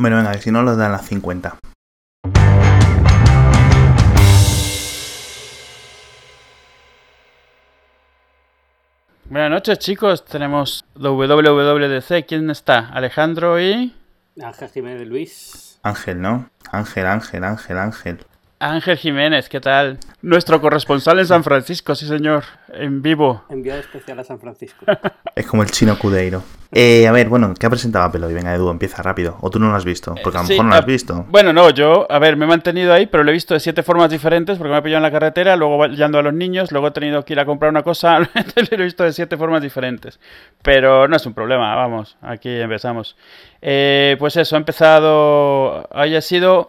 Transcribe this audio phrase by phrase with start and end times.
[0.00, 1.58] Bueno, venga, si no los dan las 50.
[9.26, 10.24] Buenas noches, chicos.
[10.24, 12.24] Tenemos WWDC.
[12.26, 12.88] ¿Quién está?
[12.88, 13.94] Alejandro y.
[14.42, 15.78] Ángel Jiménez Luis.
[15.82, 16.48] Ángel, ¿no?
[16.72, 18.26] Ángel, Ángel, Ángel, Ángel.
[18.62, 19.98] Ángel Jiménez, ¿qué tal?
[20.20, 23.42] Nuestro corresponsal en San Francisco, sí señor, en vivo.
[23.48, 24.84] Enviado especial a San Francisco.
[25.34, 26.42] Es como el chino Cudeiro.
[26.72, 28.34] Eh, a ver, bueno, ¿qué ha presentado Apple hoy?
[28.34, 29.38] Venga, Edu, empieza rápido.
[29.40, 30.14] ¿O tú no lo has visto?
[30.22, 31.24] Porque a lo Sí, mejor no lo has ah, visto.
[31.28, 33.82] Bueno, no, yo, a ver, me he mantenido ahí, pero lo he visto de siete
[33.82, 36.88] formas diferentes porque me he pillado en la carretera, luego yendo a los niños, luego
[36.88, 40.20] he tenido que ir a comprar una cosa, lo he visto de siete formas diferentes.
[40.60, 43.16] Pero no es un problema, vamos, aquí empezamos.
[43.62, 46.68] Eh, pues eso, ha empezado, hoy ha sido,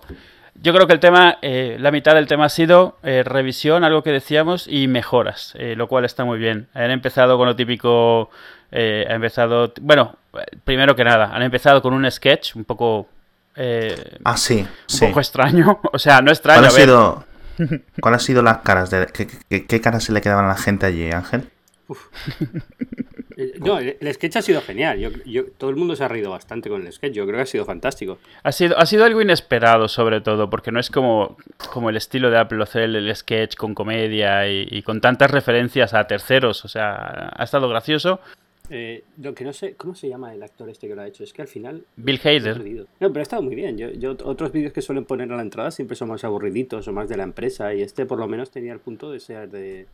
[0.56, 4.04] yo creo que el tema, eh, la mitad del tema ha sido eh, revisión, algo
[4.04, 6.68] que decíamos, y mejoras, eh, lo cual está muy bien.
[6.74, 8.30] Han empezado con lo típico,
[8.72, 10.18] eh, ha empezado, bueno,
[10.64, 13.08] primero que nada, han empezado con un sketch un poco...
[13.56, 15.06] eh, Ah, sí, un sí.
[15.08, 15.80] poco extraño.
[15.94, 16.62] O sea, no extraño.
[16.62, 17.26] ¿Cuál ha sido,
[18.00, 18.90] ¿Cuál ha sido las caras?
[18.92, 21.50] De, ¿qué, qué, qué caras se le quedaban a la gente allí, Ángel?
[21.90, 21.94] Eh,
[23.60, 25.00] No, el, sketch ha sido genial.
[25.00, 27.14] Yo, yo- todo el mundo se ha reído bastante con el sketch.
[27.14, 28.18] Yo creo que ha sido fantástico.
[28.44, 31.38] Ha sido, ha sido algo inesperado, sobre todo, porque no es como,
[31.72, 36.06] como el estilo de Apple el, sketch con comedia y, y con tantas referencias a
[36.08, 36.64] terceros.
[36.66, 38.20] O sea, ha estado gracioso.
[38.74, 41.26] Eh, lo que no sé, ¿cómo se llama el actor este que lo ha hecho?
[41.26, 41.84] Es que al final.
[41.98, 42.88] Bill Hader.
[43.02, 43.78] No, pero ha estado muy bien.
[43.78, 46.94] Yo, yo otros vídeos que suelen poner a la entrada siempre son más aburriditos o
[46.94, 47.74] más de la empresa.
[47.74, 49.88] Y este, por lo menos, tenía el punto de ser de.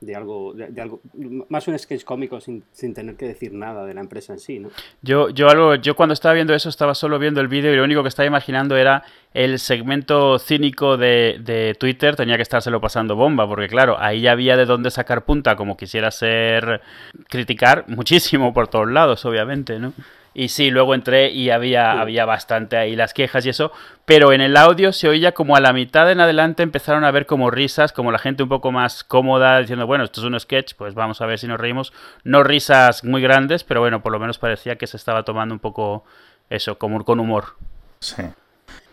[0.00, 1.00] De algo, de, algo,
[1.48, 4.58] más un sketch cómico sin, sin tener que decir nada de la empresa en sí,
[4.58, 4.68] ¿no?
[5.00, 7.84] Yo, yo, algo, yo cuando estaba viendo eso estaba solo viendo el vídeo y lo
[7.84, 12.14] único que estaba imaginando era el segmento cínico de, de Twitter.
[12.14, 15.76] Tenía que estárselo pasando bomba, porque claro, ahí ya había de dónde sacar punta, como
[15.76, 16.82] quisiera ser
[17.28, 19.92] criticar muchísimo por todos lados, obviamente, ¿no?
[20.38, 21.98] Y sí, luego entré y había, Sí.
[21.98, 23.72] había bastante ahí las quejas y eso,
[24.04, 27.24] pero en el audio se oía como a la mitad en adelante empezaron a ver
[27.24, 30.74] como risas, como la gente un poco más cómoda diciendo, bueno, esto es un sketch,
[30.76, 31.94] pues vamos a ver si nos reímos.
[32.22, 35.58] No risas muy grandes, pero bueno, por lo menos parecía que se estaba tomando un
[35.58, 36.04] poco
[36.50, 37.56] eso, como con humor.
[38.00, 38.22] Sí.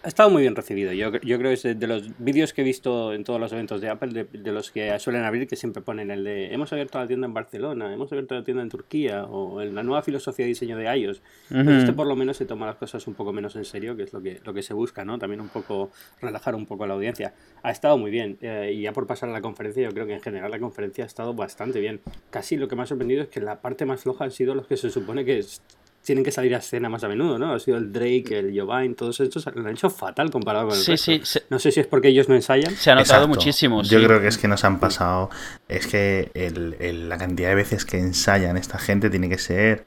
[0.05, 0.91] Ha estado muy bien recibido.
[0.91, 3.79] Yo, yo creo que es de, los vídeos que he visto en todos los eventos
[3.79, 6.99] de Apple, de, de los que suelen abrir, que siempre ponen el de hemos abierto
[6.99, 10.43] la tienda en Barcelona, hemos abierto la tienda en Turquía, o en la nueva filosofía
[10.43, 11.21] de diseño de iOS.
[11.47, 11.71] Pues Ujú.
[11.71, 14.11] este por lo menos se toma las cosas un poco menos en serio, que es
[14.11, 15.17] lo que, lo que se busca, ¿no?
[15.17, 15.89] También un poco
[16.21, 17.33] relajar un poco a la audiencia.
[17.61, 18.37] Ha estado muy bien.
[18.41, 21.05] eh, y ya por pasar a la conferencia, yo creo que en general la conferencia
[21.05, 22.01] ha estado bastante bien.
[22.29, 24.67] Casi lo que me ha sorprendido es que la parte más floja han sido los
[24.67, 25.61] que se supone que es-
[26.03, 27.53] tienen que salir a escena más a menudo, ¿no?
[27.53, 30.83] Ha sido el Drake, el Jovine, todos estos lo han hecho fatal comparado con el
[30.83, 31.11] Sí, resto.
[31.11, 32.75] sí, se, No sé si es porque ellos no ensayan.
[32.75, 33.27] se ha notado Exacto.
[33.29, 33.81] muchísimo.
[33.83, 34.05] Yo sí.
[34.05, 35.29] creo que es que nos han pasado.
[35.67, 39.85] Es que el- el- la cantidad de veces que ensayan esta gente tiene que ser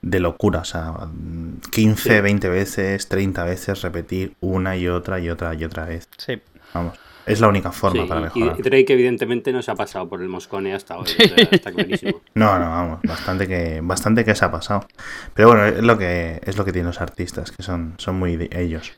[0.00, 0.60] de locura.
[0.60, 2.20] O sea, mm, 15, Sí.
[2.20, 6.08] 20 veces, 30 veces repetir una y otra y otra y otra vez.
[6.18, 6.40] Sí.
[6.74, 6.98] Vamos.
[7.26, 8.56] Es la única forma Sí, para mejorar.
[8.58, 11.02] y Drake evidentemente no se ha pasado por el moscone hasta hoy.
[11.04, 12.22] o sea, está clarísimo.
[12.34, 14.86] No, no, vamos, bastante que, bastante que se ha pasado.
[15.34, 18.36] Pero bueno, es lo que, es lo que tienen los artistas, que son, son muy
[18.36, 18.92] de ellos.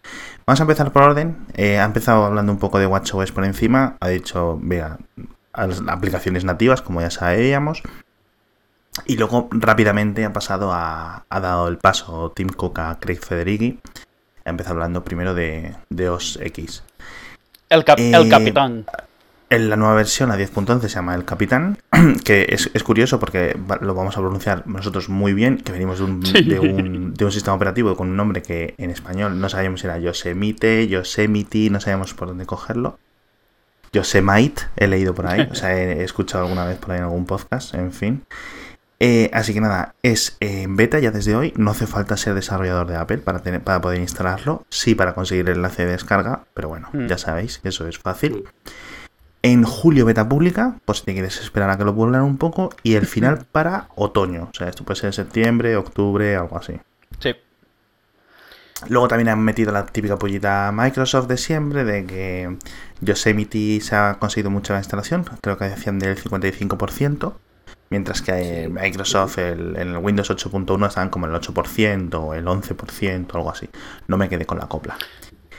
[0.47, 1.39] Vamos a empezar por orden.
[1.55, 3.97] Eh, ha empezado hablando un poco de WatchOS por encima.
[3.99, 4.99] Ha dicho, vea,
[5.53, 7.83] a las aplicaciones nativas, como ya sabíamos.
[9.07, 13.81] Y luego rápidamente ha pasado a, ha dado el paso Tim Cook a Craig Federighi.
[14.45, 16.85] Ha empezado hablando primero de, de OS X.
[17.71, 18.85] El, cap- Eh, el capitán.
[19.49, 21.77] En la nueva versión, la 10.11, se llama El Capitán,
[22.25, 26.05] que es, es curioso porque lo vamos a pronunciar nosotros muy bien, que venimos de
[26.05, 26.43] un, Sí.
[26.45, 29.87] de un, de un sistema operativo con un nombre que en español no sabíamos si
[29.89, 32.99] era Yosemite, Yosemite, no sabíamos por dónde cogerlo.
[33.93, 37.05] Yosemite, he leído por ahí, o sea, he, he escuchado alguna vez por ahí en
[37.05, 38.23] algún podcast, en fin.
[39.03, 42.35] Eh, así que nada, es eh, en beta ya desde hoy, no hace falta ser
[42.35, 46.45] desarrollador de Apple para, tener, para poder instalarlo, sí para conseguir el enlace de descarga,
[46.53, 47.07] pero bueno, Mm.
[47.07, 48.45] ya sabéis que eso es fácil.
[48.45, 48.69] Mm.
[49.43, 52.75] En julio beta pública, pues si te quieres esperar a que lo pueblen un poco,
[52.83, 56.75] y el final para otoño, o sea, esto puede ser septiembre, octubre, algo así.
[57.21, 57.35] Sí.
[58.89, 62.57] Luego también han metido la típica pollita Microsoft de siempre, de que
[63.01, 67.33] Yosemite se ha conseguido mucha instalación, creo que decían del 55%,
[67.91, 72.47] mientras que eh, Microsoft el- en el Windows 8.1 estaban como el 8% o el
[72.47, 73.69] 11%, algo así.
[74.07, 74.97] No me quedé con la copla.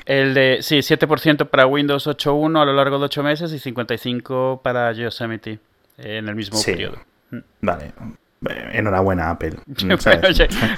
[0.06, 4.62] El de, sí, 7% para Windows 8.1 a lo largo de 8 meses y 55%
[4.62, 5.60] para Yosemite
[5.98, 6.72] en el mismo Sí.
[6.72, 6.98] periodo.
[7.62, 7.94] Vale,
[8.50, 9.57] eh, enhorabuena Apple.
[9.78, 9.88] Sí,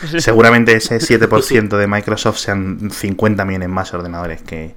[0.10, 0.20] sí.
[0.20, 4.76] Seguramente ese 7% de Microsoft sean 50 millones más ordenadores que,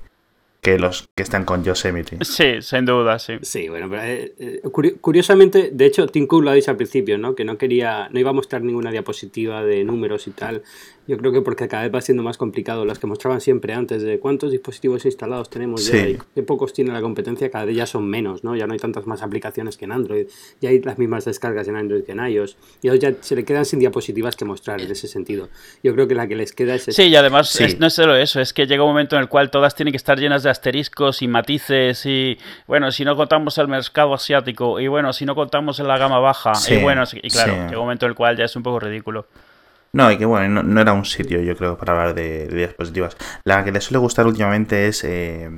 [0.66, 2.18] que los que están con Yosemite.
[2.24, 3.34] Sí, sin duda, sí.
[3.42, 6.76] Sí, bueno, pero eh, eh, curi- curiosamente, de hecho, Tim Cook lo ha dicho al
[6.76, 7.36] principio, ¿no?
[7.36, 10.64] Que no quería, no iba a mostrar ninguna diapositiva de números y tal.
[11.08, 12.84] Yo creo que porque cada vez va siendo más complicado.
[12.84, 15.92] Las que mostraban siempre antes de cuántos dispositivos instalados tenemos Sí.
[15.92, 18.56] ya y qué pocos tiene la competencia, cada vez ya son menos, ¿no?
[18.56, 20.26] Ya no hay tantas más aplicaciones que en Android.
[20.60, 22.56] Ya hay las mismas descargas en Android que en iOS.
[22.82, 25.48] Y ellos ya se le quedan sin diapositivas que mostrar en ese sentido.
[25.82, 26.84] Yo creo que la que les queda es...
[26.84, 27.64] Sí, y además Sí.
[27.64, 29.92] es- no es solo eso, es que llega un momento en el cual todas tienen
[29.92, 32.36] que estar llenas de asteriscos y matices y,
[32.66, 36.18] bueno, si no contamos el mercado asiático y, bueno, si no contamos en la gama
[36.18, 37.58] baja Sí, y, bueno, y claro, sí.
[37.60, 39.26] llega un momento en el cual ya es un poco ridículo.
[39.96, 42.56] No, y que bueno, no, no era un sitio, yo creo, para hablar de, de
[42.56, 43.16] diapositivas.
[43.44, 45.50] La que le suele gustar últimamente es eh,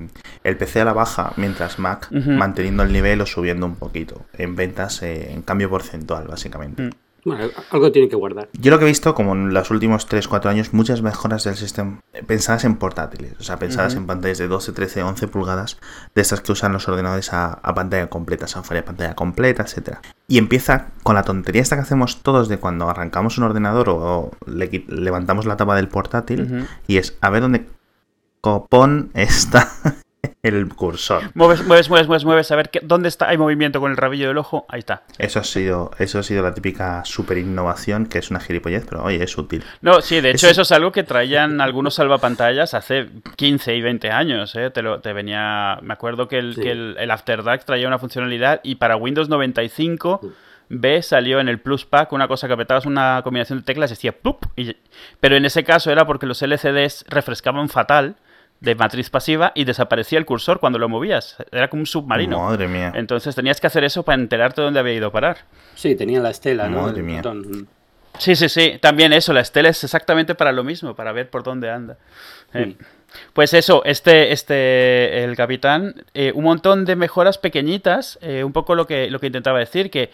[0.45, 4.27] el PC a la baja, mientras Mac manteniendo el nivel o subiendo un poquito.
[4.35, 6.85] En ventas, eh, en cambio porcentual, básicamente.
[6.85, 6.91] Mm.
[7.29, 8.49] Bueno, algo tiene que guardar.
[8.59, 12.01] Yo lo que he visto, como en los últimos 3-4 años, muchas mejoras del sistema
[12.27, 15.79] pensadas en portátiles, o sea, pensadas en pantallas de 12, 13, 11 pulgadas,
[16.15, 20.01] de estas que usan los ordenadores a, a pantalla completa, Safari a pantalla completa, etcétera.
[20.27, 23.97] Y empieza con la tontería esta que hacemos todos de cuando arrancamos un ordenador o,
[23.97, 27.67] o le qui- levantamos la tapa del portátil y es a ver dónde
[28.41, 29.69] copón está
[30.43, 31.31] el cursor.
[31.35, 34.29] Mueves, mueves, mueves, mueves, mueves, a ver qué- dónde está, hay movimiento con el rabillo
[34.29, 35.03] del ojo, ahí está.
[35.19, 39.03] Eso ha sido, eso ha sido la típica super innovación, que es una gilipollez, pero
[39.05, 39.65] oye, es útil.
[39.81, 43.83] No, sí, de hecho Eso- eso es algo que traían algunos salvapantallas hace 15 y
[43.83, 44.71] 20 años, ¿eh?
[44.71, 46.63] Te, lo, te venía, me acuerdo que el, Sí.
[46.63, 50.21] que el, el After Dark traía una funcionalidad y para Windows 95
[50.71, 53.95] B salió en el Plus Pack una cosa que apretabas una combinación de teclas y
[53.95, 54.45] decía ¡plup!
[54.57, 54.77] Y-
[55.21, 58.17] pero en ese caso era porque los LCDs refrescaban fatal
[58.61, 61.37] de matriz pasiva y desaparecía el cursor cuando lo movías.
[61.53, 62.41] Era como un submarino.
[62.41, 62.93] Madre mía.
[62.95, 65.39] Entonces tenías que hacer eso para enterarte dónde había ido a parar.
[65.75, 66.83] Sí, tenía la estela, ¿no?
[66.83, 67.17] Madre El mía.
[67.19, 67.69] botón.
[68.19, 68.79] Sí, sí, sí.
[68.83, 71.99] También eso, la estela es exactamente para lo mismo, para ver por dónde anda.
[72.53, 72.85] Eh, Mm.
[73.33, 78.75] Pues eso, este, este, el capitán, eh, un montón de mejoras pequeñitas, eh, un poco
[78.75, 80.11] lo que, lo que intentaba decir, que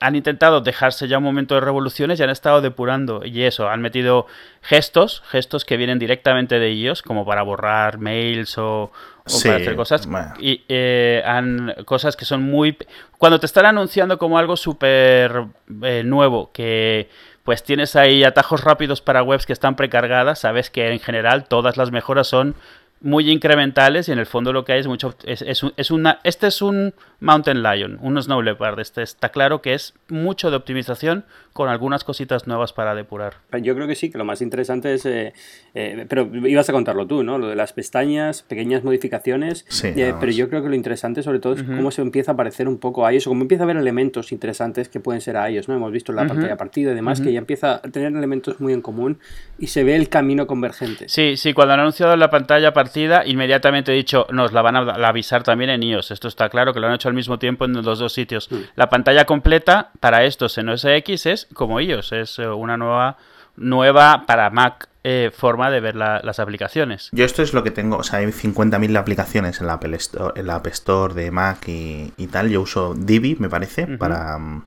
[0.00, 3.24] han intentado dejarse ya un momento de revoluciones y han estado depurando.
[3.24, 4.26] Y eso, han metido
[4.62, 8.92] gestos, gestos que vienen directamente de ellos, como para borrar mails o, o
[9.26, 10.06] Sí, para hacer cosas.
[10.06, 10.34] bueno.
[10.38, 12.76] Y eh, han cosas que son muy...
[13.18, 15.44] Cuando te están anunciando como algo súper
[15.82, 17.08] eh, nuevo, que
[17.44, 21.76] pues tienes ahí atajos rápidos para webs que están precargadas, sabes que en general todas
[21.76, 22.54] las mejoras son
[23.00, 26.20] muy incrementales y en el fondo lo que hay es mucho es, es es una
[26.22, 30.56] este es un mountain lion un snow leopard este está claro que es mucho de
[30.56, 34.94] optimización con algunas cositas nuevas para depurar Yo creo que sí, que lo más interesante
[34.94, 35.04] es.
[35.04, 35.32] eh,
[35.74, 37.38] eh, pero ibas a contarlo tú, ¿no?
[37.38, 39.64] Lo de las pestañas, pequeñas modificaciones.
[39.68, 42.36] Sí, eh, pero yo creo que lo interesante, sobre todo, es cómo se empieza a
[42.36, 45.36] parecer un poco a ellos, o cómo empieza a haber elementos interesantes que pueden ser
[45.36, 45.74] a ellos, ¿no?
[45.74, 48.72] Hemos visto en la pantalla partida y demás, que ya empieza a tener elementos muy
[48.72, 49.18] en común
[49.58, 51.08] y se ve el camino convergente.
[51.08, 54.82] Sí, sí, cuando han anunciado la pantalla partida, inmediatamente he dicho, nos la van a
[54.82, 56.10] a avisar también en iOS.
[56.10, 58.50] Esto está claro que lo han hecho al mismo tiempo en los dos sitios.
[58.50, 58.56] Mm.
[58.74, 63.16] La pantalla completa para estos en OS X es como iOS, es eh, una nueva,
[63.56, 67.08] nueva para Mac eh, forma de ver la- las aplicaciones.
[67.12, 70.32] Yo esto es lo que tengo, o sea, hay 50.000 aplicaciones en la, Apple Store,
[70.40, 72.50] en la App Store de Mac y, y tal.
[72.50, 74.64] Yo uso Divi, me parece, para, mm,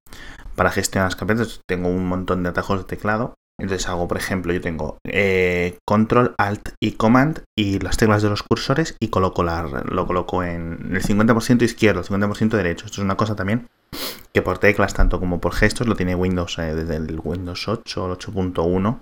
[0.56, 1.62] para gestionar las carpetas.
[1.68, 3.34] Tengo un montón de atajos de teclado.
[3.60, 8.30] Entonces hago, por ejemplo, yo tengo eh, Control, Alt y Command y las teclas de
[8.30, 12.86] los cursores y coloco la, lo coloco en el 50% izquierdo, el 50% derecho.
[12.86, 13.68] Esto es una cosa también
[14.34, 18.04] que por teclas, tanto como por gestos, lo tiene Windows eh, desde el Windows 8
[18.04, 19.00] o el 8.1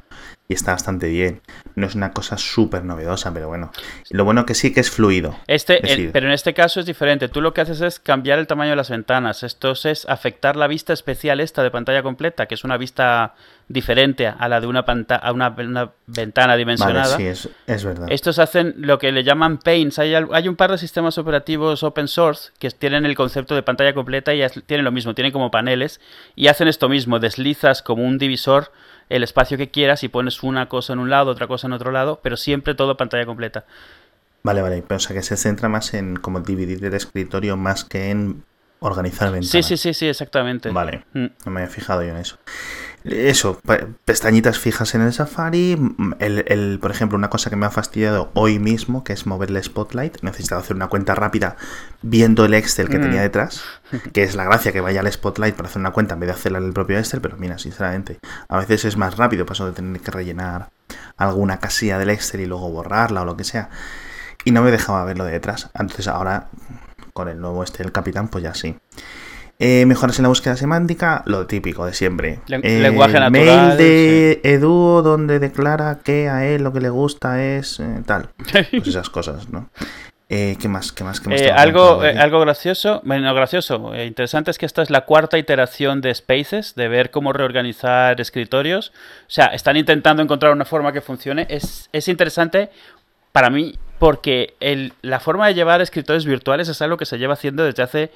[0.48, 1.42] y está bastante bien.
[1.76, 3.72] No es una cosa súper novedosa, pero bueno.
[4.12, 5.36] Lo bueno que sí que es fluido.
[5.48, 7.30] Este, Es decir- pero en este caso es diferente.
[7.30, 9.42] Tú lo que haces es cambiar el tamaño de las ventanas.
[9.42, 13.34] Esto es afectar la vista especial esta de pantalla completa, que es una vista
[13.70, 17.18] diferente a la de una, a una, una ventana Vale, dimensionada.
[17.18, 18.08] sí, es, es verdad.
[18.12, 19.98] Estos hacen lo que le llaman paints.
[20.00, 23.94] Hay, hay un par de sistemas operativos open source que tienen el concepto de pantalla
[23.94, 24.42] completa y
[24.74, 26.02] tienen lo mismo, tienen como paneles
[26.36, 27.20] y hacen esto mismo.
[27.20, 28.72] Deslizas como un divisor
[29.10, 31.92] el espacio que quieras y pones una cosa en un lado, otra cosa en otro
[31.92, 33.66] lado, pero siempre todo pantalla completa.
[34.42, 34.84] Vale, vale.
[34.88, 38.44] Pero, o sea, que se centra más en como dividir el escritorio más que en
[38.80, 39.52] organizar ventanas.
[39.52, 40.72] Sí, sí, sí, sí, exactamente.
[40.72, 41.06] Vale.
[41.14, 41.28] Mm.
[41.46, 42.40] No me había fijado yo en eso.
[43.04, 45.76] Eso, pe- pestañitas fijas en el Safari.
[45.78, 49.26] mm, El, el- por ejemplo, una cosa que me ha fastidiado hoy mismo, que es
[49.26, 50.22] moverle Spotlight.
[50.22, 51.58] Necesitaba hacer una cuenta rápida
[52.02, 53.02] viendo el Excel que Mm.
[53.02, 53.62] tenía detrás.
[54.14, 56.34] Que es la gracia que vaya al Spotlight para hacer una cuenta en vez de
[56.34, 57.20] hacerla en el propio Excel.
[57.22, 59.46] Pero mira, sinceramente, a veces es más rápido.
[59.46, 60.70] Paso de tener que rellenar
[61.18, 63.70] alguna casilla del Excel y luego borrarla o lo que sea.
[64.46, 65.70] Y no me dejaba verlo de detrás.
[65.74, 66.48] Entonces ahora,
[67.14, 68.76] con el nuevo este, el Capitán, pues ya sí.
[69.66, 72.40] Eh, mejoras en la búsqueda semántica, lo típico de siempre.
[72.48, 76.90] Len- Eh, lenguaje natural, Mail de Edu donde declara que a él lo que le
[76.90, 78.28] gusta es eh, tal.
[78.72, 79.70] Pues esas cosas, ¿no?
[80.28, 80.92] Eh, ¿Qué más?
[80.92, 81.22] ¿Qué más?
[81.22, 85.02] ¿Qué más eh, algo, eh, algo gracioso, bueno, gracioso, interesante es que esta es la
[85.06, 88.92] cuarta iteración de Spaces, de ver cómo reorganizar escritorios.
[89.28, 91.46] O sea, están intentando encontrar una forma que funcione.
[91.50, 92.70] Es, es interesante
[93.32, 97.34] para mí porque el, la forma de llevar escritorios virtuales es algo que se lleva
[97.34, 98.12] haciendo desde hace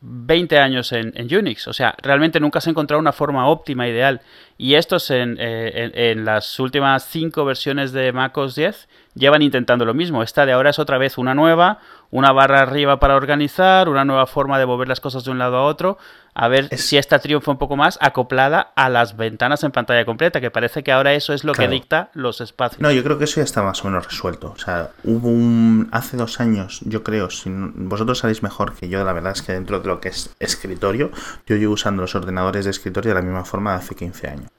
[0.00, 1.68] 20 años en, Unix.
[1.68, 4.20] O sea, realmente nunca se ha encontrado una forma óptima, ideal.
[4.58, 9.94] Y estos en, eh, en las últimas cinco versiones de macOS 10 llevan intentando lo
[9.94, 10.22] mismo.
[10.22, 11.78] Esta de ahora es otra vez una nueva,
[12.10, 15.56] una barra arriba para organizar, una nueva forma de mover las cosas de un lado
[15.56, 15.98] a otro.
[16.38, 20.04] A ver Es- si esta triunfa un poco más acoplada a las ventanas en pantalla
[20.04, 21.70] completa, que parece que ahora eso es lo Claro.
[21.70, 22.80] que dicta los espacios.
[22.80, 24.52] No, yo creo que eso ya está más o menos resuelto.
[24.54, 25.88] O sea, hubo un.
[25.92, 29.40] Hace dos años, yo creo, si no- vosotros sabéis mejor que yo, la verdad es
[29.42, 31.10] que dentro de lo que es escritorio,
[31.46, 34.50] yo llevo usando los ordenadores de escritorio de la misma forma de hace 15 años.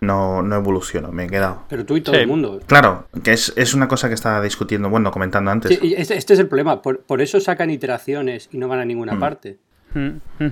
[0.00, 1.62] No, no evoluciono, me he quedado.
[1.68, 2.20] Pero tú y todo Sí.
[2.22, 2.60] el mundo.
[2.66, 5.70] Claro, que es, es una cosa que estaba discutiendo, bueno, comentando antes.
[5.78, 6.82] Sí, y este, este es el problema.
[6.82, 9.20] Por, por eso sacan iteraciones y no van a ninguna Mm.
[9.20, 9.58] parte.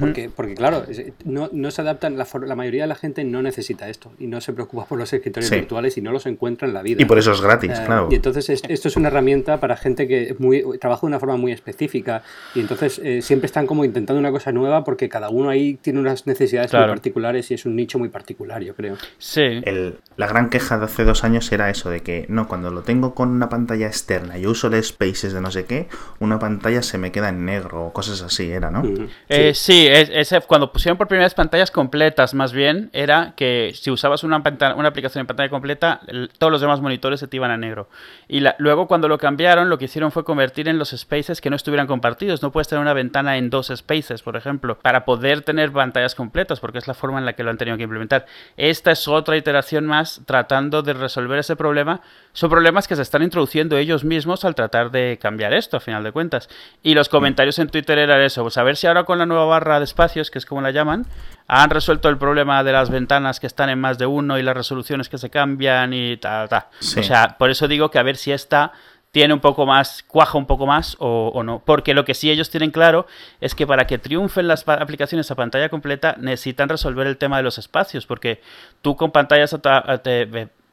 [0.00, 0.84] Porque, porque claro,
[1.24, 4.52] no, no se adaptan, la, mayoría de la gente no necesita esto y no se
[4.52, 5.56] preocupa por los escritorios Sí.
[5.56, 7.02] virtuales y no los encuentra en la vida.
[7.02, 8.08] Y por eso es gratis, Eh, claro.
[8.10, 11.20] Y entonces es- esto es una herramienta para gente que es muy, trabaja de una
[11.20, 12.22] forma muy específica
[12.54, 16.00] y entonces eh, siempre están como intentando una cosa nueva porque cada uno ahí tiene
[16.00, 16.86] unas necesidades Claro.
[16.86, 18.96] muy particulares y es un nicho muy particular, yo creo.
[19.18, 19.42] Sí.
[19.64, 22.82] El- la gran queja de hace dos años era eso, de que no, cuando lo
[22.82, 25.88] tengo con una pantalla externa y uso el Spaces de no sé qué,
[26.20, 28.82] una pantalla se me queda en negro o cosas así, era, ¿no?
[29.36, 33.72] Eh, sí, es- ese- cuando pusieron por primera vez pantallas completas, más bien, era que
[33.74, 37.50] si usabas una, aplicación en pantalla completa, el- todos los demás monitores se te iban
[37.50, 37.88] a negro.
[38.28, 41.50] Y la- luego cuando lo cambiaron, lo que hicieron fue convertir en los spaces que
[41.50, 42.42] no estuvieran compartidos.
[42.42, 46.60] No puedes tener una ventana en dos spaces, por ejemplo, para poder tener pantallas completas,
[46.60, 48.26] porque es la forma en la que lo han tenido que implementar.
[48.56, 52.00] Esta es otra iteración más tratando de resolver ese problema.
[52.32, 56.02] Son problemas que se están introduciendo ellos mismos al tratar de cambiar esto, a final
[56.02, 56.48] de cuentas.
[56.82, 59.44] Y los comentarios en Twitter eran eso, pues a ver si ahora con la nueva
[59.44, 61.06] barra de espacios, que es como la llaman,
[61.46, 64.56] han resuelto el problema de las ventanas que están en más de uno y las
[64.56, 66.64] resoluciones que se cambian y tal, tal.
[66.80, 67.00] Sí.
[67.00, 68.72] O sea, por eso digo que a ver si esta
[69.10, 71.62] tiene un poco más, cuaja un poco más o, o no.
[71.64, 73.06] Porque lo que sí ellos tienen claro
[73.40, 77.44] es que para que triunfen las aplicaciones a pantalla completa necesitan resolver el tema de
[77.44, 78.06] los espacios.
[78.06, 78.40] Porque
[78.82, 79.58] tú con pantallas a
[79.92, 80.02] a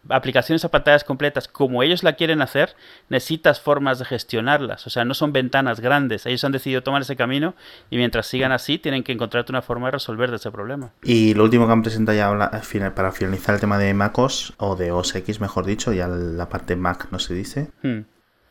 [0.09, 2.75] aplicaciones a pantallas completas como ellos la quieren hacer,
[3.09, 4.87] necesitas formas de gestionarlas.
[4.87, 6.25] O sea, no son ventanas grandes.
[6.25, 7.53] Ellos han decidido tomar ese camino
[7.89, 10.91] y mientras sigan así tienen que encontrarte una forma de resolver de ese problema.
[11.03, 13.93] Y lo último que han presentado ya habla- al final- para finalizar el tema de
[13.93, 17.99] MacOS, o de OS X mejor dicho, ya la parte Mac no se dice, Hmm.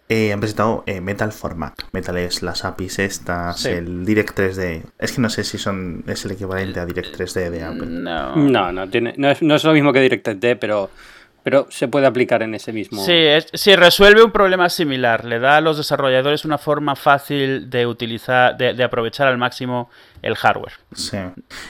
[0.09, 1.87] eh, han presentado eh, Metal for Mac.
[1.93, 3.69] Metal es las APIs estas, Sí.
[3.71, 4.85] el Direct 3D.
[4.99, 7.87] Es que no sé si son es el equivalente a Direct 3D de Apple.
[7.87, 8.35] No.
[8.37, 10.91] No, no, tiene, no, es, no es lo mismo que DirectD, pero,
[11.43, 13.05] pero se puede aplicar en ese mismo.
[13.05, 15.25] Sí, es- sí, resuelve un problema similar.
[15.25, 19.91] Le da a los desarrolladores una forma fácil de utilizar, de, de aprovechar al máximo
[20.23, 20.73] el hardware.
[20.95, 21.17] Sí.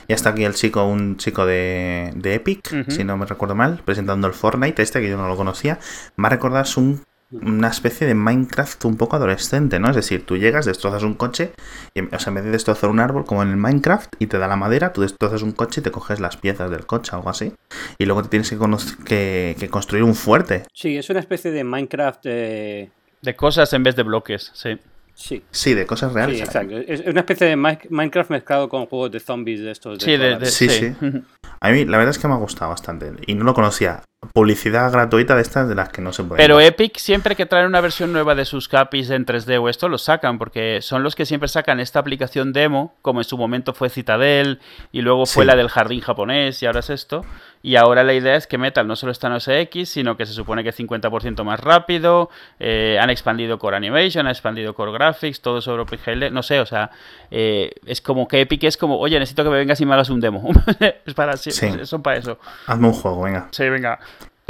[0.08, 3.80] Y hasta aquí el chico, un chico de, de Epic, si no me recuerdo mal,
[3.84, 5.78] presentando el Fortnite, este que yo no lo conocía.
[6.16, 9.90] Me ha recordado es un- una especie de Minecraft un poco adolescente, ¿no?
[9.90, 11.52] Es decir, tú llegas, destrozas un coche,
[11.94, 14.38] y, o sea, en vez de destrozar un árbol como en el Minecraft y te
[14.38, 17.30] da la madera, tú destrozas un coche y te coges las piezas del coche, algo
[17.30, 17.52] así.
[17.98, 20.64] Y luego te tienes que, cono- que- que construir un fuerte.
[20.72, 22.20] Sí, es una especie de Minecraft.
[22.24, 22.90] eh,
[23.22, 24.78] De cosas en vez de bloques, sí.
[25.14, 25.44] sí.
[25.50, 26.38] Sí, de cosas reales.
[26.38, 26.78] Sí, exacto.
[26.78, 29.98] Es una especie de Mi- Minecraft mezclado con juegos de zombies de estos.
[29.98, 30.46] De Sí, de, de- vida.
[30.46, 30.94] Sí, sí.
[31.62, 34.02] A mí la verdad es que me ha gustado bastante y no lo conocía.
[34.34, 36.42] Publicidad gratuita de estas de las que no se puede.
[36.42, 39.88] Pero Epic siempre que traen una versión nueva de sus capis en 3D o esto,
[39.88, 43.72] los sacan, porque son los que siempre sacan esta aplicación demo, como en su momento
[43.72, 44.60] fue Citadel,
[44.92, 45.46] y luego fue Sí.
[45.46, 47.24] la del jardín japonés, y ahora es esto.
[47.62, 50.26] Y ahora la idea es que Metal no solo está en OS X, sino que
[50.26, 54.92] se supone que es 50% más rápido, eh, han expandido Core Animation, han expandido Core
[54.92, 56.90] Graphics, todo sobre OpenGL, no sé, o sea,
[57.30, 60.10] eh, es como que Epic es como, oye, necesito que me vengas y me hagas
[60.10, 60.46] un demo.
[61.06, 61.50] es para, Sí.
[61.84, 62.38] son para eso.
[62.66, 63.48] Hazme un juego, venga.
[63.50, 63.98] Sí, venga.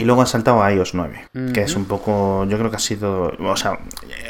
[0.00, 2.80] Y luego ha saltado a iOS 9, que es un poco, yo creo que ha
[2.80, 3.78] sido, o sea,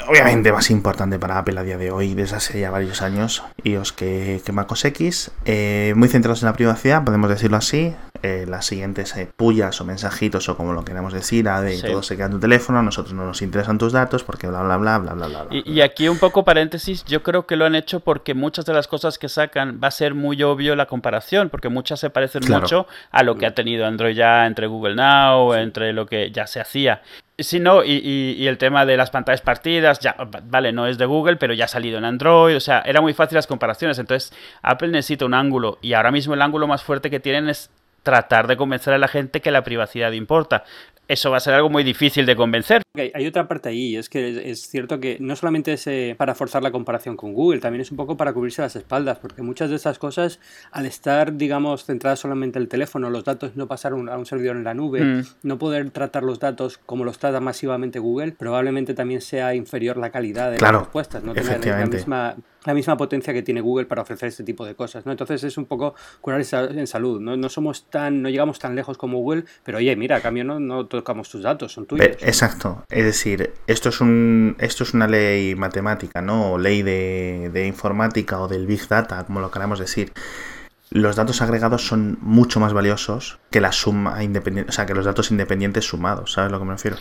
[0.08, 3.92] obviamente más importante para Apple a día de hoy, desde hace ya varios años, iOS
[3.92, 8.66] que, que macOS X, eh, muy centrados en la privacidad, podemos decirlo así, eh, las
[8.66, 11.86] siguientes eh, pullas o mensajitos o como lo queramos decir, ah, de Sí.
[11.86, 14.62] todo se queda en tu teléfono, a nosotros no nos interesan tus datos porque bla
[14.62, 15.42] bla bla bla bla bla.
[15.44, 15.56] bla.
[15.56, 18.74] Y, y aquí un poco paréntesis, yo creo que lo han hecho porque muchas de
[18.74, 22.42] las cosas que sacan va a ser muy obvio la comparación, porque muchas se parecen
[22.42, 22.62] Claro.
[22.62, 26.46] mucho a lo que ha tenido Android ya entre Google Now, entre lo que ya
[26.46, 27.02] se hacía.
[27.38, 27.92] Sí, no, y,
[28.38, 31.54] y- el tema de las pantallas partidas, ya, va- vale, no es de Google, pero
[31.54, 33.98] ya ha salido en Android, o sea, era muy fácil las comparaciones.
[33.98, 37.70] Entonces, Apple necesita un ángulo, y ahora mismo el ángulo más fuerte que tienen es
[38.02, 40.64] tratar de convencer a la gente que la privacidad importa.
[41.10, 42.82] Eso va a ser algo muy difícil de convencer.
[42.94, 46.36] Okay, hay otra parte ahí, es que es, cierto que no solamente es eh, para
[46.36, 49.70] forzar la comparación con Google, también es un poco para cubrirse las espaldas, porque muchas
[49.70, 50.38] de estas cosas,
[50.70, 54.56] al estar, digamos, centradas solamente en el teléfono, los datos no pasar a un servidor
[54.56, 55.24] en la nube, mm.
[55.42, 60.10] no poder tratar los datos como los trata masivamente Google, probablemente también sea inferior la
[60.10, 64.02] calidad de las respuestas, no tener la misma la misma potencia que tiene Google para
[64.02, 65.12] ofrecer este tipo de cosas, ¿no?
[65.12, 67.36] Entonces es un poco curar en salud, ¿no?
[67.36, 70.60] No somos tan, no llegamos tan lejos como Google, pero oye, mira, a cambio no,
[70.60, 72.06] no tocamos tus datos, son tuyos.
[72.20, 76.52] Exacto, es decir, esto es un, esto es una ley matemática, ¿no?
[76.52, 80.12] O ley de, de informática o del Big Data, como lo queramos decir
[80.92, 85.04] los datos agregados son mucho más valiosos que la suma independiente, o sea, que los
[85.04, 86.96] datos independientes sumados, ¿sabes a lo que me refiero?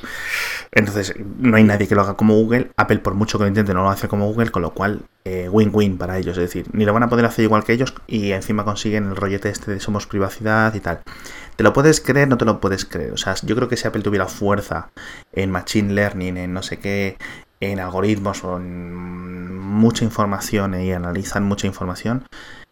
[0.72, 3.74] Entonces, no hay nadie que lo haga como Google, Apple por mucho que lo intente
[3.74, 6.86] no lo hace como Google, con lo cual eh, win-win para ellos, es decir, ni
[6.86, 9.80] lo van a poder hacer igual que ellos y encima consiguen el rollete este de
[9.80, 11.02] somos privacidad y tal.
[11.56, 12.28] ¿Te lo puedes creer?
[12.28, 13.12] No te lo puedes creer.
[13.12, 14.92] O sea, yo creo que si Apple tuviera fuerza
[15.34, 17.18] en Machine Learning, en no sé qué,
[17.60, 22.26] en algoritmos o en mucha información y analizan mucha información,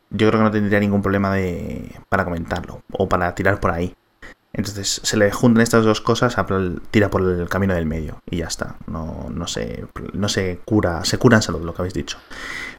[0.09, 3.95] yo creo que no tendría ningún problema de, para comentarlo o para tirar por ahí.
[4.53, 6.35] Entonces se le juntan estas dos cosas,
[6.89, 8.77] tira por el camino del medio y ya está.
[8.87, 12.17] No, no, se, no se cura, se cura en salud, lo que habéis dicho.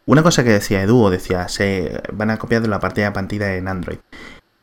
[0.04, 3.54] Una cosa que decía Edu, decía, se van a copiar de la partida de partida
[3.54, 3.98] en Android.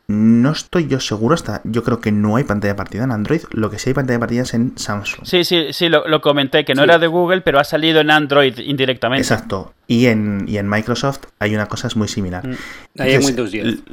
[0.07, 3.41] No estoy yo seguro, hasta yo creo que no hay pantalla de partida en Android,
[3.51, 5.25] lo que sí hay pantalla de partida es en Samsung.
[5.25, 8.55] Sí, sí, sí, lo, comenté, que no era de Google, pero ha salido en Android
[8.59, 9.21] indirectamente.
[9.21, 12.47] Exacto, y en, y en Microsoft hay una cosa muy similar.
[12.47, 12.55] Mm.
[12.95, 13.83] en Windows 10.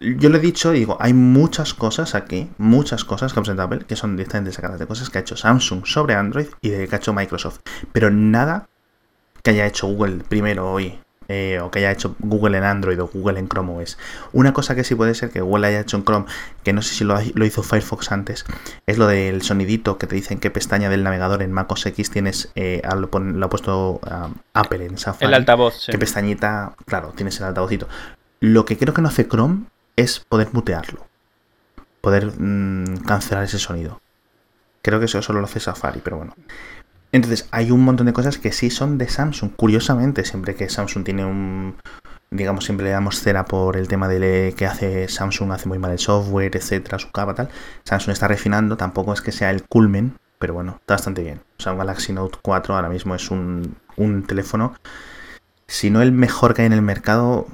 [0.00, 3.96] Yo le he dicho, digo, hay muchas cosas aquí, muchas cosas que presenta Apple, que
[3.96, 6.98] son directamente sacadas de cosas que ha hecho Samsung sobre Android y de que ha
[6.98, 7.60] hecho Microsoft,
[7.92, 8.68] pero nada
[9.42, 13.08] que haya hecho Google primero hoy eh, o que haya hecho Google en Android o
[13.08, 13.98] Google en Chrome OS.
[14.32, 16.26] Una cosa que sí puede ser que Google haya hecho en Chrome,
[16.62, 18.44] que no sé si lo, hizo Firefox antes,
[18.86, 22.10] es lo del sonidito que te dicen qué pestaña del navegador en Mac OS X
[22.10, 25.26] tienes, eh, lo, ha puesto um, Apple en Safari.
[25.26, 25.86] El altavoz.
[25.90, 27.88] Qué pestañita, claro, tienes el altavocito.
[28.40, 29.64] Lo que creo que no hace Chrome
[29.96, 31.06] es poder mutearlo,
[32.00, 34.00] poder mm, cancelar ese sonido.
[34.82, 36.34] Creo que eso solo lo hace Safari, pero bueno.
[37.14, 39.52] Entonces, hay un montón de cosas que sí son de Samsung.
[39.54, 41.76] Curiosamente, siempre que Samsung tiene un.
[42.32, 45.92] Digamos, siempre le damos cera por el tema de que hace Samsung, hace muy mal
[45.92, 47.50] el software, etcétera, su capa, tal.
[47.84, 51.40] Samsung está refinando, tampoco es que sea el culmen, pero bueno, está bastante bien.
[51.56, 54.74] O sea, un Galaxy Note 4 ahora mismo es un, un teléfono,
[55.68, 57.46] si no el mejor que hay en el mercado,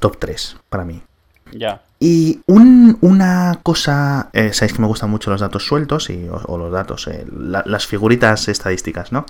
[0.00, 1.04] top 3 para mí.
[1.52, 1.83] Ya.
[2.00, 6.72] Y una cosa, eh, sabéis que me gustan mucho los datos sueltos y, o, los
[6.72, 9.24] datos, eh, las figuritas estadísticas, ¿no?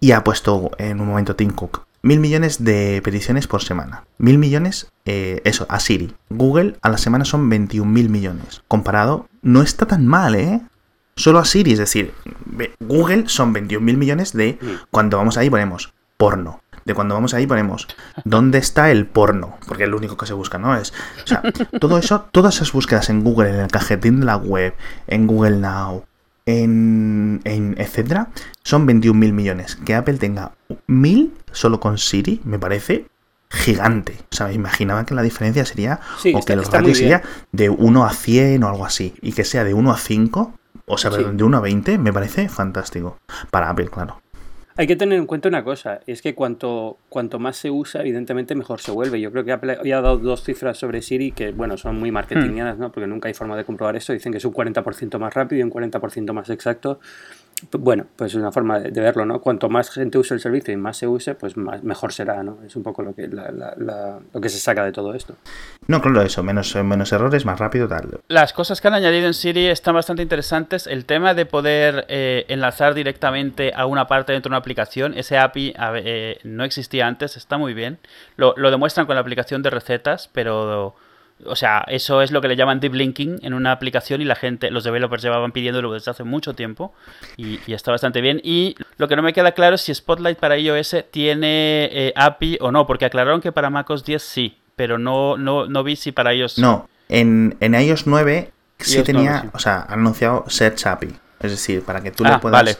[0.00, 4.04] Y ha puesto en un momento Tim Cook mil millones de peticiones por semana.
[4.18, 6.14] Mil millones, eh, eso, a Siri.
[6.30, 8.62] Google a la semana son 21 mil millones.
[8.68, 10.60] Comparado, no está tan mal, ¿eh?
[11.16, 12.14] Solo a Siri, es decir,
[12.80, 14.58] Google son 21 mil millones de
[14.90, 17.86] cuando vamos ahí ponemos porno de cuando vamos ahí ponemos
[18.24, 19.58] ¿dónde está el porno?
[19.66, 20.76] Porque es lo único que se busca, ¿no?
[20.76, 20.92] Es,
[21.24, 21.42] o sea,
[21.80, 24.74] todo eso, todas esas búsquedas en Google, en el cajetín de la web,
[25.06, 26.04] en Google Now,
[26.46, 28.28] en, en etcétera,
[28.64, 29.76] son 21 mil millones.
[29.76, 30.52] Que Apple tenga
[30.86, 33.06] mil solo con Siri, me parece
[33.50, 34.16] gigante.
[34.32, 36.00] O sea, me imaginaba que la diferencia sería,
[36.34, 39.64] o que el ratio sería de 1 a 100 o algo así, y que sea
[39.64, 40.54] de 1 a 5,
[40.86, 43.18] o sea, de 1 a 20, me parece fantástico.
[43.50, 44.20] Para Apple, claro.
[44.76, 48.54] Hay que tener en cuenta una cosa, es que cuanto, cuanto más se usa, evidentemente
[48.54, 49.20] mejor se vuelve.
[49.20, 52.78] Yo creo que Apple ha dado dos cifras sobre Siri que, bueno, son muy marketingianas,
[52.78, 52.92] ¿no?
[52.92, 54.12] Porque nunca hay forma de comprobar eso.
[54.12, 57.00] Dicen que es un 40% más rápido y un 40% más exacto.
[57.72, 59.40] Bueno, pues es una forma de, verlo, ¿no?
[59.40, 62.58] Cuanto más gente use el servicio y más se use, pues mejor será, ¿no?
[62.66, 65.34] Es un poco lo que, lo que se saca de todo esto.
[65.86, 68.20] No, claro, eso, menos, menos errores, más rápido, tal.
[68.28, 70.86] Las cosas que han añadido en Siri están bastante interesantes.
[70.86, 75.38] El tema de poder eh, enlazar directamente a una parte dentro de una aplicación, ese
[75.38, 77.98] API eh, no existía antes, está muy bien.
[78.36, 80.94] Lo, lo demuestran con la aplicación de recetas, pero
[81.46, 84.34] o sea, eso es lo que le llaman deep linking en una aplicación y la
[84.34, 86.92] gente, los developers llevaban pidiéndolo desde hace mucho tiempo
[87.36, 88.40] y, está bastante bien.
[88.42, 92.58] Y lo que no me queda claro es si Spotlight para iOS tiene eh, API
[92.60, 96.12] o no, porque aclararon que para macOS 10 sí, pero no, no, no vi si
[96.12, 96.58] para iOS.
[96.58, 101.10] No, en, en iOS 9 sí tenía, o sea, han anunciado Search API.
[101.40, 102.78] Es decir, para que tú le ah, puedas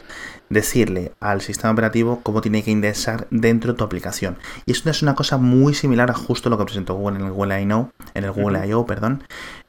[0.49, 4.37] decirle al sistema operativo cómo tiene que indexar dentro de tu aplicación.
[4.65, 7.31] Y esto es una cosa muy similar a justo lo que presentó Google en el
[7.31, 9.23] Google I.O., en el Google I.O., perdón,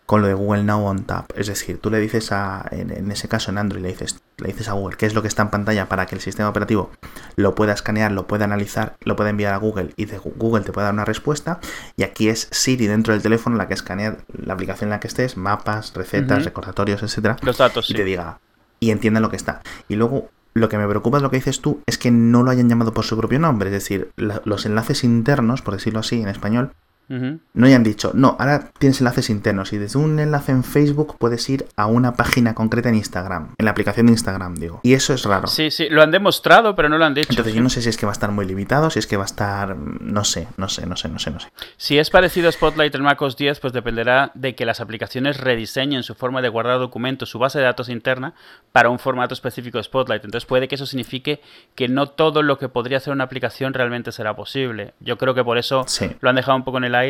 [0.04, 1.30] con lo de Google Now on Tap.
[1.36, 4.68] Es decir, tú le dices a, en, ese caso en Android, le dices, le dices
[4.68, 6.90] a Google qué es lo que está en pantalla para que el sistema operativo
[7.36, 10.72] lo pueda escanear, lo pueda analizar, lo pueda enviar a Google y de Google te
[10.72, 11.60] pueda dar una respuesta.
[11.96, 15.08] Y aquí es Siri dentro del teléfono la que escanea la aplicación en la que
[15.08, 17.36] estés, mapas, recetas, recordatorios, etcétera.
[17.40, 17.88] Los datos.
[17.88, 18.38] Y te diga,
[18.82, 19.62] y entiendan lo que está.
[19.88, 22.50] Y luego lo que me preocupa es lo que dices tú, es que no lo
[22.50, 26.28] hayan llamado por su propio nombre, es decir, los enlaces internos, por decirlo así en
[26.28, 26.72] español,
[27.12, 27.40] Ujú.
[27.54, 31.48] no hayan dicho, no, ahora tienes enlaces internos y desde un enlace en Facebook puedes
[31.50, 34.80] ir a una página concreta en Instagram, en la aplicación de Instagram, digo.
[34.82, 35.46] Y eso es raro.
[35.46, 37.28] Sí, sí, lo han demostrado, pero no lo han dicho.
[37.30, 39.16] Entonces yo no sé si es que va a estar muy limitado, si es que
[39.18, 41.48] va a estar, no sé, no sé, no sé, no sé, no sé.
[41.76, 46.02] Si es parecido a Spotlight en macOS 10, pues dependerá de que las aplicaciones rediseñen
[46.04, 48.32] su forma de guardar documentos, su base de datos interna,
[48.72, 50.24] para un formato específico de Spotlight.
[50.24, 51.40] Entonces puede que eso signifique
[51.74, 54.94] que no todo lo que podría hacer una aplicación realmente será posible.
[55.00, 56.10] Yo creo que por eso Sí.
[56.20, 57.01] lo han dejado un poco en el aire.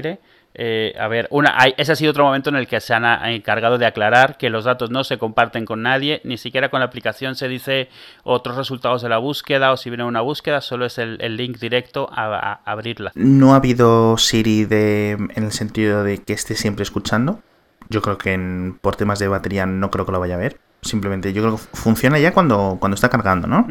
[0.55, 3.07] Eh, a ver, una, hay- ese ha sido otro momento en el que se han
[3.07, 6.81] a- encargado de aclarar que los datos no se comparten con nadie, ni siquiera con
[6.81, 7.89] la aplicación se dice
[8.23, 11.57] otros resultados de la búsqueda o si viene una búsqueda, solo es el, el link
[11.59, 13.13] directo a, a abrirla.
[13.15, 17.41] No ha habido Siri de, en el sentido de que esté siempre escuchando.
[17.89, 20.59] Yo creo que en- por temas de batería no creo que lo vaya a ver.
[20.83, 23.67] Simplemente yo creo que funciona ya cuando, cuando está cargando, ¿no?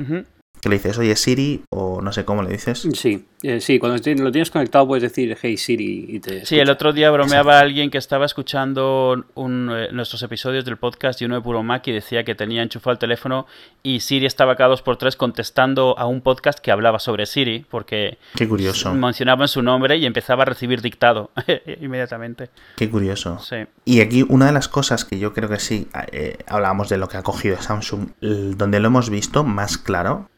[0.62, 2.88] Que le dices, oye Siri, o no sé cómo le dices.
[2.94, 6.46] Sí, eh, sí, cuando lo tienes conectado puedes decir Hey Siri y te.
[6.46, 11.20] Sí, el otro día bromeaba alguien que estaba escuchando un, eh, nuestros episodios del podcast
[11.22, 13.48] y uno de Puro Mac y decía que tenía enchufado el teléfono
[13.82, 17.66] y Siri estaba cada dos por tres contestando a un podcast que hablaba sobre Siri
[17.68, 21.32] porque Qué curioso, mencionaban su nombre y empezaba a recibir dictado
[21.82, 22.50] inmediatamente.
[22.76, 23.40] qué curioso.
[23.40, 23.58] Sí.
[23.86, 27.08] Y aquí una de las cosas que yo creo que sí, eh, hablábamos de lo
[27.08, 30.30] que ha cogido Samsung, donde lo hemos visto más claro,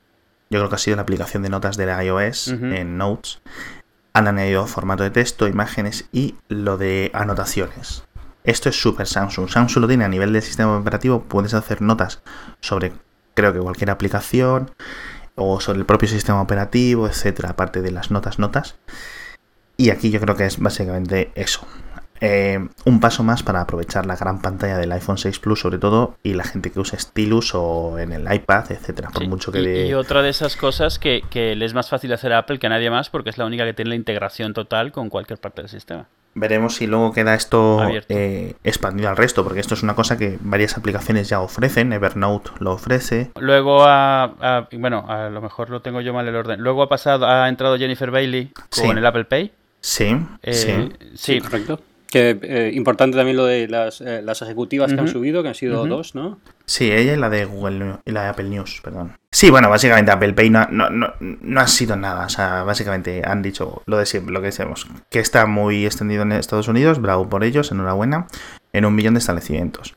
[0.54, 3.42] yo creo que ha sido la aplicación de notas de la iOS en Notes.
[4.14, 8.04] Han añadido formato de texto, imágenes y lo de anotaciones.
[8.44, 9.50] Esto es súper Samsung.
[9.50, 12.22] Samsung lo tiene a nivel del sistema operativo, puedes hacer notas
[12.60, 12.94] sobre
[13.34, 14.70] creo que cualquier aplicación
[15.34, 18.76] o sobre el propio sistema operativo, etcétera, aparte de las notas notas.
[19.76, 21.66] Y aquí yo creo que es básicamente eso.
[22.26, 26.16] Eh, un paso más para aprovechar la gran pantalla del iPhone 6 Plus, sobre todo,
[26.24, 29.10] y la gente que usa Stylus o en el iPad, etcétera.
[29.10, 29.28] Por Sí.
[29.28, 32.14] mucho que y, de- y otra de esas cosas que, que le es más fácil
[32.14, 34.54] hacer a Apple que a nadie más porque es la única que tiene la integración
[34.54, 36.06] total con cualquier parte del sistema.
[36.36, 40.40] Veremos si luego queda esto eh, expandido al resto, porque esto es una cosa que
[40.42, 41.94] varias aplicaciones ya ofrecen.
[41.94, 43.32] Evernote lo ofrece.
[43.40, 46.60] Luego ha, ha- bueno, a lo mejor lo tengo yo mal el orden.
[46.62, 48.90] Luego ha pasado, ha entrado Jennifer Bailey con Sí.
[48.90, 49.52] el Apple Pay.
[49.82, 50.90] Sí, Eh, sí.
[51.16, 51.80] sí, correcto.
[52.14, 55.56] Que eh, importante también lo de las, eh, las ejecutivas que han subido, que han
[55.56, 56.38] sido dos, ¿no?
[56.68, 59.14] Sí, ella y la de Google y la de Apple News, perdón.
[59.32, 62.28] Sí, bueno, básicamente Apple Pay no, no, no, no ha sido nada.
[62.28, 66.22] O sea, básicamente han dicho lo de siempre, lo que decimos, que está muy extendido
[66.22, 68.28] en Estados Unidos, bravo por ellos, enhorabuena,
[68.74, 69.96] en un millón de establecimientos.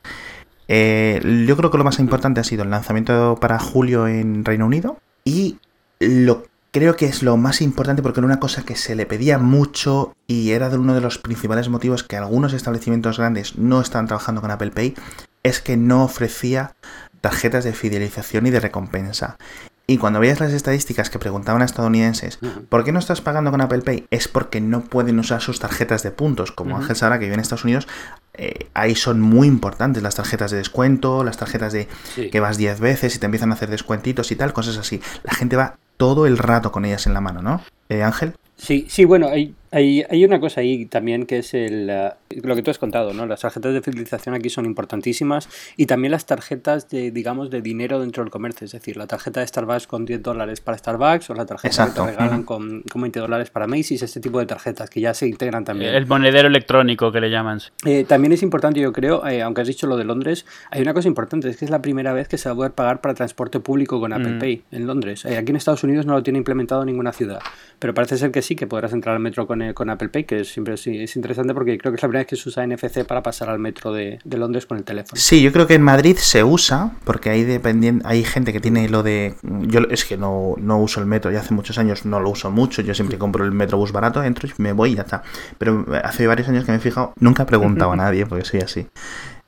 [0.68, 4.64] Eh, yo creo que lo más importante ha sido el lanzamiento para julio en Reino
[4.64, 5.58] Unido y
[6.00, 6.44] lo
[6.76, 10.14] creo que es lo más importante porque era una cosa que se le pedía mucho
[10.26, 14.42] y era de uno de los principales motivos que algunos establecimientos grandes no están trabajando
[14.42, 14.94] con Apple Pay
[15.42, 16.74] es que no ofrecía
[17.22, 19.38] tarjetas de fidelización y de recompensa.
[19.86, 22.40] Y cuando veías las estadísticas que preguntaban a estadounidenses.
[22.68, 24.06] ¿por qué no estás pagando con Apple Pay?
[24.10, 26.52] Es porque no pueden usar sus tarjetas de puntos.
[26.52, 26.82] Como Ujú.
[26.82, 27.88] Ángel Sara, que vive en Estados Unidos,
[28.34, 32.28] eh, ahí son muy importantes las tarjetas de descuento, las tarjetas de Sí.
[32.28, 35.00] que vas 10 veces y te empiezan a hacer descuentitos y tal, cosas así.
[35.22, 37.62] La gente va todo el rato con ellas en la mano, ¿no?
[37.88, 38.34] Eh, Ángel.
[38.56, 42.10] Sí, sí, bueno, hay, hay, hay una cosa ahí también que es el, eh,
[42.42, 43.26] lo que tú has contado, ¿no?
[43.26, 48.00] Las tarjetas de fidelización aquí son importantísimas y también las tarjetas de, digamos, de dinero
[48.00, 51.34] dentro del comercio, es decir, la tarjeta de Starbucks con 10 dólares para Starbucks o
[51.34, 52.04] la tarjeta Exacto.
[52.06, 55.12] que te regalan con, con 20 dólares para Macy's, este tipo de tarjetas que ya
[55.14, 55.94] se integran también.
[55.94, 57.60] el monedero electrónico que le llaman.
[57.84, 60.94] Eh, también es importante, yo creo, eh, aunque has dicho lo de Londres, hay una
[60.94, 63.14] cosa importante, es que es la primera vez que se va a poder pagar para
[63.14, 64.38] transporte público con Apple Mm.
[64.38, 65.24] Pay en Londres.
[65.24, 67.40] Eh, aquí en Estados Unidos no lo tiene implementado ninguna ciudad,
[67.78, 70.24] pero parece ser que sí, que podrás entrar al metro con, eh, con Apple Pay,
[70.24, 72.48] que es, siempre sí, es interesante porque creo que es la primera vez que se
[72.48, 75.20] usa NFC para pasar al metro de, de Londres con el teléfono.
[75.20, 78.88] Sí, yo creo que en Madrid se usa, porque hay dependiente, hay gente que tiene
[78.88, 79.34] lo de.
[79.42, 82.50] Yo es que no, no uso el metro, ya hace muchos años no lo uso
[82.50, 82.82] mucho.
[82.82, 85.22] Yo siempre compro el metrobús barato, entro y me voy y ya está.
[85.58, 88.60] Pero hace varios años que me he fijado, nunca he preguntado a nadie, porque soy
[88.60, 88.86] así.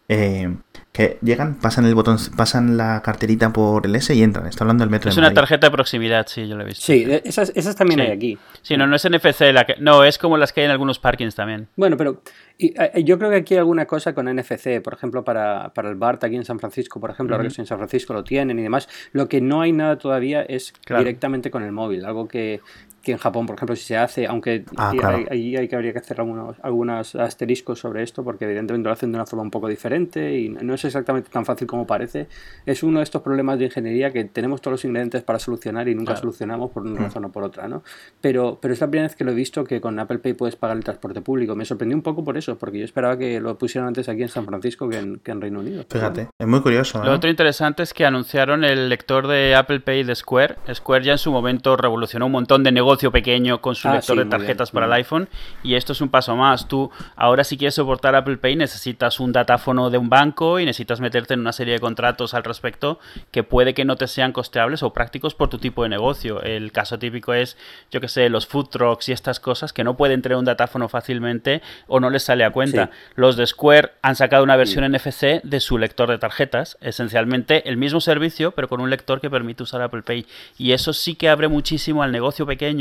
[0.08, 0.54] Eh,
[0.92, 4.46] que llegan, pasan el botón, pasan la carterita por el S y entran.
[4.46, 5.36] Está hablando del metro Es de una Madrid.
[5.36, 6.84] tarjeta de proximidad, sí, yo lo he visto.
[6.84, 8.06] Sí, esas, esas también Sí.
[8.06, 8.38] hay aquí.
[8.62, 10.98] Sí, no, no es NFC, la que, no, es como las que hay en algunos
[10.98, 11.68] parkings también.
[11.76, 12.22] Bueno, pero
[12.56, 12.74] y,
[13.04, 16.24] yo creo que aquí hay alguna cosa con NFC, por ejemplo, para, para el BART
[16.24, 18.88] aquí en San Francisco, por ejemplo, ahora que en San Francisco lo tienen y demás.
[19.12, 21.04] Lo que no hay nada todavía es Claro.
[21.04, 22.60] directamente con el móvil, algo que,
[23.08, 25.24] que en Japón, por ejemplo, si se hace, aunque Ah, ahí claro.
[25.30, 29.10] hay, hay que habría que hacer algunos, algunos asteriscos sobre esto, porque evidentemente lo hacen
[29.12, 32.28] de una forma un poco diferente y no es exactamente tan fácil como parece.
[32.66, 35.94] Es uno de estos problemas de ingeniería que tenemos todos los ingredientes para solucionar y
[35.94, 36.20] nunca Claro.
[36.20, 36.92] solucionamos por Mm.
[36.92, 37.82] una razón o por otra, ¿no?
[38.20, 40.56] Pero, pero es la primera vez que lo he visto que con Apple Pay puedes
[40.56, 41.54] pagar el transporte público.
[41.56, 44.28] Me sorprendió un poco por eso, porque yo esperaba que lo pusieran antes aquí en
[44.28, 45.84] San Francisco que en, que en Reino Unido.
[45.90, 47.02] Fíjate, es muy curioso.
[47.02, 47.14] Lo ¿eh?
[47.14, 50.56] otro interesante es que anunciaron el lector de Apple Pay de Square.
[50.74, 54.16] Square ya en su momento revolucionó un montón de negocio pequeño con su Ah, lector
[54.16, 55.28] sí, de tarjetas bien, para el iPhone.
[55.62, 56.66] Y esto es un paso más.
[56.66, 61.00] Tú ahora si quieres soportar Apple Pay necesitas un datáfono de un banco y necesitas
[61.00, 62.98] meterte en una serie de contratos al respecto
[63.30, 66.42] que puede que no te sean costeables o prácticos por tu tipo de negocio.
[66.42, 67.56] El caso típico es,
[67.90, 70.88] yo que sé, los food trucks y estas cosas que no pueden tener un datáfono
[70.88, 72.86] fácilmente o no les sale a cuenta.
[72.86, 72.98] Sí.
[73.14, 77.76] Los de Square han sacado una versión NFC de su lector de tarjetas, esencialmente el
[77.76, 80.26] mismo servicio, pero con un lector que permite usar Apple Pay.
[80.58, 82.77] Y eso sí que abre muchísimo al negocio pequeño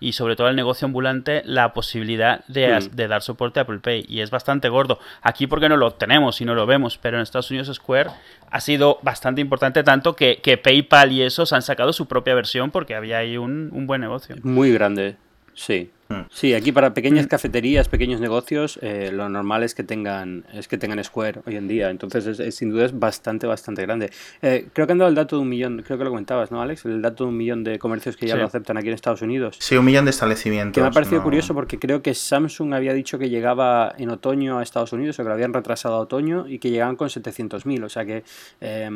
[0.00, 2.96] y sobre todo al negocio ambulante la posibilidad de, as- Mm.
[2.96, 4.04] de dar soporte a Apple Pay.
[4.08, 4.98] Y es bastante gordo.
[5.22, 8.10] Aquí porque no lo tenemos y no lo vemos, pero en Estados Unidos Square
[8.50, 12.70] ha sido bastante importante tanto que, que PayPal y esos han sacado su propia versión
[12.70, 14.36] porque había ahí un, un buen negocio.
[14.42, 15.16] Muy grande,
[15.54, 15.90] sí.
[16.08, 16.14] Mm.
[16.30, 20.76] Sí, aquí para pequeñas cafeterías, pequeños negocios, eh, lo normal es que tengan es que
[20.76, 21.88] tengan Square hoy en día.
[21.90, 24.10] Entonces, es, es- sin duda es bastante, bastante grande.
[24.42, 26.60] Eh, creo que han dado el dato de un millón, creo que lo comentabas, ¿no,
[26.60, 26.84] Alex?
[26.84, 28.40] El dato de un millón de comercios que ya Sí.
[28.40, 29.56] lo aceptan aquí en Estados Unidos.
[29.60, 30.74] Sí, un millón de establecimientos.
[30.74, 34.10] Que me ha parecido no- curioso porque creo que Samsung había dicho que llegaba en
[34.10, 37.08] otoño a Estados Unidos o que lo habían retrasado a otoño y que llegaban con
[37.08, 37.82] 700.000.
[37.84, 38.24] O sea que
[38.60, 38.88] eh,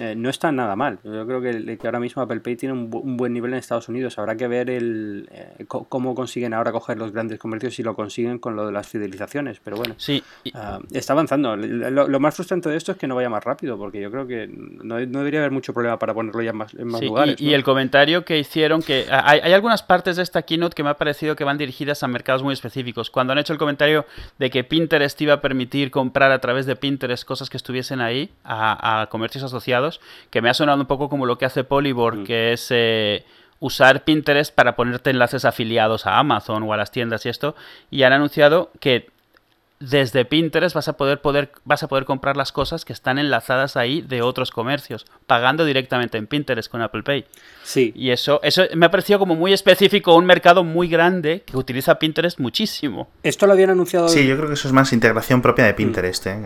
[0.00, 0.98] eh, no está nada mal.
[1.04, 3.88] Yo creo que, que ahora mismo Apple Pay tiene un, un buen nivel en Estados
[3.88, 4.18] Unidos.
[4.18, 8.38] Habrá que ver el, eh, cómo consiguen ahora coger los grandes comercios si lo consiguen
[8.38, 9.60] con lo de las fidelizaciones.
[9.62, 9.94] Pero bueno.
[9.98, 11.56] Sí, y- ah, está avanzando.
[11.56, 14.26] Lo, lo más frustrante de esto es que no vaya más rápido, porque yo creo
[14.26, 17.06] que no, no debería haber mucho problema para ponerlo ya en más, en más Sí,
[17.06, 17.40] lugares.
[17.40, 20.82] y, y el comentario que hicieron, que hay, hay algunas partes de esta keynote que
[20.82, 23.10] me ha parecido que van dirigidas a mercados muy específicos.
[23.10, 24.06] Cuando han hecho el comentario
[24.38, 28.30] de que Pinterest iba a permitir comprar a través de Pinterest cosas que estuviesen ahí
[28.44, 32.16] a, a comercios asociados, que me ha sonado un poco como lo que hace Polybor,
[32.16, 32.24] Mm.
[32.24, 33.24] que es eh,
[33.60, 37.54] usar Pinterest para ponerte enlaces afiliados a Amazon o a las tiendas y esto,
[37.90, 39.08] y han anunciado que
[39.78, 43.78] desde Pinterest vas a poder, poder vas a poder comprar las cosas que están enlazadas
[43.78, 47.24] ahí de otros comercios, pagando directamente en Pinterest con Apple Pay.
[47.62, 51.56] Sí, Y eso, eso me ha parecido como muy específico, un mercado muy grande que
[51.56, 53.08] utiliza Pinterest muchísimo.
[53.22, 56.26] esto lo habían anunciado Sí, yo creo que eso es más integración propia de Pinterest.
[56.26, 56.38] ¿eh?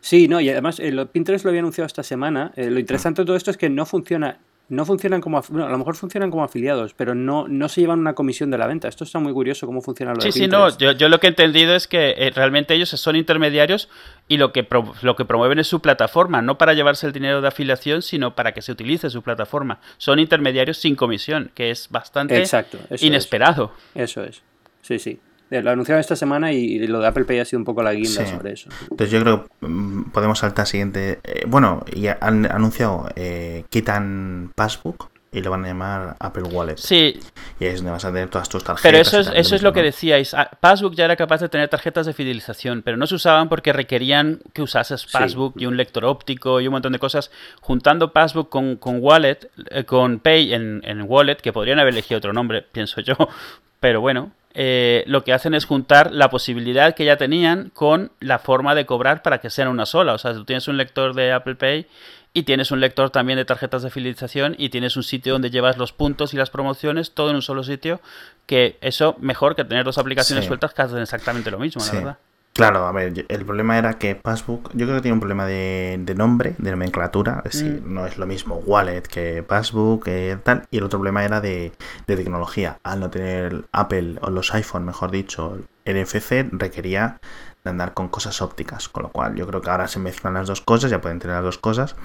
[0.00, 2.52] Sí, no, y además eh, lo- Pinterest lo había anunciado esta semana.
[2.54, 5.70] Eh, lo interesante de todo esto es que no funciona, no funcionan como, bueno, a
[5.70, 8.88] lo mejor funcionan como afiliados, pero no, no se llevan una comisión de la venta.
[8.88, 11.26] Esto está muy curioso cómo funciona lo Sí, de sí, no, yo, yo lo que
[11.26, 13.90] he entendido es que eh, realmente ellos son intermediarios
[14.26, 17.42] y lo que, pro- lo que promueven es su plataforma, no para llevarse el dinero
[17.42, 19.80] de afiliación, sino para que se utilice su plataforma.
[19.98, 23.02] Son intermediarios sin comisión, que es bastante Exacto, eso es.
[23.02, 23.72] inesperado.
[23.94, 24.40] Eso es.
[24.80, 25.18] Sí, sí.
[25.54, 27.92] Eh, Lo anunciaron esta semana y, lo de Apple Pay ha sido un poco la
[27.92, 28.26] guinda Sí.
[28.26, 28.68] sobre eso.
[28.82, 31.20] Entonces yo creo que mm, podemos saltar al siguiente.
[31.22, 36.76] eh, bueno, y han anunciado, eh, quitan Passbook y lo van a llamar Apple Wallet.
[36.76, 37.18] Sí,
[37.58, 38.82] Y ahí es donde vas a tener todas tus tarjetas.
[38.88, 40.32] Pero eso es, eso es lo que decíais.
[40.32, 43.72] Ah, Passbook ya era capaz de tener tarjetas de fidelización, pero no se usaban porque
[43.72, 47.32] requerían que usases Passbook y un lector óptico y un montón de cosas.
[47.60, 52.18] Juntando Passbook con, con Wallet, eh, con Pay en, en Wallet, que podrían haber elegido
[52.18, 53.14] otro nombre, pienso yo.
[53.80, 58.38] Pero bueno, eh, lo que hacen es juntar la posibilidad que ya tenían con la
[58.38, 60.12] forma de cobrar para que sean una sola.
[60.14, 61.86] O sea, tú tienes un lector de Apple Pay
[62.32, 65.76] y tienes un lector también de tarjetas de fidelización y tienes un sitio donde llevas
[65.78, 68.00] los puntos y las promociones, todo en un solo sitio,
[68.46, 70.48] que eso mejor que tener dos aplicaciones Sí.
[70.48, 71.90] sueltas que hacen exactamente lo mismo, Sí.
[71.92, 72.18] la verdad.
[72.56, 75.96] Claro, a ver, el problema era que Passbook, yo creo que tiene un problema de,
[75.98, 77.92] de nombre, de nomenclatura, es decir, Mm.
[77.94, 80.08] no es lo mismo Wallet que Passbook,
[80.44, 81.72] tal, y el otro problema era de,
[82.06, 82.78] de tecnología.
[82.84, 87.18] Al no tener Apple o los iPhone, mejor dicho, el NFC requería
[87.64, 90.46] de andar con cosas ópticas, con lo cual yo creo que ahora se mezclan las
[90.46, 91.96] dos cosas, ya pueden tener las dos cosas,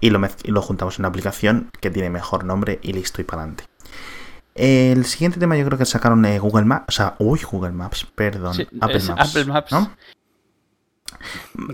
[0.00, 3.24] y lo, y lo juntamos en una aplicación que tiene mejor nombre y listo y
[3.24, 3.64] para adelante.
[4.58, 8.06] El siguiente tema yo creo que sacaron eh, Google Maps, o sea, uy, Google Maps,
[8.14, 9.30] perdón, Sí, Apple Maps.
[9.30, 9.72] Apple Maps.
[9.72, 9.92] ¿no?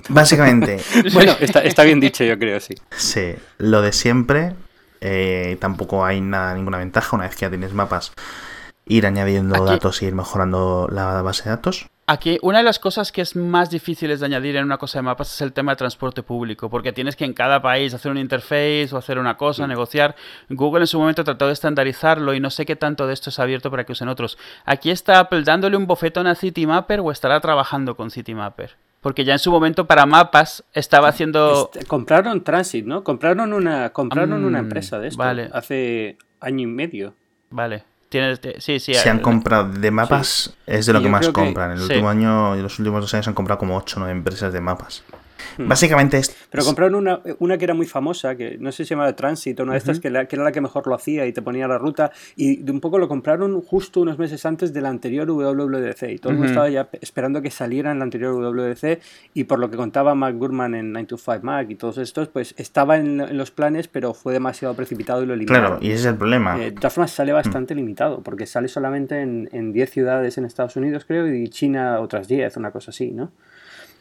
[0.09, 0.81] Básicamente,
[1.13, 2.75] Bueno, está, está bien dicho, yo creo, sí.
[2.97, 4.55] sí, lo de siempre,
[5.01, 8.13] eh, tampoco hay nada, ninguna ventaja una vez que ya tienes mapas,
[8.87, 11.87] ir añadiendo Aquí- datos y ir mejorando la base de datos.
[12.07, 15.03] Aquí, una de las cosas que es más difíciles de añadir en una cosa de
[15.05, 18.19] mapas es el tema de transporte público, porque tienes que en cada país hacer un
[18.19, 20.15] interface o hacer una cosa, negociar.
[20.51, 23.39] Google en su momento trató de estandarizarlo y no sé qué tanto de esto es
[23.39, 24.37] abierto para que usen otros.
[24.67, 28.77] Aquí está Apple dándole un bofetón a Citymapper o estará trabajando con Citymapper.
[29.01, 31.71] Porque ya en su momento para mapas estaba haciendo...
[31.73, 33.03] Este, compraron Transit, ¿no?
[33.03, 35.49] Compraron una, compraron Mm, una empresa de esto vale.
[35.55, 37.15] hace año y medio.
[37.51, 37.85] Vale.
[38.21, 38.95] Tienes, sí, sí.
[38.95, 41.73] Se han eh, comprado de mapas, es de lo que más que- compran.
[41.73, 41.93] En el sí.
[41.93, 44.61] último año, en los últimos dos años han comprado como 8 o 9 empresas de
[44.61, 45.03] mapas.
[45.59, 45.69] Hmm.
[45.69, 46.35] Básicamente es.
[46.51, 49.59] Pero compraron una, una que era muy famosa, que no sé si se llamaba Transit,
[49.61, 51.67] una de estas que, la- que era la que mejor lo hacía y te ponía
[51.69, 55.27] la ruta, y de un poco lo compraron justo unos meses antes de la anterior
[55.29, 56.53] WWDC, y todo el mundo Ujú.
[56.53, 59.01] estaba ya pe- esperando que saliera en la anterior WWDC,
[59.35, 62.97] y por lo que contaba Mark Gurman en 9to5 Mac y todos estos, pues estaba
[62.97, 65.67] en, en los planes, pero fue demasiado precipitado y lo eliminaron.
[65.79, 66.57] Claro, y ese es el problema.
[66.61, 67.37] Eh, de todas formas, sale Hmm.
[67.37, 72.01] bastante limitado, porque sale solamente en, en 10 ciudades en Estados Unidos, creo, y China
[72.01, 73.33] otras 10, una cosa así, ¿no?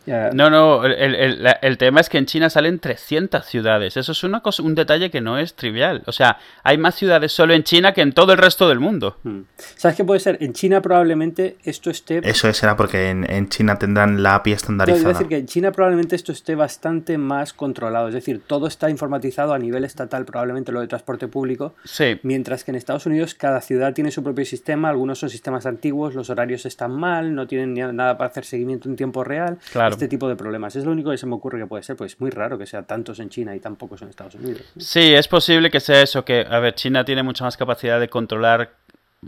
[0.05, 3.95] No, no, el, el- el- la- el tema es que en China salen 300 ciudades.
[3.97, 6.03] Eso es una cosa, un detalle que no es trivial.
[6.05, 9.17] O sea, hay más ciudades solo en China que en todo el resto del mundo.
[9.23, 9.41] Hmm.
[9.57, 10.37] ¿Sabes qué puede ser?
[10.41, 12.21] En China probablemente esto esté...
[12.23, 15.09] Eso será porque en, en China tendrán la API No, estandarizada.
[15.09, 19.53] decir que en China probablemente esto esté bastante más controlado, es decir, todo está informatizado
[19.53, 22.19] a nivel estatal, probablemente lo de transporte público, Sí.
[22.23, 26.15] mientras que en Estados Unidos cada ciudad tiene su propio sistema, algunos son sistemas antiguos,
[26.15, 29.92] los horarios están mal, no tienen nada para hacer seguimiento en tiempo real, Claro.
[29.93, 30.75] Este tipo de problemas.
[30.75, 32.65] Es lo único que se me ocurre que puede ser, pues es muy raro que
[32.65, 34.61] sea tantos en China y tan pocos en Estados Unidos.
[34.75, 34.81] ¿no?
[34.81, 38.09] Sí, es posible que sea eso, que, a ver, China tiene mucha más capacidad de
[38.09, 38.75] controlar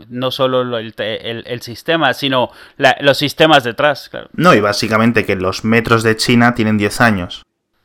[0.08, 4.28] no solo lo- el, el- el sistema, sino la- los sistemas detrás, claro.
[4.34, 7.42] No, y básicamente que los metros de China tienen 10 años.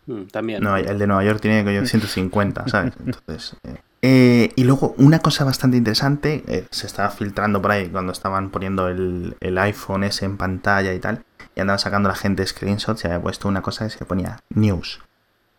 [0.07, 0.61] Mm, también.
[0.61, 2.93] No, el de Nueva York tiene coño, 150, ¿sabes?
[3.05, 3.55] Entonces.
[3.63, 3.75] eh.
[4.03, 8.49] Eh, y luego, una cosa bastante interesante, eh, se estaba filtrando por ahí cuando estaban
[8.49, 11.23] poniendo el, el iPhone ese en pantalla y tal,
[11.55, 15.01] y andaba sacando la gente screenshots y había puesto una cosa que se ponía news.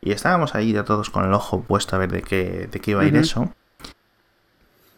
[0.01, 2.91] Y estábamos ahí ya todos con el ojo puesto a ver de qué, de qué
[2.93, 3.55] iba a ir eso.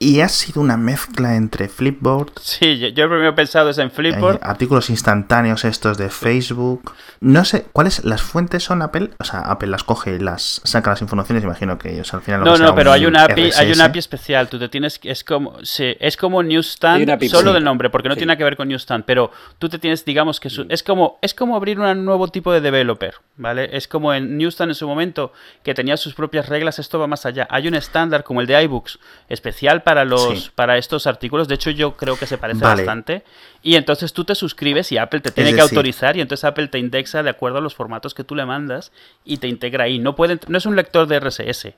[0.05, 3.87] Y ha sido una mezcla entre Flipboard, Sí, yo, yo primero he pensado es en
[3.87, 4.39] eh, Flipboard.
[4.43, 6.93] artículos instantáneos estos de Facebook.
[7.21, 9.11] No sé, ¿cuáles las fuentes son Apple?
[9.19, 12.41] O sea, Apple las coge y las saca las informaciones, imagino que ellos al final
[12.41, 14.49] lo No, no, pero un hay una API, hay una API especial.
[14.49, 17.55] Tú te tienes que- es como sí, es como Newsstand API, solo sí.
[17.55, 18.19] del nombre, porque no Sí.
[18.19, 21.19] tiene nada que ver con Newsstand, pero tú te tienes, digamos que su- es como
[21.23, 23.71] es como abrir un nuevo tipo de developer, ¿vale?
[23.75, 27.25] Es como en Newsstand en su momento que tenía sus propias reglas, esto va más
[27.25, 27.47] allá.
[27.51, 30.51] Hay un estándar como el de iBooks especial para los Sí.
[30.57, 32.83] para estos artículos, de hecho yo creo que se parece Vale.
[32.83, 33.23] bastante
[33.63, 36.67] y entonces tú te suscribes y Apple te tiene que decir- autorizar y entonces Apple
[36.67, 38.91] te indexa de acuerdo a los formatos que tú le mandas
[39.25, 40.01] y te integra ahí.
[40.01, 41.75] No puede, no es un lector de RSS.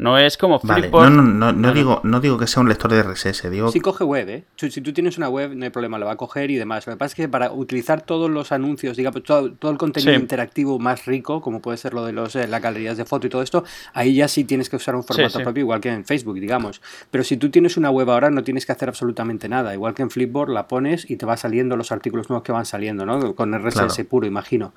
[0.00, 1.10] No es como Flipboard.
[1.10, 1.72] no, no, no, no No, no.
[1.74, 4.44] digo, no digo que sea un lector de RSS, digo Sí coge web, ¿eh?
[4.56, 6.86] Si si tú tienes una web, no hay problema, la va a coger y demás.
[6.86, 10.14] Lo que pasa es que para utilizar todos los anuncios, digamos, todo, todo el contenido
[10.14, 10.20] Sí.
[10.20, 13.30] interactivo más rico, como puede ser lo de los, eh, las galerías de foto y
[13.30, 15.44] todo esto, ahí ya sí tienes que usar un formato sí.
[15.44, 16.80] propio, igual que en Facebook, digamos.
[17.10, 19.74] Pero si tú tienes una web ahora, no tienes que hacer absolutamente nada.
[19.74, 22.64] Igual que en Flipboard, la pones y te va saliendo los artículos nuevos que van
[22.64, 23.34] saliendo, ¿no?
[23.34, 24.08] Con RSS Claro.
[24.08, 24.72] puro, imagino.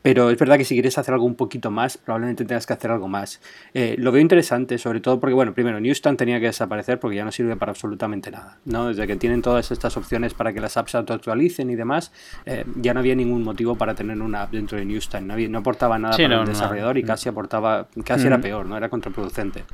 [0.00, 2.90] Pero es verdad que si quieres hacer algo un poquito más, probablemente tengas que hacer
[2.92, 3.40] algo más.
[3.74, 7.24] Eh, lo veo interesante, sobre todo porque, bueno, primero, Newsstand tenía que desaparecer porque ya
[7.24, 8.58] no sirve para absolutamente nada.
[8.64, 8.86] ¿no?
[8.88, 12.12] Desde que tienen todas estas opciones para que las apps se autoactualicen y demás,
[12.46, 15.26] eh, ya no había ningún motivo para tener una app dentro de Newsstand.
[15.26, 16.52] No, había- no aportaba nada Sí, para no, el no.
[16.54, 18.42] desarrollador y casi aportaba, casi era Mm.
[18.42, 19.64] peor, no era contraproducente.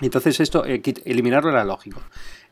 [0.00, 2.00] Entonces esto, eh, eliminarlo era lógico.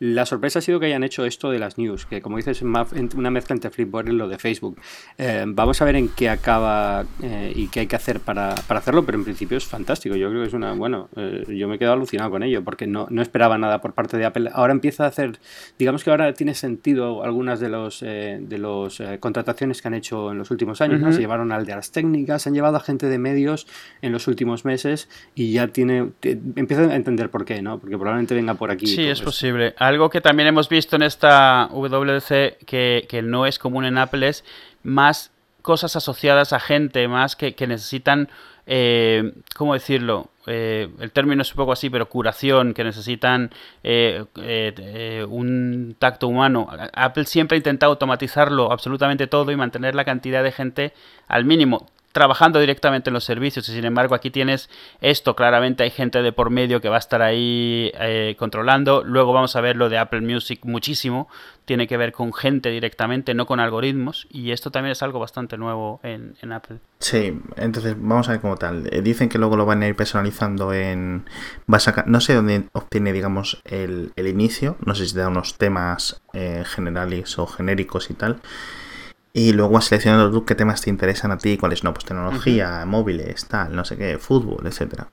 [0.00, 3.10] La sorpresa ha sido que hayan hecho esto de las news, que como dices, en-
[3.16, 4.80] una mezcla entre Flipboard y lo de Facebook.
[5.18, 8.80] Eh, vamos a ver en qué acaba eh, y qué hay que hacer para, para
[8.80, 10.16] hacerlo, pero en principio es fantástico.
[10.16, 12.86] Yo creo que es una, bueno, eh, yo me he quedado alucinado con ello, porque
[12.86, 14.48] no, no esperaba nada por parte de Apple.
[14.54, 15.38] Ahora empieza a hacer,
[15.78, 20.32] digamos que ahora tiene sentido algunas de los eh, de los contrataciones que han hecho
[20.32, 20.98] en los últimos años.
[21.12, 23.66] Se llevaron al de las técnicas, han llevado a gente de medios
[24.00, 27.78] en los últimos meses y ya tiene, te- empiezan a entender por qué, ¿no?
[27.78, 28.86] Porque probablemente venga por aquí.
[28.86, 29.74] Sí, es posible.
[29.90, 34.28] Algo que también hemos visto en esta WDC que, que no es común en Apple
[34.28, 34.44] es
[34.84, 38.28] más cosas asociadas a gente, más que, que necesitan,
[38.68, 40.30] eh, ¿cómo decirlo?
[40.46, 43.50] Eh, el término es un poco así, pero curación, que necesitan
[43.82, 46.68] eh, eh, un tacto humano.
[46.92, 50.94] Apple siempre ha intentado automatizarlo absolutamente todo y mantener la cantidad de gente
[51.26, 54.68] al mínimo trabajando directamente en los servicios y sin embargo aquí tienes
[55.00, 59.32] esto, claramente hay gente de por medio que va a estar ahí eh, controlando, luego
[59.32, 61.28] vamos a ver lo de Apple Music muchísimo,
[61.64, 65.56] tiene que ver con gente directamente, no con algoritmos y esto también es algo bastante
[65.56, 66.78] nuevo en, en Apple.
[66.98, 68.88] Sí, entonces vamos a ver cómo tal.
[68.92, 71.24] Eh, dicen que luego lo van a ir personalizando en...
[71.72, 72.04] Va a.
[72.06, 74.76] No sé dónde obtiene, digamos, el, el inicio.
[74.84, 78.40] No sé si da unos temas eh, generales o genéricos y tal.
[79.32, 81.94] Y luego vas seleccionando tú qué temas te interesan a ti, cuáles no.
[81.94, 85.08] Pues tecnología, móviles, tal, no sé qué, fútbol, etcétera.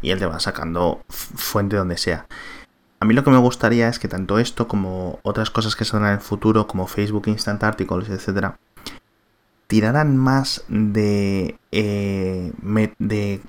[0.00, 2.26] Y él te va sacando fuente donde sea.
[3.00, 6.12] A mí lo que me gustaría es que tanto esto como otras cosas que saldrán
[6.12, 8.58] en el futuro, como Facebook Instant Articles, etcétera,
[9.68, 12.52] tiraran más de, eh,
[12.98, 13.40] de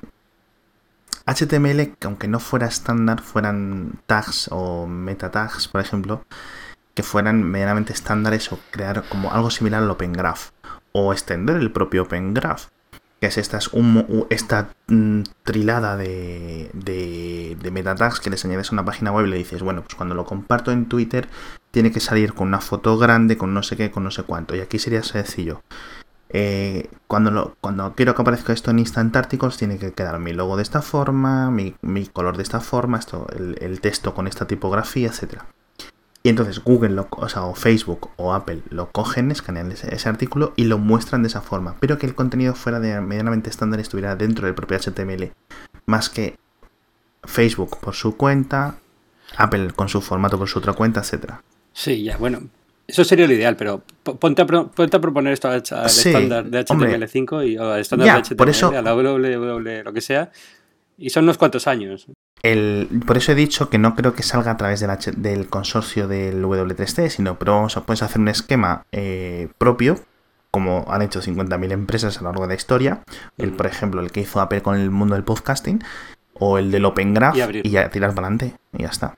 [1.25, 6.23] HTML que aunque no fuera estándar, fueran tags o meta tags, por ejemplo,
[6.99, 10.49] que fueran medianamente estándares o crear como algo similar al Open Graph
[10.91, 12.65] o extender el propio Open Graph
[13.21, 13.59] que es esta,
[14.29, 19.37] esta mm, trilada de, de, metatags que les añades a una página web y le
[19.37, 21.29] dices, bueno, pues cuando lo comparto en Twitter
[21.71, 24.53] tiene que salir con una foto grande, con no sé qué, con no sé cuánto.
[24.57, 25.63] Y aquí sería sencillo.
[26.29, 27.55] Eh, cuando, lo,
[27.95, 31.49] quiero que aparezca esto en Instant Articles, tiene que quedar mi logo de esta forma,
[31.49, 31.75] mi,
[32.11, 35.45] color de esta forma, esto, el, el texto con esta tipografía, etcétera.
[36.29, 40.53] Y entonces Google, lo, o, sea, o Facebook o Apple lo cogen, escanean ese, artículo
[40.55, 41.75] y lo muestran de esa forma.
[41.79, 45.31] Pero que el contenido fuera de medianamente estándar estuviera dentro del propio HTML.
[45.87, 46.37] Más que
[47.23, 48.77] Facebook por su cuenta,
[49.37, 51.41] Apple con su formato por su otra cuenta, etcétera.
[51.73, 52.41] Sí, ya, bueno.
[52.85, 57.79] Eso sería lo ideal, pero ponte a, proponer esto al, estándar de HTML5 y al
[57.79, 60.29] estándar de HTML, a la www, lo que sea,
[60.95, 62.05] y son unos cuantos años.
[62.41, 64.79] El, por eso he dicho que no creo que salga a través
[65.17, 69.99] del consorcio del W3C, sino pero puedes hacer un esquema eh, propio,
[70.51, 73.03] como han hecho 50.000 empresas a lo largo de la historia.
[73.37, 75.83] El, por ejemplo, el que hizo Apple con el mundo del podcasting,
[76.33, 79.15] o el del Open Graph, y, ya tirar para adelante, y ya está.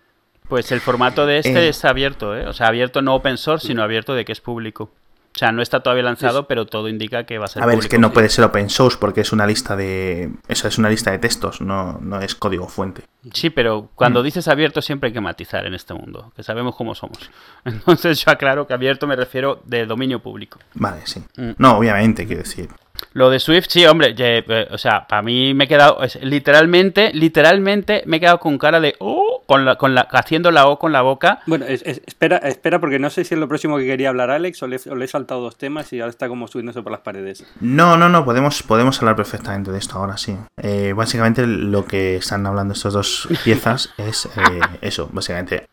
[0.47, 1.69] Pues el formato de este eh.
[1.69, 2.45] es abierto, ¿eh?
[2.47, 4.91] o sea, abierto no open source, sino abierto de que es público.
[5.33, 7.63] O sea, no está todavía lanzado, pero todo indica que va a ser.
[7.63, 10.31] A ver, es que no puede ser open source porque es una lista de.
[10.47, 13.03] Eso es una lista de textos, no, no es código fuente.
[13.33, 14.23] Sí, pero cuando mm.
[14.23, 17.29] dices abierto siempre hay que matizar en este mundo, que sabemos cómo somos.
[17.65, 20.59] Entonces yo aclaro que abierto me refiero de dominio público.
[20.73, 21.23] Vale, sí.
[21.37, 21.51] Mm.
[21.57, 22.69] No, obviamente, quiero decir.
[23.13, 28.03] Lo de Swift, sí, hombre, eh, o sea, para mí me he quedado, literalmente, literalmente
[28.05, 30.93] me he quedado con cara de, oh, con la, con la, haciendo la O con
[30.93, 31.39] la boca.
[31.45, 34.67] Bueno, espera, espera, porque no sé si es lo próximo que quería hablar Alex o
[34.67, 37.45] le, he saltado dos temas y ahora está como subiéndose por las paredes.
[37.59, 40.37] No, no, no, podemos, podemos hablar perfectamente de esto ahora, sí.
[40.61, 45.67] Eh, básicamente lo que están hablando estas dos piezas es eh, eso, básicamente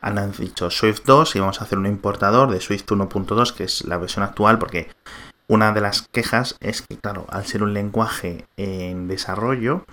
[0.00, 3.84] han dicho Swift 2 y vamos a hacer un importador de Swift 1.2, que es
[3.84, 4.88] la versión actual, porque
[5.50, 9.84] una de las quejas es que, claro, al ser un lenguaje en desarrollo,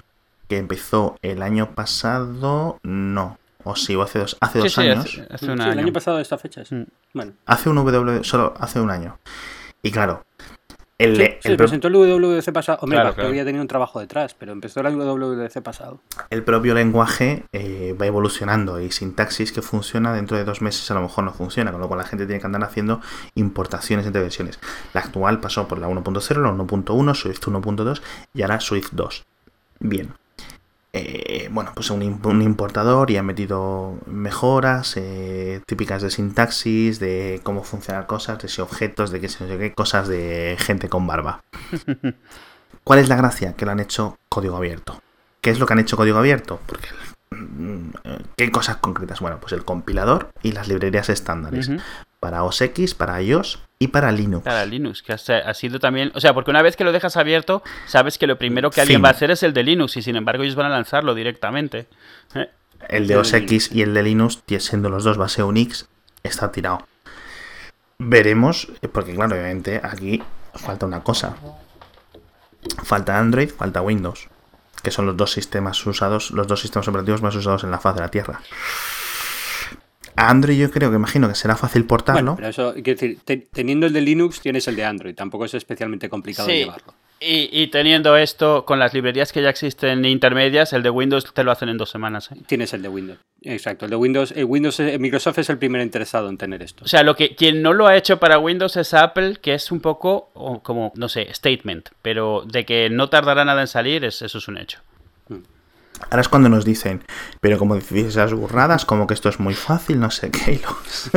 [0.47, 3.39] que empezó el año pasado, no.
[3.63, 5.19] O sí, o hace dos, hace dos años.
[5.31, 6.75] Hace, El año pasado de esta fecha, sí.
[6.75, 6.85] Mm.
[7.11, 7.33] Bueno.
[7.47, 9.17] Hace un W, solo hace un año.
[9.81, 10.23] Y claro,
[10.99, 12.79] el, sí, presentó el WWDC pasado.
[12.81, 15.99] Hombre, claro, había tenido un trabajo detrás, pero empezó el WWDC pasado.
[16.31, 20.95] El propio lenguaje eh, va evolucionando y sintaxis que funciona dentro de dos meses a
[20.95, 22.99] lo mejor no funciona, con lo cual la gente tiene que andar haciendo
[23.35, 24.59] importaciones entre versiones.
[24.93, 28.01] La actual pasó por la 1.0, la 1.1, Swift 1.2
[28.33, 29.23] y ahora Swift 2.
[29.79, 30.13] Bien.
[30.99, 37.63] Eh, bueno, pues un, importador y ha metido mejoras eh, típicas de sintaxis, de cómo
[37.63, 41.41] funcionan cosas, de si objetos, de qué sé qué, cosas de gente con barba.
[42.83, 43.53] ¿Cuál es la gracia?
[43.53, 45.01] Que lo han hecho código abierto.
[45.41, 46.59] ¿Qué es lo que han hecho código abierto?
[46.65, 46.87] Porque
[47.31, 47.89] mm,
[48.35, 49.19] ¿Qué cosas concretas?
[49.19, 51.71] Bueno, pues el compilador y las librerías estándares
[52.19, 54.43] para OS X, para iOS y para Linux.
[54.43, 57.63] Para Linux, que ha sido también, o sea, porque una vez que lo dejas abierto,
[57.85, 60.15] sabes que lo primero que alguien va a hacer es el de Linux y sin
[60.15, 61.87] embargo ellos van a lanzarlo directamente.
[62.33, 62.49] ¿eh?
[62.89, 65.87] El de OS X y el de Linux, siendo los dos base Unix,
[66.23, 66.87] está tirado.
[67.99, 70.21] Veremos, porque claro, obviamente aquí
[70.53, 71.35] falta una cosa.
[72.83, 74.27] Falta Android, falta Windows,
[74.83, 77.95] que son los dos sistemas usados, los dos sistemas operativos más usados en la faz
[77.95, 78.41] de la Tierra.
[80.17, 82.35] A Android yo creo que imagino que será fácil portarlo.
[82.35, 83.19] pero eso, quiero decir,
[83.51, 86.93] teniendo el de Linux tienes el de Android, tampoco es especialmente complicado llevarlo.
[87.19, 91.51] Y, teniendo esto con las librerías que ya existen intermedias, el de Windows te lo
[91.51, 92.31] hacen en dos semanas.
[92.31, 92.35] ¿eh?
[92.45, 93.19] Tienes el de Windows.
[93.41, 96.85] Exacto, el de Windows, el Windows, eh, Microsoft es el primero interesado en tener esto.
[96.85, 99.71] O sea, lo que quien no lo ha hecho para Windows es Apple, que es
[99.71, 100.29] un poco
[100.61, 104.57] como, no sé, statement, pero de que no tardará nada en salir, eso es un
[104.59, 104.79] hecho.
[106.09, 107.03] Ahora es cuando nos dicen,
[107.41, 110.61] pero como decís esas burradas, como que esto es muy fácil, no sé qué.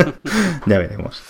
[0.65, 1.23] ya veremos.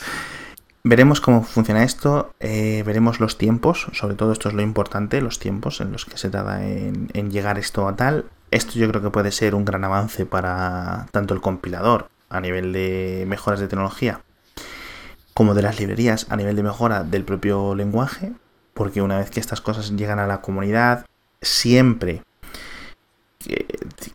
[0.83, 5.37] Veremos cómo funciona esto, eh, veremos los tiempos, sobre todo esto es lo importante, los
[5.37, 8.25] tiempos en los que se tarda en, llegar esto a tal.
[8.49, 12.73] Esto yo creo que puede ser un gran avance para tanto el compilador a nivel
[12.73, 14.21] de mejoras de tecnología,
[15.35, 18.31] como de las librerías a nivel de mejora del propio lenguaje,
[18.73, 21.05] porque una vez que estas cosas llegan a la comunidad,
[21.43, 22.23] siempre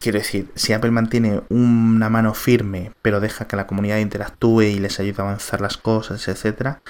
[0.01, 4.79] quiero decir, si Apple mantiene una mano firme, pero deja que la comunidad interactúe y
[4.79, 6.81] les ayude a avanzar las cosas, etcétera,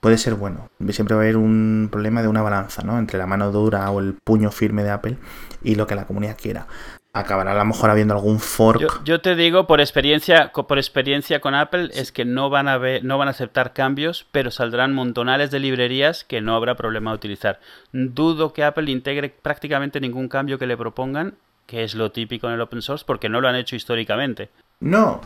[0.00, 0.70] puede ser bueno.
[0.90, 2.98] Siempre va a haber un problema de una balanza, ¿no?
[2.98, 5.16] Entre la mano dura o el puño firme de Apple
[5.62, 6.66] y lo que la comunidad quiera.
[7.12, 9.02] Acabará a lo mejor habiendo algún fork.
[9.04, 13.04] Yo, te digo por experiencia, por experiencia con Apple, es que no van a ver,
[13.04, 17.16] no van a aceptar cambios, pero saldrán montonales de librerías que no habrá problema de
[17.16, 17.58] utilizar.
[17.92, 21.36] Dudo que Apple integre prácticamente ningún cambio que le propongan
[21.66, 24.50] que es lo típico en el open source, porque no lo han hecho históricamente.
[24.80, 25.20] No.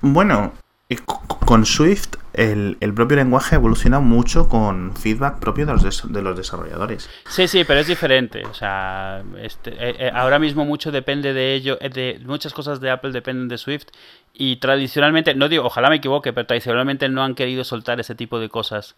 [0.00, 0.52] Bueno,
[1.44, 7.10] con Swift el, propio lenguaje evoluciona mucho con feedback propio de los, de los desarrolladores.
[7.28, 8.44] Sí, sí, pero es diferente.
[8.46, 12.80] O sea, este, eh, eh, ahora mismo mucho depende de ello, eh, de muchas cosas
[12.80, 13.88] de Apple dependen de Swift
[14.32, 18.38] y tradicionalmente, no digo, ojalá me equivoque, pero tradicionalmente no han querido soltar ese tipo
[18.38, 18.94] de cosas.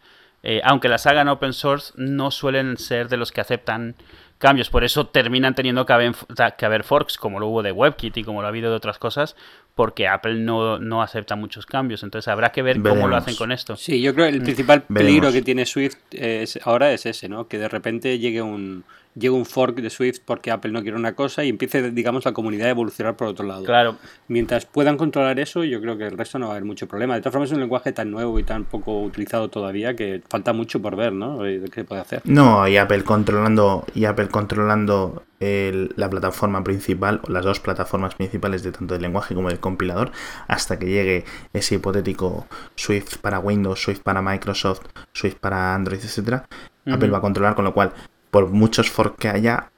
[0.64, 3.95] aunque las hagan open source, no suelen ser de los que aceptan
[4.41, 4.70] cambios.
[4.70, 6.14] Por eso terminan teniendo que haber,
[6.59, 8.99] que haber forks, como lo hubo de WebKit y como lo ha habido de otras
[8.99, 9.36] cosas,
[9.76, 12.03] porque Apple no, no acepta muchos cambios.
[12.03, 13.76] Entonces habrá que ver cómo lo hacen con esto.
[13.76, 17.47] Sí, yo creo que el principal peligro que tiene Swift es, ahora es ese, ¿no?
[17.47, 18.84] Que de repente llegue un,
[19.14, 22.32] llegue un fork de Swift porque Apple no quiere una cosa y empiece, digamos, la
[22.32, 23.64] comunidad a evolucionar por otro lado.
[23.64, 23.96] Claro.
[24.28, 27.14] Mientras puedan controlar eso, yo creo que el resto no va a haber mucho problema.
[27.14, 30.52] De todas formas, es un lenguaje tan nuevo y tan poco utilizado todavía que falta
[30.52, 31.42] mucho por ver, ¿no?
[31.42, 32.22] De qué se puede hacer.
[32.24, 38.62] No, y Apple controlando, y Apple controlando la plataforma principal, o las dos plataformas principales
[38.62, 40.12] de tanto el lenguaje como del compilador,
[40.48, 44.82] hasta que llegue ese hipotético Swift para Windows, Swift para Microsoft,
[45.12, 46.46] Swift para Android, etcétera.
[46.86, 47.92] Apple va a controlar, con lo cual
[48.31, 49.70] por muchos forks que haya,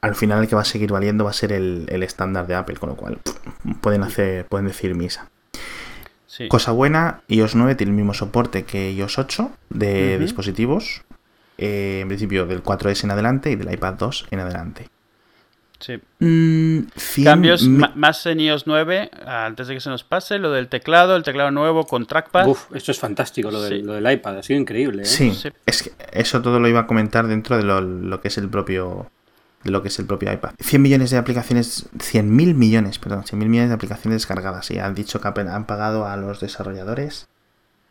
[0.00, 2.76] al final el que va a seguir valiendo va a ser el, estándar de Apple,
[2.76, 3.18] con lo cual
[3.80, 5.30] pueden hacer, pueden decir misa.
[6.48, 11.02] Cosa buena, iOS 9 tiene el mismo soporte que iOS 8 de dispositivos,
[11.56, 14.88] eh, en principio del 4S en adelante y del iPad 2 en adelante.
[15.78, 16.00] Sí.
[16.20, 16.80] Mm,
[17.22, 21.22] Cambios más en iOS 9, antes de que se nos pase, lo del teclado, el
[21.22, 22.48] teclado nuevo con trackpad.
[22.48, 25.02] Uf, esto es fantástico, lo, del, lo del iPad, ha sido increíble.
[25.02, 25.06] ¿eh?
[25.06, 25.32] Sí,
[25.66, 29.10] es que eso todo lo iba a comentar dentro de lo, que es el propio
[29.64, 30.52] de lo que es el propio iPad.
[30.60, 34.70] 100 millones de aplicaciones, 100 mil millones, perdón, 100 mil millones de aplicaciones descargadas.
[34.70, 37.26] Y han dicho que han pagado a los desarrolladores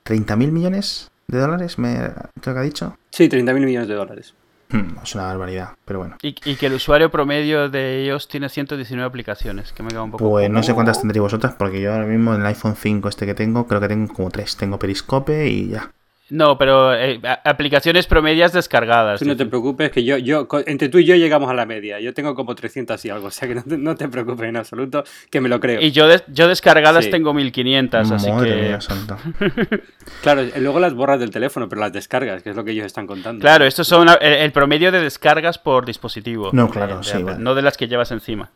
[0.04, 2.12] 30 mil millones de dólares, me
[2.42, 2.98] creo que ha dicho.
[3.12, 4.36] Sí, 30 mil millones de dólares.
[4.70, 6.18] Hmm, es una barbaridad, pero bueno.
[6.22, 10.30] Y, que el usuario promedio de ellos tiene 119 aplicaciones, que me queda un poco...
[10.30, 13.26] Pues no sé cuántas tendréis vosotras, porque yo ahora mismo en el iPhone 5 este
[13.26, 14.58] que tengo, creo que tengo como tres.
[14.58, 15.92] Tengo Periscope y ya.
[16.30, 19.22] No, pero eh, aplicaciones promedias descargadas.
[19.22, 22.00] no te preocupes, que yo, yo, entre tú y yo llegamos a la media.
[22.00, 25.40] Yo tengo como 300 y algo, o sea que no te, preocupes en absoluto, que
[25.40, 25.80] me lo creo.
[25.80, 28.76] Y yo, yo descargadas tengo 1500, así que.
[30.24, 33.06] claro, luego las borras del teléfono, pero las descargas, que es lo que ellos están
[33.06, 33.42] contando.
[33.42, 36.50] Claro, estos son el, promedio de descargas por dispositivo.
[36.54, 37.24] No, claro, sí.
[37.38, 38.50] No de las que llevas encima.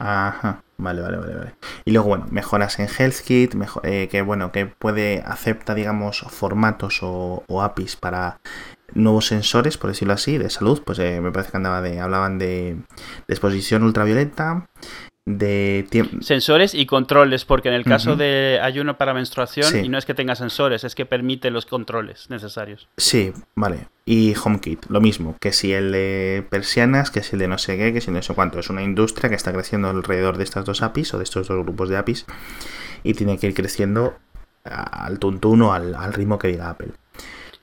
[0.00, 1.54] Ajá, vale, vale, vale, vale.
[1.84, 7.00] Y luego, bueno, mejoras en HealthKit, mejor, eh, que bueno, que puede, acepta, digamos, formatos
[7.02, 8.40] o, APIs para
[8.92, 12.38] nuevos sensores, por decirlo así, de salud, pues eh, me parece que andaba de, hablaban
[12.38, 12.76] de,
[13.26, 14.66] de exposición ultravioleta,
[15.26, 15.86] de
[16.20, 20.12] sensores y controles, porque en el caso de ayuno para menstruación, y no es que
[20.12, 22.88] tenga sensores, es que permite los controles necesarios.
[22.98, 23.88] Sí, vale.
[24.04, 27.78] Y HomeKit, lo mismo, que si el de persianas, que si el de no sé
[27.78, 28.58] qué, que si no sé cuánto.
[28.58, 31.62] Es una industria que está creciendo alrededor de estas dos APIs o de estos dos
[31.62, 32.26] grupos de APIs
[33.02, 34.14] y tiene que ir creciendo
[34.64, 36.92] al tuntuno, al, al ritmo que diga Apple.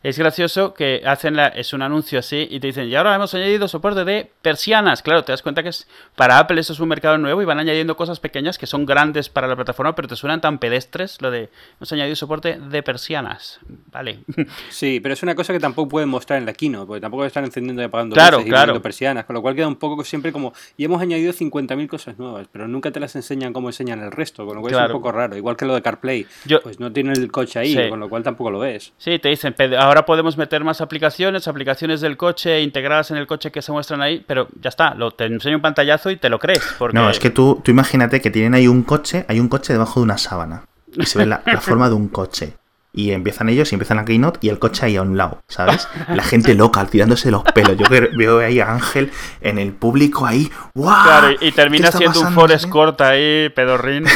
[0.03, 3.33] Es gracioso que hacen la, es un anuncio así y te dicen, y ahora hemos
[3.35, 5.03] añadido soporte de persianas.
[5.03, 7.59] Claro, te das cuenta que es para Apple eso es un mercado nuevo y van
[7.59, 11.29] añadiendo cosas pequeñas que son grandes para la plataforma, pero te suenan tan pedestres lo
[11.29, 13.59] de hemos añadido soporte de persianas.
[13.91, 14.19] Vale.
[14.69, 17.43] Sí, pero es una cosa que tampoco pueden mostrar en la Kino, porque tampoco están
[17.45, 18.81] encendiendo y apagando claro, claro.
[18.81, 22.47] persianas, con lo cual queda un poco siempre como, y hemos añadido 50.000 cosas nuevas,
[22.51, 25.11] pero nunca te las enseñan como enseñan el resto, con lo cual es un poco
[25.11, 25.35] raro.
[25.35, 26.25] Igual que lo de CarPlay,
[26.63, 28.93] pues no tiene el coche ahí, con lo cual tampoco lo ves.
[28.97, 33.51] Sí, te dicen, ahora podemos meter más aplicaciones, aplicaciones del coche integradas en el coche
[33.51, 36.39] que se muestran ahí, pero ya está, lo, te enseño un pantallazo y te lo
[36.39, 36.63] crees.
[36.93, 39.99] No, es que tú, tú imagínate que tienen ahí un coche, hay un coche debajo
[39.99, 40.63] de una sábana
[40.95, 42.53] y se ve la, forma de un coche.
[42.93, 45.87] Y empiezan ellos y empiezan a Keynote y el coche ahí a un lado, ¿sabes?
[46.09, 47.77] La gente loca, tirándose los pelos.
[47.77, 51.35] Yo veo ahí a Ángel en el público ahí, ¡guau!
[51.39, 54.05] y termina siendo un Forest Court ahí, pedorrín.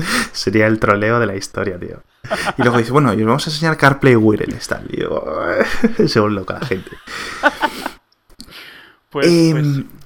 [0.32, 2.02] Sería el troleo de la historia, tío.
[2.58, 4.86] Y luego dice, bueno, y os vamos a enseñar CarPlay Wireless, tal.
[4.90, 5.24] Y yo,
[6.06, 6.90] se vuelve loca la gente.
[9.08, 9.99] Pues, em, pues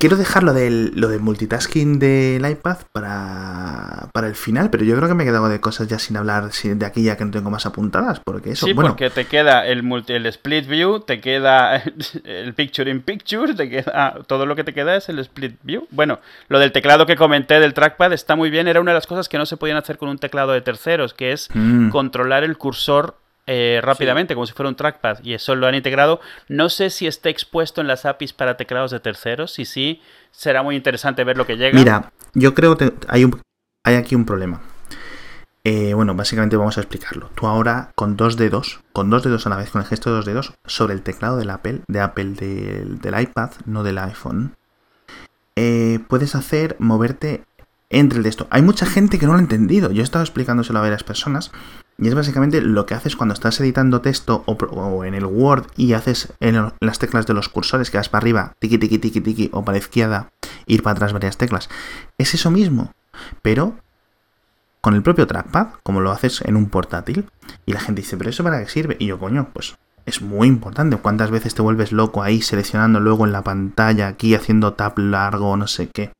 [0.00, 5.08] quiero dejar lo del, lo multitasking del iPad para, para el final, pero yo creo
[5.08, 7.50] que me he quedado de cosas ya sin hablar de aquí ya que no tengo
[7.50, 11.76] más apuntadas, porque eso, sí, porque te queda el, multi, el split view, te queda
[12.24, 15.86] el picture in picture, te queda todo lo que te queda es el split view.
[15.90, 19.06] Bueno, lo del teclado que comenté del trackpad está muy bien, era una de las
[19.06, 21.90] cosas que no se podían hacer con un teclado de terceros, que es mm.
[21.90, 23.16] controlar el cursor
[23.52, 26.20] eh, rápidamente, como si fuera un trackpad, y eso lo han integrado.
[26.46, 30.62] No sé si está expuesto en las APIs para teclados de terceros, si sí, será
[30.62, 31.76] muy interesante ver lo que llega.
[31.76, 33.40] Mira, yo creo que hay, un,
[33.82, 34.60] hay aquí un problema.
[35.64, 37.28] Eh, bueno, básicamente vamos a explicarlo.
[37.34, 40.16] Tú ahora con dos dedos, con dos dedos a la vez, con el gesto de
[40.16, 44.54] dos dedos, sobre el teclado del Apple, de Apple del, iPad, no del iPhone,
[45.56, 47.42] eh, puedes hacer moverte
[47.88, 48.46] entre el texto.
[48.50, 49.90] Hay mucha gente que no lo ha entendido.
[49.90, 51.50] Yo he estado explicándoselo a varias personas.
[52.00, 55.66] Y es básicamente lo que haces cuando estás editando texto o, o en el Word
[55.76, 59.20] y haces en las teclas de los cursores que vas para arriba, tiki tiki tiki
[59.20, 60.30] tiki, o para la izquierda,
[60.66, 61.68] ir para atrás varias teclas.
[62.16, 62.92] Es eso mismo,
[63.42, 63.74] pero
[64.80, 67.26] con el propio trackpad, como lo haces en un portátil.
[67.66, 68.96] Y la gente dice, ¿pero eso para qué sirve?
[68.98, 69.76] Y yo, coño, pues
[70.06, 70.96] es muy importante.
[70.96, 75.56] ¿Cuántas veces te vuelves loco ahí seleccionando luego en la pantalla, aquí haciendo tap largo,
[75.56, 76.12] no sé qué?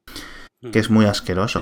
[0.72, 1.60] Que es muy asqueroso.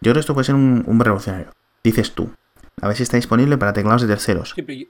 [0.00, 1.52] Yo creo que esto puede ser un, un revolucionario.
[1.84, 2.32] Dices tú,
[2.80, 4.52] a ver si está disponible para teclados de terceros.
[4.54, 4.80] Sí, pero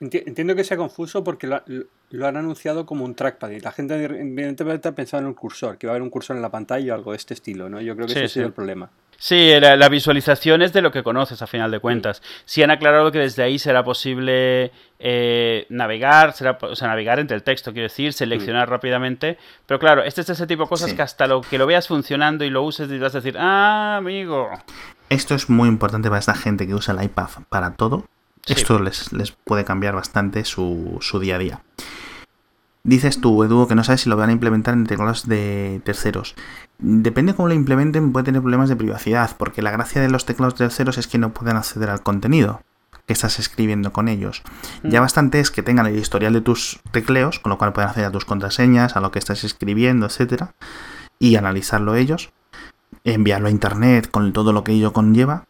[0.00, 1.62] entiendo que sea confuso porque lo,
[2.10, 5.76] lo, han anunciado como un trackpad y la gente evidentemente ha pensado en un cursor,
[5.78, 7.80] que va a haber un cursor en la pantalla o algo de este estilo, ¿no?
[7.80, 8.90] Yo creo que sí, ese ha sido el problema.
[9.20, 12.22] Sí, la, la, visualización es de lo que conoces a final de cuentas.
[12.44, 14.70] Sí han aclarado que desde ahí será posible
[15.00, 18.70] eh, navegar, será, o sea, navegar entre el texto, quiero decir, seleccionar mm.
[18.70, 19.36] rápidamente.
[19.66, 20.96] Pero claro, este es ese tipo de cosas sí.
[20.96, 23.96] que hasta lo que lo veas funcionando y lo uses y vas a decir, ah,
[23.96, 24.50] amigo.
[25.08, 28.06] Esto es muy importante para esta gente que usa el iPad para todo.
[28.44, 28.54] Sí.
[28.54, 31.62] Esto les, les, puede cambiar bastante su, su día a día.
[32.84, 36.34] Dices tú, Edu, que no sabes si lo van a implementar en teclados de terceros.
[36.78, 40.54] Depende cómo lo implementen, puede tener problemas de privacidad, porque la gracia de los teclados
[40.54, 42.62] terceros es que no pueden acceder al contenido
[43.08, 44.42] que estás escribiendo con ellos.
[44.82, 44.90] Mm.
[44.90, 48.08] Ya bastante es que tengan el historial de tus tecleos, con lo cual pueden acceder
[48.08, 50.54] a tus contraseñas, a lo que estás escribiendo, etcétera,
[51.18, 52.30] y analizarlo ellos,
[53.14, 55.44] enviarlo a internet con todo lo que ello conlleva,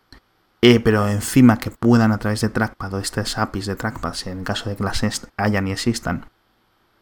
[0.60, 4.44] eh, pero encima que puedan a través de trackpad o estas APIs de trackpad, en
[4.44, 5.02] caso de que las
[5.36, 6.26] hayan y existan,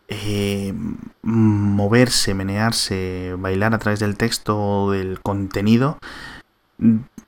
[0.09, 0.75] eh,
[1.23, 5.99] moverse, menearse, bailar a través del texto o del contenido,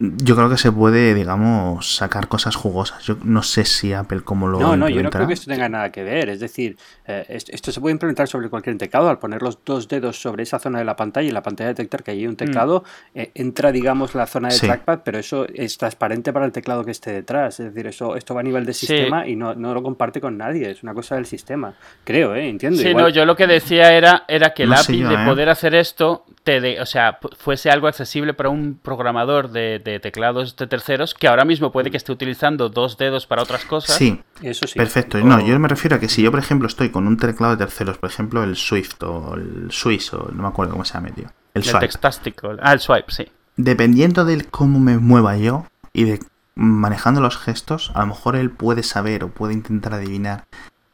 [0.01, 3.03] yo creo que se puede, digamos, sacar cosas jugosas.
[3.03, 5.69] Yo no sé si Apple como lo No, no, yo no creo que esto tenga
[5.69, 6.29] nada que ver.
[6.29, 6.77] Es decir,
[7.07, 9.09] eh, esto se puede implementar sobre cualquier teclado.
[9.09, 12.05] Al poner los dos dedos sobre esa zona de la pantalla y la pantalla detectar
[12.05, 12.85] que hay un teclado,
[13.15, 13.19] mm.
[13.19, 14.67] eh, entra, digamos, la zona de sí.
[14.67, 17.59] trackpad, pero eso es transparente para el teclado que esté detrás.
[17.59, 19.33] Es decir, eso esto va a nivel de sistema sí.
[19.33, 20.71] y no, no, lo comparte con nadie.
[20.71, 21.75] Es una cosa del sistema.
[22.05, 22.49] Creo, ¿eh?
[22.49, 22.79] Entiendo.
[22.79, 23.05] Sí, Igual...
[23.05, 25.27] no, yo lo que decía era, era que el no API yo, de ¿eh?
[25.27, 30.01] poder hacer esto, te de, o sea, fuese algo accesible para un programador de, de
[30.01, 33.95] teclados de terceros que ahora mismo puede que esté utilizando dos dedos para otras cosas.
[33.95, 34.77] Sí, eso sí.
[34.77, 35.19] Perfecto.
[35.19, 35.21] O...
[35.21, 37.65] No, yo me refiero a que si yo, por ejemplo, estoy con un teclado de
[37.65, 41.11] terceros, por ejemplo, el Swift o el Swiss, o no me acuerdo cómo se llama,
[41.11, 41.27] tío.
[41.55, 41.79] El, el swipe.
[41.79, 42.51] Textástico.
[42.61, 43.29] Ah, el swipe, sí.
[43.57, 46.19] Dependiendo de cómo me mueva yo y de
[46.57, 50.47] manejando los gestos, a lo mejor él puede saber o puede intentar adivinar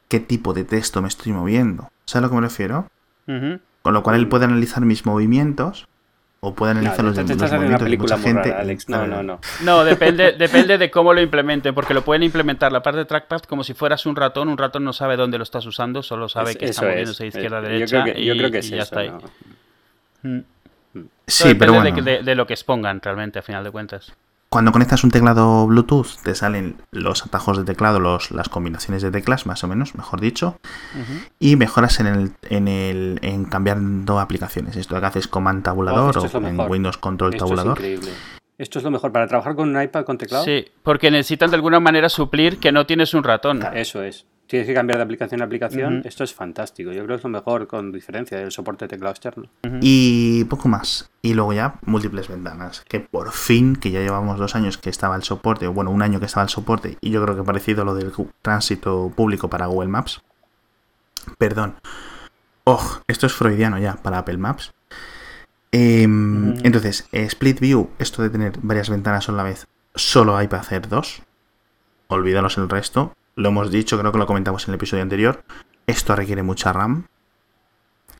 [0.08, 1.90] qué tipo de texto me estoy moviendo.
[2.04, 2.90] ¿Sabes a lo que me refiero?
[3.26, 3.60] Uh -huh.
[3.80, 5.88] Con lo cual él puede analizar mis movimientos
[6.44, 8.50] o puede analizar no, los, te, los estás movimientos una película de mucha gente.
[8.50, 8.88] Rara, Alex.
[8.88, 9.40] No, no, no.
[9.62, 13.42] No, depende, depende de cómo lo implementen, porque lo pueden implementar la parte de trackpad
[13.42, 14.48] como si fueras un ratón.
[14.48, 17.28] Un ratón no sabe dónde lo estás usando, solo sabe es, que está moviéndose de
[17.28, 17.96] izquierda a derecha.
[17.96, 19.10] Yo creo que, y, yo creo que es y ya está ahí.
[19.10, 19.20] ¿no?
[20.22, 20.44] Mm.
[21.26, 21.96] Sí, depende pero bueno.
[21.96, 24.12] de, de, de, lo que expongan realmente, a final de cuentas.
[24.54, 29.10] Cuando conectas un teclado Bluetooth, te salen los atajos de teclado, los, las combinaciones de
[29.10, 30.60] teclas, más o menos, mejor dicho,
[30.94, 31.28] uh -huh.
[31.40, 34.76] y mejoras en el, en el en cambiando aplicaciones.
[34.76, 37.78] Esto que haces Command Tabulador oh, o en Windows Control esto Tabulador.
[37.78, 38.10] Es increíble.
[38.56, 40.44] Esto es lo mejor para trabajar con un iPad con teclado.
[40.44, 43.60] Sí, porque necesitan de alguna manera suplir que no tienes un ratón.
[43.74, 46.06] Eso es tienes que cambiar de aplicación a aplicación, uh -huh.
[46.06, 46.92] esto es fantástico.
[46.92, 49.48] Yo creo que es lo mejor con diferencia del soporte de teclado externo.
[49.62, 49.78] Uh -huh.
[49.80, 51.10] Y poco más.
[51.22, 52.84] Y luego ya múltiples ventanas.
[52.88, 56.02] Que por fin, que ya llevamos dos años que estaba el soporte, o bueno, un
[56.02, 59.48] año que estaba el soporte, y yo creo que parecido a lo del tránsito público
[59.48, 60.22] para Google Maps.
[61.38, 61.76] Perdón.
[62.64, 64.72] Oh, esto es freudiano ya para Apple Maps.
[65.72, 66.60] Eh, uh -huh.
[66.64, 70.62] Entonces, eh, Split View, esto de tener varias ventanas a la vez, solo hay para
[70.62, 71.22] hacer dos.
[72.08, 75.44] Olvídanos el resto lo hemos dicho, creo que lo comentamos en el episodio anterior,
[75.86, 77.06] esto requiere mucha RAM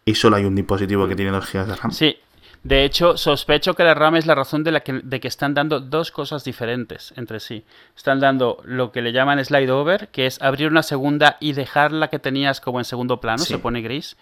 [0.05, 1.91] y solo hay un dispositivo que tiene 2 GB de RAM.
[1.93, 2.17] Sí,
[2.65, 5.53] de hecho, sospecho que la RAM es la razón de, la que, de que están
[5.53, 7.65] dando dos cosas diferentes entre sí.
[7.95, 11.93] Están dando lo que le llaman slide over, que es abrir una segunda y dejar
[11.93, 13.53] la que tenías como en segundo plano, sí.
[13.53, 14.17] se pone gris.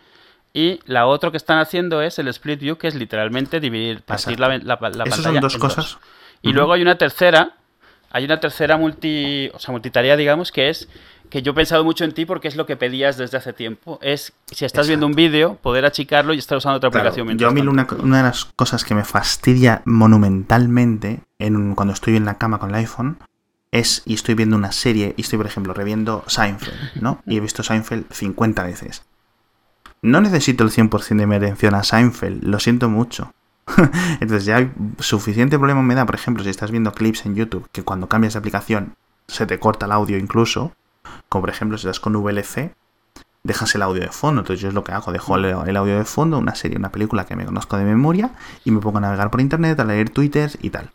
[0.53, 4.40] Y la otra que están haciendo es el split view, que es literalmente dividir, partir
[4.40, 5.05] la, la, la, pantalla.
[5.05, 5.76] Esas son dos cosas.
[5.76, 5.99] Dos.
[6.43, 6.55] Y uh -huh.
[6.55, 7.55] luego hay una tercera,
[8.12, 10.88] hay una tercera multi, o sea, multitarea, digamos, que es
[11.30, 13.98] que yo he pensado mucho en ti porque es lo que pedías desde hace tiempo.
[14.02, 14.88] Es, si estás Exacto.
[14.88, 17.38] viendo un vídeo, poder achicarlo y estar usando otra claro, aplicación.
[17.38, 22.16] Yo a mí una, una, de las cosas que me fastidia monumentalmente en, cuando estoy
[22.16, 23.16] en la cama con el iPhone
[23.70, 27.22] es, y estoy viendo una serie, y estoy, por ejemplo, reviendo Seinfeld, ¿no?
[27.26, 29.06] Y he visto Seinfeld 50 veces.
[30.02, 33.32] No necesito el 100% de mi atención a Seinfeld, lo siento mucho.
[34.20, 37.68] Entonces ya hay suficiente problema me da, por ejemplo, si estás viendo clips en YouTube,
[37.72, 38.94] que cuando cambias de aplicación
[39.28, 40.72] se te corta el audio incluso,
[41.28, 42.74] como por ejemplo si estás con VLC,
[43.42, 44.40] dejas el audio de fondo.
[44.40, 47.24] Entonces yo es lo que hago, dejo el, audio de fondo, una serie, una película
[47.24, 48.32] que me conozco de memoria
[48.64, 50.90] y me pongo a navegar por internet, a leer Twitter y tal.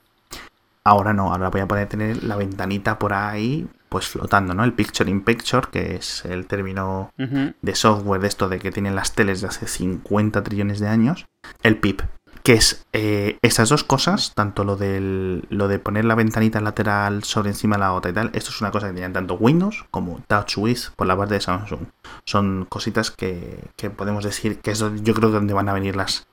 [0.84, 4.63] Ahora no, ahora voy a poder tener la ventanita por ahí, pues flotando, ¿no?
[4.63, 8.95] El picture in picture, que es el término de software de esto de que tienen
[8.95, 11.25] las teles de hace 50 trillones de años,
[11.61, 12.01] el PIP,
[12.48, 17.26] que es eh, esas dos cosas, tanto lo, del, lo de poner la ventanita lateral
[17.26, 19.84] sobre encima de la otra y tal, esto es una cosa que tenían tanto Windows
[19.91, 21.88] como TouchWiz por la parte de Samsung.
[22.24, 26.26] Son cositas que, que podemos decir que es yo creo donde van a venir las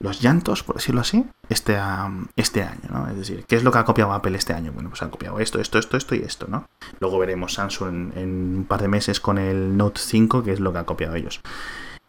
[0.00, 1.78] los llantos, por decirlo así, este,
[2.34, 3.08] este año, ¿no?
[3.08, 4.72] Es decir, ¿qué es lo que ha copiado Apple este año?
[4.72, 6.68] Bueno, pues han copiado esto, esto, esto, esto y esto, ¿no?
[6.98, 10.58] Luego veremos Samsung en, en un par de meses con el Note 5, que es
[10.58, 11.40] lo que ha copiado ellos.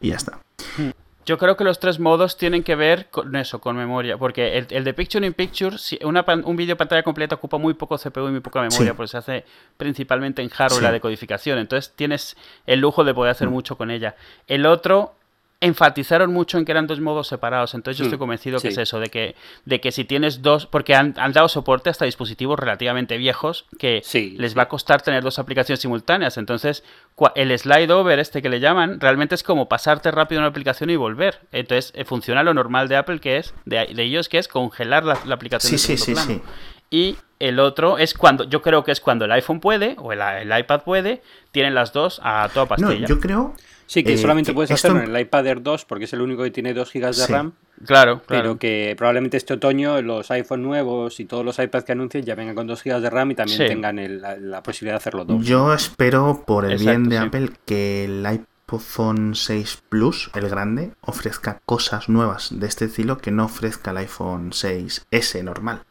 [0.01, 0.39] Y ya está.
[1.27, 4.17] Yo creo que los tres modos tienen que ver con eso, con memoria.
[4.17, 7.73] Porque el, el de Picture in Picture, si una, un vídeo pantalla completa ocupa muy
[7.73, 8.93] poco CPU y muy poca memoria, Sí.
[8.95, 10.83] porque se hace principalmente en hardware Sí.
[10.85, 11.59] la decodificación.
[11.59, 13.51] Entonces tienes el lujo de poder hacer Mm.
[13.51, 14.15] mucho con ella.
[14.47, 15.16] El otro
[15.59, 17.73] enfatizaron mucho en que eran dos modos separados.
[17.73, 19.35] Entonces yo Mm, estoy convencido que es eso, de que,
[19.65, 24.01] de que si tienes dos, porque han, han dado soporte hasta dispositivos relativamente viejos que
[24.03, 26.37] Sí, les va a costar tener dos aplicaciones simultáneas.
[26.37, 26.83] Entonces,
[27.35, 30.95] el slide over este que le llaman, realmente es como pasarte rápido una aplicación y
[30.95, 31.39] volver.
[31.51, 35.05] Entonces, eh, funciona lo normal de Apple, que es, de, de ellos, que es congelar
[35.05, 35.77] la, la aplicación.
[35.79, 36.41] Sí, en sí, sí, sí.
[36.89, 40.21] Y el otro es cuando, yo creo que es cuando el iPhone puede, o el,
[40.21, 43.07] el iPad puede, tienen las dos a toda No, pastilla.
[43.07, 43.55] yo creo...
[43.87, 46.13] Sí, que eh, solamente que puedes esto- hacerlo en el iPad Air 2 porque es
[46.13, 47.31] el único que tiene 2 GB de Sí.
[47.33, 47.53] RAM,
[47.85, 52.23] Claro, pero que probablemente este otoño los iPhone nuevos y todos los iPads que anuncien
[52.25, 53.65] ya vengan con 2 GB de RAM y también Sí.
[53.67, 55.45] tengan el- la, la posibilidad de hacerlo dos.
[55.45, 57.23] Yo espero, por el Exacto, bien de sí.
[57.25, 63.31] Apple, que el iPhone 6 Plus, el grande, ofrezca cosas nuevas de este estilo que
[63.31, 65.83] no ofrezca el iPhone 6S normal.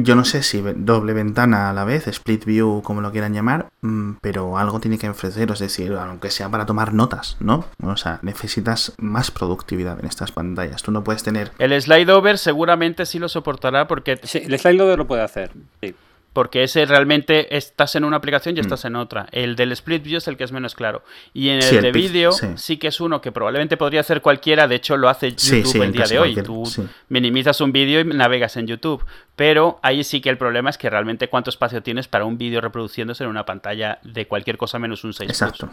[0.00, 3.66] Yo no sé si doble ventana a la vez, split view, como lo quieran llamar,
[3.80, 7.64] mm, pero algo tiene que ofrecer, es decir, aunque sea para tomar notas, ¿no?
[7.82, 10.82] O sea, necesitas más productividad en estas pantallas.
[10.82, 14.76] Tú no puedes tener El slide over seguramente sí lo soportará porque Sí, el slide
[14.76, 15.50] loader lo puede hacer.
[15.82, 15.94] Sí.
[16.38, 18.60] Porque ese realmente estás en una aplicación y Mm.
[18.60, 19.26] estás en otra.
[19.32, 21.02] El del split view es el que es menos claro.
[21.34, 22.46] Y en el Sí, el de vídeo sí.
[22.54, 22.76] sí.
[22.76, 24.68] que es uno que probablemente podría hacer cualquiera.
[24.68, 26.36] De hecho, lo hace YouTube Sí, el día de hoy.
[26.36, 26.62] Tú
[27.08, 29.04] minimizas un vídeo y navegas en YouTube.
[29.34, 32.60] Pero ahí sí que el problema es que realmente cuánto espacio tienes para un vídeo
[32.60, 35.40] reproduciéndose en una pantalla de cualquier cosa menos un 6 Plus.
[35.40, 35.72] Exacto.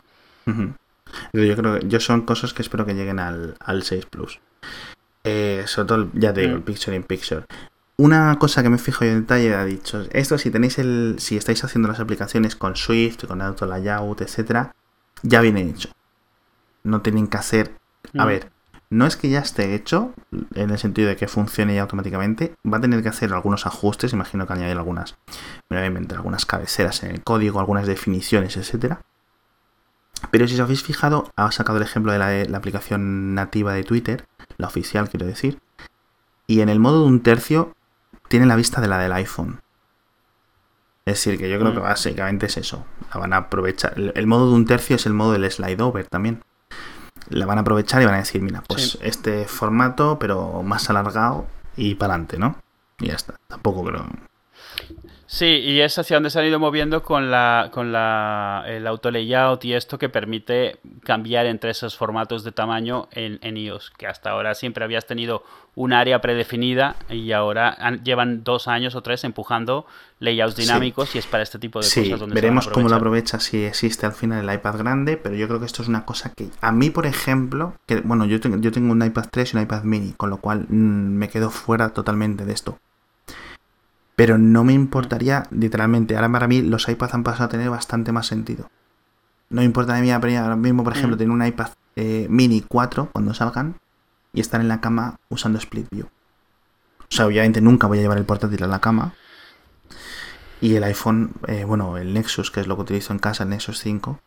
[1.34, 4.40] Yo creo que yo son cosas que espero que lleguen al, al 6 Plus.
[5.24, 6.58] Eh, sobre todo, el- ya te digo, Mm.
[6.58, 7.44] el Picture in Picture.
[7.98, 11.38] Una cosa que me fijo yo en detalle, ha dicho, esto si tenéis el, si
[11.38, 14.76] estáis haciendo las aplicaciones con Swift, con Auto Layout, etcétera,
[15.24, 15.90] ya viene hecho.
[16.84, 17.78] No tienen que hacer,
[18.18, 18.28] a Mm.
[18.28, 18.52] ver,
[18.90, 20.14] no es que ya esté hecho,
[20.56, 24.12] en el sentido de que funcione ya automáticamente, va a tener que hacer algunos ajustes,
[24.12, 25.16] imagino que añadir algunas,
[25.70, 29.02] inventar algunas cabeceras en el código, algunas definiciones, etcétera.
[30.32, 33.74] Pero si os habéis fijado, ha sacado el ejemplo de la, de la aplicación nativa
[33.74, 34.26] de Twitter,
[34.58, 35.60] la oficial quiero decir,
[36.48, 37.75] y en el modo de un tercio
[38.28, 39.60] tiene la vista de la del iPhone.
[41.06, 41.84] Es decir, que yo creo que Mm.
[41.84, 42.86] básicamente es eso.
[43.14, 43.94] La van a aprovechar.
[43.96, 46.42] El, el modo de un tercio es el modo del slide over también.
[47.30, 49.00] La van a aprovechar y van a decir, mira, pues Sí.
[49.02, 51.46] este formato, pero más alargado
[51.78, 52.56] y para adelante, ¿no?
[53.00, 53.36] Y ya está.
[53.48, 54.06] Tampoco creo.
[55.36, 59.12] Sí, y es hacia donde se han ido moviendo con la con la el auto
[59.12, 64.08] layout y esto que permite cambiar entre esos formatos de tamaño en, en iOS, que
[64.08, 65.44] hasta ahora siempre habías tenido
[65.76, 69.86] un área predefinida y ahora han- llevan dos años o tres empujando
[70.22, 70.62] layouts Sí.
[70.62, 73.66] dinámicos y es para este tipo de Sí, cosas donde veremos cómo lo aprovecha si
[73.66, 76.48] existe al final el iPad grande, pero yo creo que esto es una cosa que
[76.62, 79.64] a mí, por ejemplo, que bueno, yo tengo, yo tengo un iPad 3 y un
[79.64, 82.78] iPad mini, con lo cual mm, me quedo fuera totalmente de esto.
[84.16, 88.12] Pero no me importaría, literalmente, ahora para mí los iPads han pasado a tener bastante
[88.12, 88.70] más sentido.
[89.50, 91.20] No me importa a mí ahora mismo, por ejemplo, Mm.
[91.20, 93.76] tener un iPad eh, mini 4 cuando salgan
[94.34, 96.08] y estar en la cama usando Split View.
[97.02, 99.14] O sea, obviamente nunca voy a llevar el portátil a la cama,
[100.62, 103.50] y el iPhone, eh, bueno, el Nexus, que es lo que utilizo en casa, el
[103.50, 104.20] Nexus 5,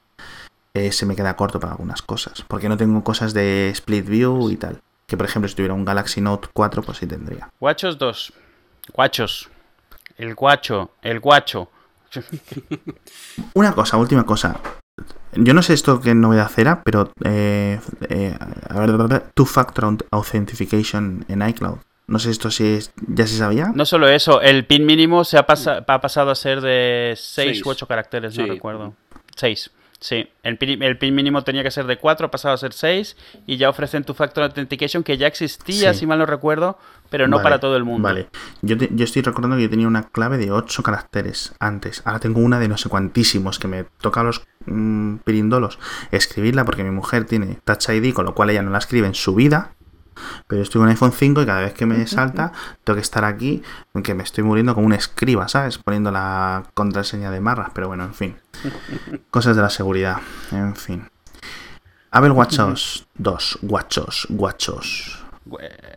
[0.74, 2.44] eh, se me queda corto para algunas cosas.
[2.46, 4.80] Porque no tengo cosas de split view y tal.
[5.06, 7.48] Que por ejemplo, si tuviera un Galaxy Note 4, pues sí tendría.
[7.58, 8.32] Guachos 2.
[8.94, 9.50] Guachos.
[10.18, 10.90] El guacho.
[11.02, 11.70] El guacho.
[13.54, 14.60] Una cosa, última cosa.
[15.34, 18.36] Yo no sé esto que novedad era, pero eh, eh,
[18.68, 21.78] a ver, two-factor authentication en iCloud.
[22.06, 23.70] No sé esto si es- ya se sabía.
[23.74, 27.58] No solo eso, el pin mínimo se ha, pasa- ha pasado a ser de 6
[27.58, 27.66] Seis.
[27.66, 28.94] u 8 caracteres, no recuerdo.
[29.36, 29.70] 6.
[30.00, 32.72] Sí, el pin, el pin mínimo tenía que ser de 4, ha pasado a ser
[32.72, 33.16] 6
[33.48, 36.00] y ya ofrecen tu Factor Authentication que ya existía, Sí.
[36.00, 36.78] si mal no recuerdo,
[37.10, 38.06] pero no Vale, para todo el mundo.
[38.06, 38.28] Vale.
[38.62, 42.02] Yo, te- yo estoy recordando que yo tenía una clave de 8 caracteres antes.
[42.04, 45.80] Ahora tengo una de no sé cuantísimos que me toca a los mm, pirindolos
[46.12, 49.14] escribirla porque mi mujer tiene Touch ID, con lo cual ella no la escribe en
[49.16, 49.72] su vida.
[50.46, 52.52] Pero yo estoy con iPhone 5 y cada vez que me salta
[52.84, 53.62] tengo que estar aquí,
[54.02, 55.78] que me estoy muriendo como un escriba, ¿sabes?
[55.78, 57.70] Poniendo la contraseña de marras.
[57.74, 58.36] Pero bueno, en fin.
[59.30, 60.18] Cosas de la seguridad.
[60.52, 61.08] En fin.
[62.10, 63.58] Apple WatchOS 2.
[63.62, 65.27] Guachos, guachos.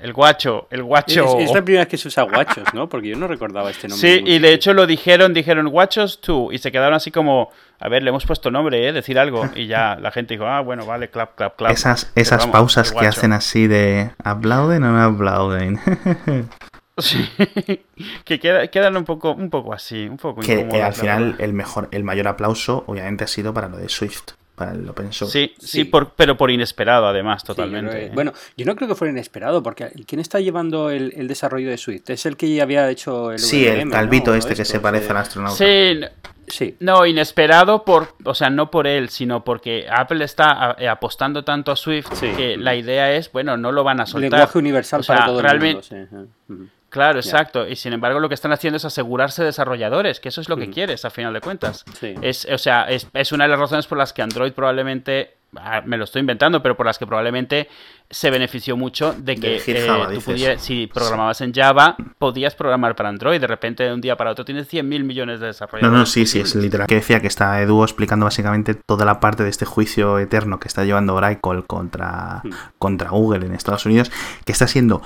[0.02, 1.40] El guacho, el guacho.
[1.40, 2.88] es la primera vez que se usa guachos, ¿no?
[2.90, 4.08] Porque yo no recordaba este nombre.
[4.18, 7.50] Sí, y de hecho lo dijeron, dijeron Watchos 2 y se quedaron así como,
[7.80, 8.94] a ver, le hemos puesto nombre, ¿eh?
[8.94, 9.50] Decir algo.
[9.56, 11.72] Y ya la gente dijo, ah, bueno, vale, clap, clap, clap.
[11.72, 15.80] Esas, esas vamos, pausas que hacen así de aplauden o no aplauden.
[16.98, 17.28] Sí,
[18.26, 21.54] que queda- quedan un poco, un poco así, un poco que incómodas, al final el
[21.54, 25.32] mejor, el mayor aplauso obviamente ha sido para lo de Swift, para el Open Source.
[25.48, 25.84] Sí, sí, Sí.
[25.86, 28.06] por, pero por inesperado además, Sí, yo totalmente.
[28.06, 28.12] ¿eh?
[28.14, 31.78] bueno, yo no creo que fuera inesperado, porque ¿quién está llevando el, el desarrollo de
[31.78, 32.10] Swift?
[32.10, 35.08] Es el que ya había hecho el Sí, el calvito este que se estos, parece
[35.08, 35.58] eh, al astronauta.
[35.58, 36.00] Sí,
[36.48, 40.90] Sí, no, inesperado por, o sea, no por él, sino porque Apple está a- eh,
[40.90, 42.28] apostando tanto a Swift Sí.
[42.36, 44.32] que la idea es, bueno, no lo van a soltar.
[44.32, 46.28] lenguaje universal O sea, para todo el realmente- mundo.
[46.48, 46.56] sí.
[46.92, 47.68] Claro, exacto.
[47.68, 50.68] Y sin embargo, lo que están haciendo es asegurarse desarrolladores, que eso es lo que
[50.68, 50.72] Mm.
[50.74, 51.84] quieres a final de cuentas.
[52.00, 52.14] Sí.
[52.22, 55.82] Es, o sea, es, es una de las razones por las que Android probablemente, ah,
[55.86, 57.70] me lo estoy inventando, pero por las que probablemente
[58.10, 62.94] se benefició mucho de que eh, Java, tú pudieras- si programabas en Java, podías programar
[62.94, 63.40] para Android.
[63.40, 65.98] De repente, de un día para otro, tienes 100.000 millones de No, desarrolladores.
[65.98, 66.88] no, sí, sí, es literal.
[66.88, 70.68] Que decía que está Edu explicando básicamente toda la parte de este juicio eterno que
[70.68, 72.50] está llevando Oracle contra, Mm.
[72.80, 74.12] contra Google en Estados Unidos,
[74.44, 75.02] que está siendo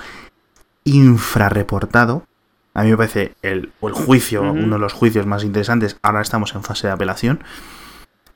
[0.85, 2.25] infrarreportado.
[2.73, 5.97] A mí me parece el, el juicio, uno de los juicios más interesantes.
[6.01, 7.43] Ahora estamos en fase de apelación.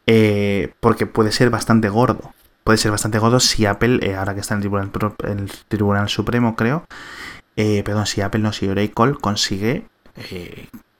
[0.07, 2.33] eh, porque puede ser bastante gordo.
[2.63, 4.91] Puede ser bastante gordo si Apple, eh, ahora que está en el Tribunal,
[5.23, 6.85] en el Tribunal Supremo, creo,
[7.55, 9.87] eh, perdón, si Apple no, si Oracle consigue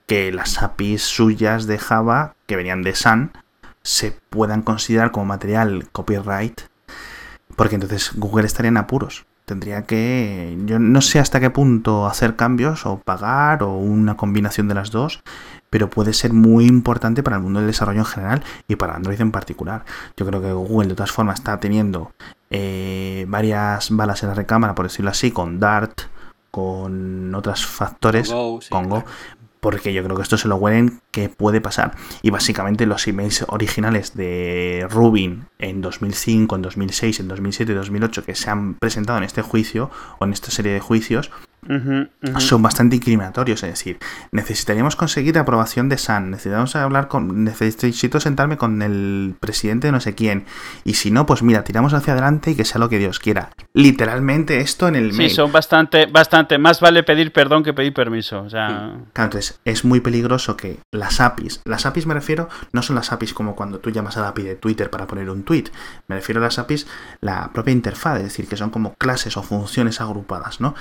[0.07, 3.31] que las APIs suyas de Java, que venían de Sun,
[3.83, 6.61] se puedan considerar como material copyright,
[7.55, 9.25] porque entonces Google estaría en apuros.
[9.49, 14.67] Tendría que, yo no sé hasta qué punto hacer cambios o pagar o una combinación
[14.67, 15.23] de las dos,
[15.71, 19.19] pero puede ser muy importante para el mundo del desarrollo en general y para Android
[19.19, 19.85] en particular.
[20.15, 22.11] Yo creo que Google de todas formas está teniendo
[22.51, 26.01] eh, varias balas en la recámara, por decirlo así, con Dart,
[26.51, 29.17] con otros factores, Con Go, sí, con Go, claro.
[29.59, 31.95] Porque yo creo que esto se lo huelen que puede pasar.
[32.21, 38.25] Y básicamente los emails originales de Rubin en 2005, en 2006, en 2007 y 2008
[38.25, 41.31] que se han presentado en este juicio o en esta serie de juicios
[41.67, 42.07] Ujú.
[42.39, 43.63] son bastante incriminatorios.
[43.63, 43.97] Es decir,
[44.31, 49.99] necesitaríamos conseguir aprobación de SAN, necesitamos hablar con, necesito sentarme con el presidente de no
[49.99, 50.45] sé quién.
[50.83, 53.49] Y si no, pues mira, tiramos hacia adelante y que sea lo que Dios quiera.
[53.73, 55.31] Literalmente esto en el Sí, mail.
[55.31, 56.57] son bastante, bastante.
[56.57, 58.41] Más vale pedir perdón que pedir permiso.
[58.41, 58.67] O sea,
[59.13, 63.11] Claro, entonces es muy peligroso que las APIs, las APIs me refiero, no son las
[63.11, 65.65] APIs como cuando tú llamas a la API de Twitter para poner un tweet,
[66.07, 66.87] me refiero a las APIs,
[67.21, 70.75] la propia interfaz, es decir, que son como clases o funciones agrupadas, ¿no?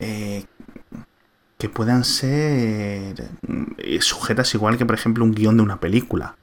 [0.00, 0.44] Eh,
[1.58, 3.30] que puedan ser
[3.78, 6.36] eh, sujetas igual que, por ejemplo, un guion de una película.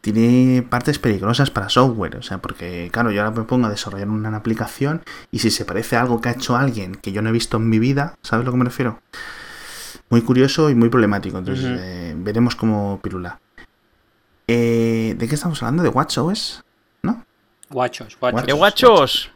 [0.00, 4.08] Tiene partes peligrosas para software, o sea, porque, claro, yo ahora me pongo a desarrollar
[4.08, 7.30] una aplicación y si se parece a algo que ha hecho alguien que yo no
[7.30, 9.00] he visto en mi vida, ¿sabes a lo que me refiero?
[10.10, 11.38] muy curioso y muy problemático.
[11.38, 13.40] Entonces eh, veremos cómo pirula.
[14.46, 15.82] Eh, ¿De qué estamos hablando?
[15.82, 16.64] ¿De WatchOS?
[17.02, 17.24] ¿No?
[17.70, 18.44] Guachos, guachos.
[18.44, 19.30] ¡qué guachos!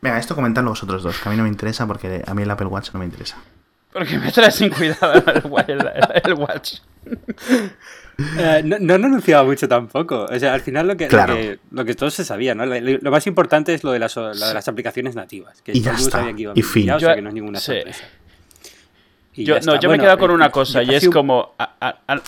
[0.00, 2.50] Venga, esto comentadlo vosotros dos, que a mí no me interesa porque a mí el
[2.50, 3.36] Apple Watch no me interesa.
[3.92, 6.74] Porque me traes sin cuidado el, el- el watch.
[8.36, 10.24] Eh, no, no han anunciado mucho tampoco.
[10.24, 11.34] O sea, al final lo que, Claro.
[11.34, 12.66] lo que, lo que todos se sabía, ¿no?
[12.66, 15.62] Lo, lo más importante es lo de las, lo de las aplicaciones nativas.
[15.62, 16.18] Que Y ya está.
[16.18, 16.72] sabía que iban Y a fin.
[16.86, 17.66] venir ya, o sea que no es ninguna sí.
[17.66, 18.04] sorpresa.
[19.34, 19.78] Y Yo, no, está.
[19.78, 22.20] yo me he quedado con eh, una cosa y es como a- a- a-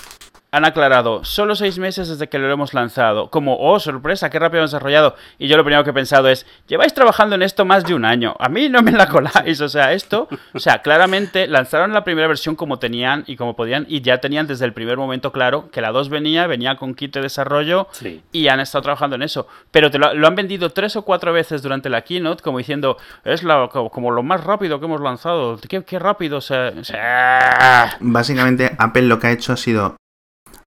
[0.53, 3.31] han aclarado solo seis meses desde que lo hemos lanzado.
[3.31, 5.15] Como, oh, sorpresa, qué rápido hemos desarrollado.
[5.39, 8.05] Y yo lo primero que he pensado es, lleváis trabajando en esto más de un
[8.05, 8.35] año.
[8.39, 9.61] A mí no me la coláis.
[9.61, 13.87] O sea, esto, o sea, claramente lanzaron la primera versión como tenían y como podían
[13.89, 17.15] y ya tenían desde el primer momento claro que la 2 venía, venía con kit
[17.15, 18.23] de desarrollo Sí.
[18.33, 19.47] y han estado trabajando en eso.
[19.71, 22.97] Pero te lo, lo han vendido tres o cuatro veces durante la keynote, como diciendo,
[23.25, 25.59] es la, como, como lo más rápido que hemos lanzado.
[25.69, 29.97] Qué, qué rápido o sea, o sea, Básicamente, Apple lo que ha hecho ha sido.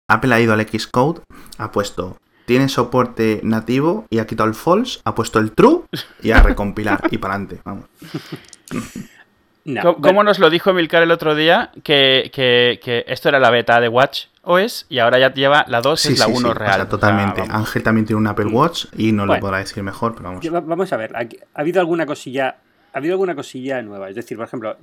[0.08, 1.22] Apple ha ido al Xcode,
[1.58, 2.18] ha puesto.
[2.46, 5.82] Tiene soporte nativo y ha quitado el false, ha puesto el true
[6.22, 7.62] y a recompilar y para adelante.
[7.66, 7.86] Vamos.
[9.68, 11.72] No, ¿Cómo, bueno, cómo nos lo dijo Milcar el otro día?
[11.84, 14.26] Que, que- que esto era la beta de Watch.
[14.44, 16.72] OS y ahora ya lleva la 2, es la 1 real.
[16.72, 17.42] O sea, totalmente.
[17.50, 20.68] Ángel también tiene un Apple Watch y no lo podrá decir mejor, pero vamos.
[20.68, 21.28] Vamos a ver, ¿ha
[21.60, 22.58] habido alguna cosilla
[22.96, 24.10] ha habido alguna cosilla nueva.
[24.10, 24.78] Es decir, por ejemplo,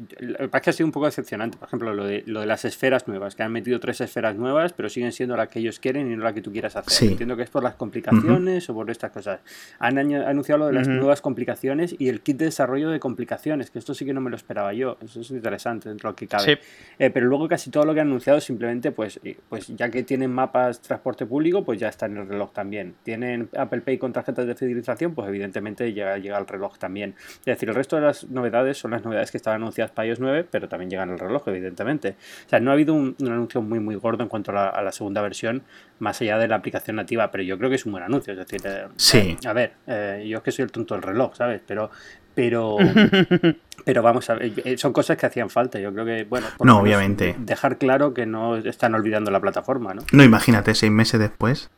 [0.50, 1.56] parece que ha sido un poco decepcionante.
[1.56, 4.74] Por ejemplo, lo de, lo de las esferas nuevas, que han metido tres esferas nuevas,
[4.74, 7.08] pero siguen siendo las que ellos quieren y no la que tú quieras hacer.
[7.08, 9.40] Entiendo que es por las complicaciones o por estas cosas.
[9.78, 13.78] Han anunciado lo de las nuevas complicaciones y el kit de desarrollo de complicaciones, que
[13.78, 14.98] esto sí que no me lo esperaba yo.
[15.02, 16.60] Eso es interesante dentro de lo que cabe.
[16.98, 20.02] Eh, pero luego casi todo lo que han anunciado simplemente, pues, eh, pues ya que
[20.02, 22.94] tienen mapas transporte público, pues ya está en el reloj también.
[23.04, 27.14] Tienen Apple Pay con tarjetas de fidelización, pues evidentemente llega, llega al reloj también.
[27.38, 30.20] Es decir, el resto de las novedades son las novedades que estaban anunciadas para iOS
[30.20, 32.16] 9, pero también llegan al reloj, evidentemente.
[32.46, 35.22] O sea, no ha habido un, anuncio muy, muy gordo en cuanto a la, segunda
[35.22, 35.62] versión,
[35.98, 38.32] más allá de la aplicación nativa, pero yo creo que es un buen anuncio.
[38.32, 39.36] Es decir, eh, sí.
[39.46, 41.62] a ver, eh, yo es que soy el tonto del reloj, ¿sabes?
[41.66, 41.90] Pero
[42.34, 42.76] pero
[43.84, 45.78] pero vamos a ver, eh, son cosas que hacían falta.
[45.78, 47.34] Yo creo que, bueno, no, obviamente.
[47.38, 50.02] Dejar claro que no están olvidando la plataforma, ¿no?
[50.12, 51.70] No, imagínate, seis meses después.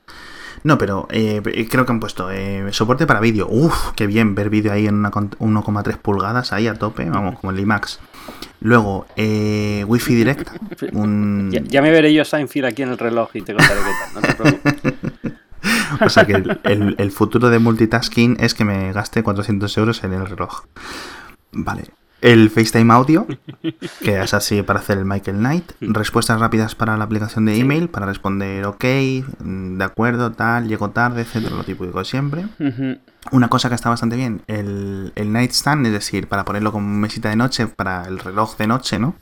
[0.62, 3.46] No, pero eh, creo que han puesto eh, soporte para vídeo.
[3.48, 7.60] Uf, qué bien ver vídeo ahí en 1,3 pulgadas, ahí a tope, vamos, como el
[7.60, 8.00] IMAX.
[8.60, 10.50] Luego, eh, Wi-Fi Direct.
[11.50, 14.20] Ya, me veré yo Seinfeld aquí en el reloj y te contaré qué tal, no
[14.20, 15.32] te preocupes.
[16.00, 20.12] o sea que el, el, futuro de multitasking es que me gaste 400 euros en
[20.12, 20.64] el reloj.
[21.52, 21.84] Vale
[22.24, 23.26] el FaceTime Audio,
[24.00, 27.90] que es así para hacer el Michael Knight, respuestas rápidas para la aplicación de email,
[27.90, 28.84] para responder ok,
[29.40, 32.46] mm, de acuerdo, tal, llego tarde, etcétera, lo típico de siempre.
[33.30, 37.28] Una cosa que está bastante bien, el, el nightstand, es decir, para ponerlo como mesita
[37.28, 39.16] de noche, para el reloj de noche, ¿no?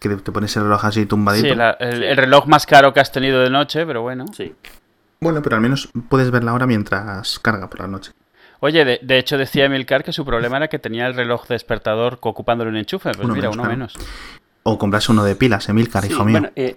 [0.00, 1.54] Que te pones el reloj así tumbadito.
[1.54, 4.24] Sí, el, reloj más caro que has tenido de noche, pero bueno.
[4.36, 4.52] Sí.
[5.20, 8.10] Bueno, pero al menos puedes ver la hora mientras carga por la noche.
[8.64, 12.70] Oye, de, hecho decía Emilcar que su problema era que tenía el reloj despertador ocupándole
[12.70, 13.12] un enchufe.
[13.12, 13.92] Pues mira, uno menos.
[14.62, 16.50] O comprarse uno de pilas, Emilcar, hijo mío.
[16.56, 16.74] Eh,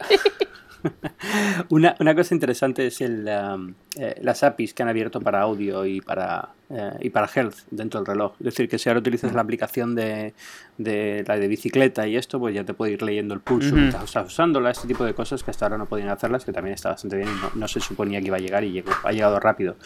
[1.68, 5.86] una, una, cosa interesante es el, um, eh, las APIs que han abierto para audio
[5.86, 8.32] y para, eh, y para health dentro del reloj.
[8.40, 10.34] Es decir, que si ahora utilizas la aplicación de,
[10.78, 14.26] de, la de bicicleta y esto, pues ya te puede ir leyendo el pulso estás
[14.26, 17.16] usándola, este tipo de cosas que hasta ahora no podían hacerlas, que también está bastante
[17.16, 19.76] bien y no, se suponía que iba a llegar y llegó, ha llegado rápido.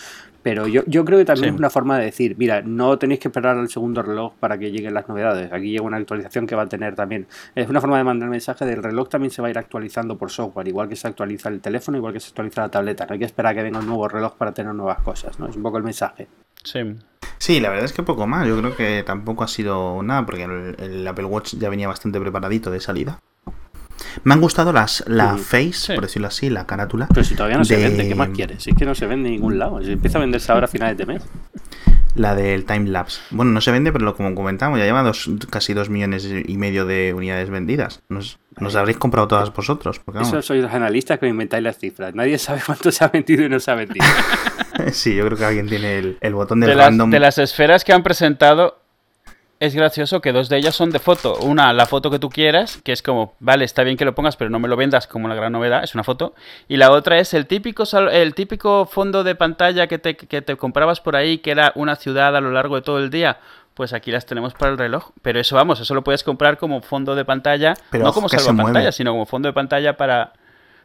[0.43, 3.29] Pero yo, yo creo que también es una forma de decir, mira, no tenéis que
[3.29, 5.53] esperar al segundo reloj para que lleguen las novedades.
[5.53, 7.27] Aquí llega una actualización que va a tener también.
[7.55, 10.31] Es una forma de mandar mensaje del reloj también se va a ir actualizando por
[10.31, 13.07] software, igual que se actualiza el teléfono, igual que se actualiza la tableta.
[13.07, 15.49] No hay que esperar a que venga un nuevo reloj para tener nuevas cosas, ¿no?
[15.49, 16.29] Es un poco el mensaje.
[16.65, 16.81] Sí.
[17.39, 18.47] Sí, la verdad es que poco más.
[18.47, 22.71] Yo creo que tampoco ha sido nada, porque el, Apple Watch ya venía bastante preparadito
[22.71, 23.21] de salida.
[24.25, 27.09] Me han gustado las la face, por decirlo así, la carátula.
[27.09, 28.63] Pero si todavía no se vende, ¿qué más quieres?
[28.63, 29.83] Si es que no se vende en ningún lado.
[29.83, 31.23] Si empieza a venderse ahora a finales de mes.
[32.19, 33.21] La del time lapse.
[33.31, 36.85] Bueno, no se vende, pero como comentamos, ya lleva dos, casi dos millones y medio
[36.85, 38.03] de unidades vendidas.
[38.09, 40.01] Nos, nos habréis comprado todas vosotros.
[40.21, 42.15] Eso sois los analistas que inventáis las cifras.
[42.15, 44.05] Nadie sabe cuánto se ha vendido y no se ha vendido.
[44.93, 47.09] sí, yo creo que alguien tiene el, botón del de random.
[47.09, 48.78] Las, de las esferas que han presentado,
[49.61, 51.37] es gracioso que dos de ellas son de foto.
[51.41, 54.37] Una, la foto que tú quieras, que es como, vale, está bien que lo pongas,
[54.37, 56.35] pero no me lo vendas como la gran novedad, es una foto.
[56.69, 60.57] Y la otra es el típico, el típico fondo de pantalla que te, que te
[60.57, 63.39] comprabas por ahí, que era una ciudad a lo largo de todo el día.
[63.75, 65.11] Pues aquí las tenemos para el reloj.
[65.23, 68.93] Pero eso, vamos, eso lo puedes comprar como fondo de pantalla, no como salva pantalla,
[68.93, 70.33] sino como fondo de pantalla para,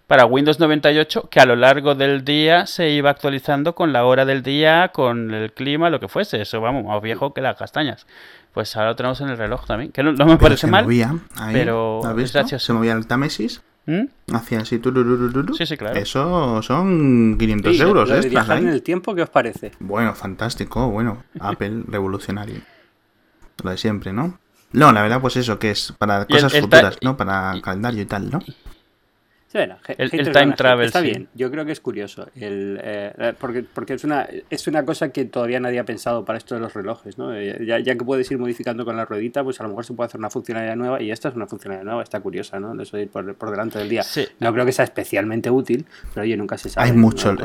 [0.07, 4.26] para Windows 98 que a lo largo del día se iba actualizando con la hora
[4.26, 6.41] del día, con el clima, lo que fuese.
[6.41, 8.05] Eso, vamos, más viejo que las castañas.
[8.54, 10.86] Pues ahora lo tenemos en el reloj también, que no, me parece mal.
[11.51, 12.01] pero
[12.60, 13.62] Se movía el Tamesis.
[13.86, 14.06] ¿Mm?
[14.34, 14.80] Hacía así.
[15.58, 15.99] sí, sí, claro.
[15.99, 18.08] Eso son 500 euros.
[18.08, 19.74] Lo de en el tiempo, ¿qué os parece?
[19.80, 20.89] Bueno, fantástico.
[20.89, 22.62] Bueno, Apple revolucionario.
[23.62, 24.39] Lo de siempre, ¿no?
[24.72, 27.18] No, la verdad, pues eso, que es para cosas futuras, ¿no?
[27.18, 28.39] Para calendario y tal, ¿no?
[29.54, 30.88] El, time travel.
[30.88, 32.28] Está bien, yo creo que es curioso.
[32.36, 36.26] El, eh, eh, porque porque es, una, es una cosa que todavía nadie ha pensado
[36.26, 37.18] para esto de los relojes.
[37.18, 37.34] ¿no?
[37.34, 39.93] Eh, ya, ya, que puedes ir modificando con la ruedita, pues a lo mejor se
[39.93, 42.82] puede hacer una funcionalidad nueva y esta es una funcionalidad nueva, está curiosa, ¿no?
[42.82, 44.04] Eso de ir por, por delante del día.
[44.39, 46.88] No creo que sea especialmente útil, pero oye, nunca se sabe.
[46.88, 47.36] Hay mucho.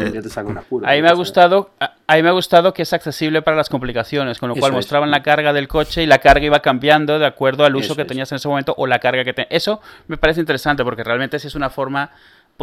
[0.84, 1.70] ahí me ha gustado.
[2.06, 5.22] Ahí me ha gustado que es accesible para las complicaciones, con lo cual mostraban la
[5.22, 8.36] carga del coche y la carga iba cambiando de acuerdo al uso que tenías en
[8.36, 9.52] ese momento o la carga que tenías.
[9.52, 11.97] Eso me parece interesante porque realmente si es una forma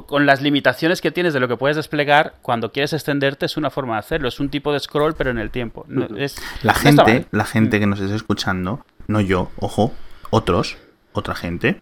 [0.07, 3.69] con las limitaciones que tienes de lo que puedes desplegar, cuando quieres extenderte es una
[3.69, 4.27] forma de hacerlo.
[4.27, 5.85] Es un tipo de scroll, pero en el tiempo.
[6.17, 9.93] es, la gente, la gente que nos está escuchando, no yo, ojo,
[10.31, 10.77] otros,
[11.13, 11.81] otra gente,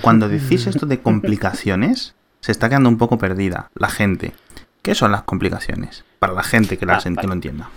[0.00, 4.32] cuando decís esto de complicaciones, se está quedando un poco perdida la gente.
[4.82, 6.04] ¿Qué son las complicaciones?
[6.18, 7.68] Para la gente que, las, ah, lo entienda.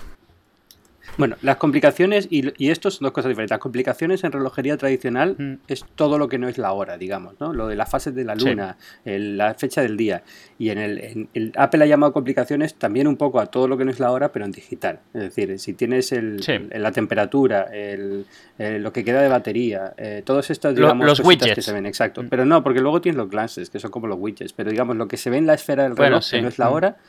[1.17, 3.51] Bueno, las complicaciones, y, y esto son dos cosas diferentes.
[3.51, 5.53] Las complicaciones en relojería tradicional Mm.
[5.67, 7.53] es todo lo que no es la hora, digamos, ¿no?
[7.53, 8.45] Lo de las fases de la Sí.
[8.49, 10.23] luna, el- la fecha del día.
[10.59, 13.77] Y en el, en el Apple ha llamado complicaciones también un poco a todo lo
[13.77, 14.99] que no es la hora, pero en digital.
[15.13, 16.53] Es decir, si tienes el, Sí.
[16.71, 18.25] la temperatura, el,
[18.57, 21.65] el- lo que queda de batería, eh, todos estos, Lo- digamos, los cositas que widgets.
[21.65, 22.23] se ven, exacto.
[22.23, 22.27] Mm.
[22.29, 24.53] Pero no, porque luego tienes los glances, que son como los widgets.
[24.53, 26.35] Pero digamos, lo que se ve en la esfera del Bueno, reloj, sí.
[26.37, 26.73] que no es la Mm.
[26.73, 27.01] hora, eh,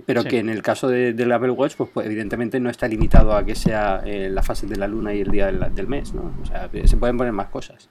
[0.00, 0.28] pero Sí.
[0.28, 3.44] que en el caso de- del Apple Watch, pues, pues, evidentemente no está limitado a
[3.44, 6.32] que sea eh, la fase de la luna y el día del, del mes, ¿no?
[6.42, 7.88] O sea, se pueden poner más cosas.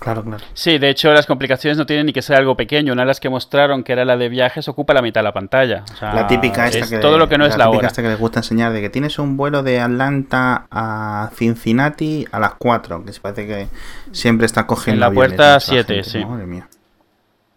[0.00, 0.44] Claro, claro.
[0.54, 2.92] Sí, de hecho las complicaciones no tienen ni que ser algo pequeño.
[2.92, 5.32] Una de las que mostraron, que era la de viajes, ocupa la mitad de la
[5.32, 5.82] pantalla.
[5.92, 7.88] O sea, La típica esta es que todo lo que no es la hora.
[7.88, 12.38] esta que les gusta enseñar de que tienes un vuelo de Atlanta a Cincinnati a
[12.38, 13.66] las 4, que se parece que
[14.12, 16.24] siempre está cogiendo En la aviones, puerta la 7, gente, sí.
[16.24, 16.68] Madre mía.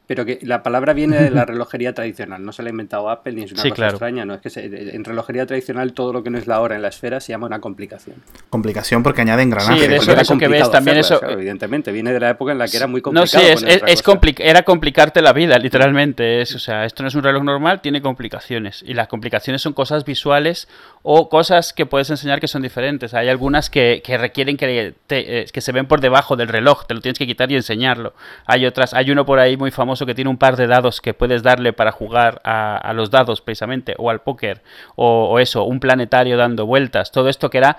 [0.07, 3.33] Pero que la palabra viene de la relojería tradicional, no se la ha inventado Apple
[3.33, 3.91] ni es una Sí, cosa claro.
[3.91, 6.75] extraña, no es que se- en relojería tradicional todo lo que no es la hora
[6.75, 8.17] en la esfera se llama una complicación.
[8.49, 9.73] Complicación porque añade engranaje.
[9.75, 12.19] Sí, de Porque eso- era eso que ves complicado también, eso- claro, evidentemente viene de
[12.19, 13.43] la época en la que era muy No, complicado.
[13.43, 16.41] sí, es, es, es compli- era complicarte la vida, literalmente.
[16.41, 18.83] Es, o sea, esto no es un reloj normal, tiene complicaciones.
[18.85, 20.67] Y las complicaciones son cosas visuales
[21.03, 23.13] o cosas que puedes enseñar que son diferentes.
[23.13, 26.85] Hay algunas que, que requieren que, te- eh, que se ven por debajo del reloj,
[26.85, 28.13] te lo tienes que quitar y enseñarlo.
[28.45, 31.13] Hay otras, hay uno por ahí muy famoso que tiene un par de dados que
[31.13, 34.61] puedes darle para jugar a, a los dados precisamente, o al póker,
[34.95, 37.11] o, o eso, un planetario dando vueltas.
[37.11, 37.77] Todo esto que era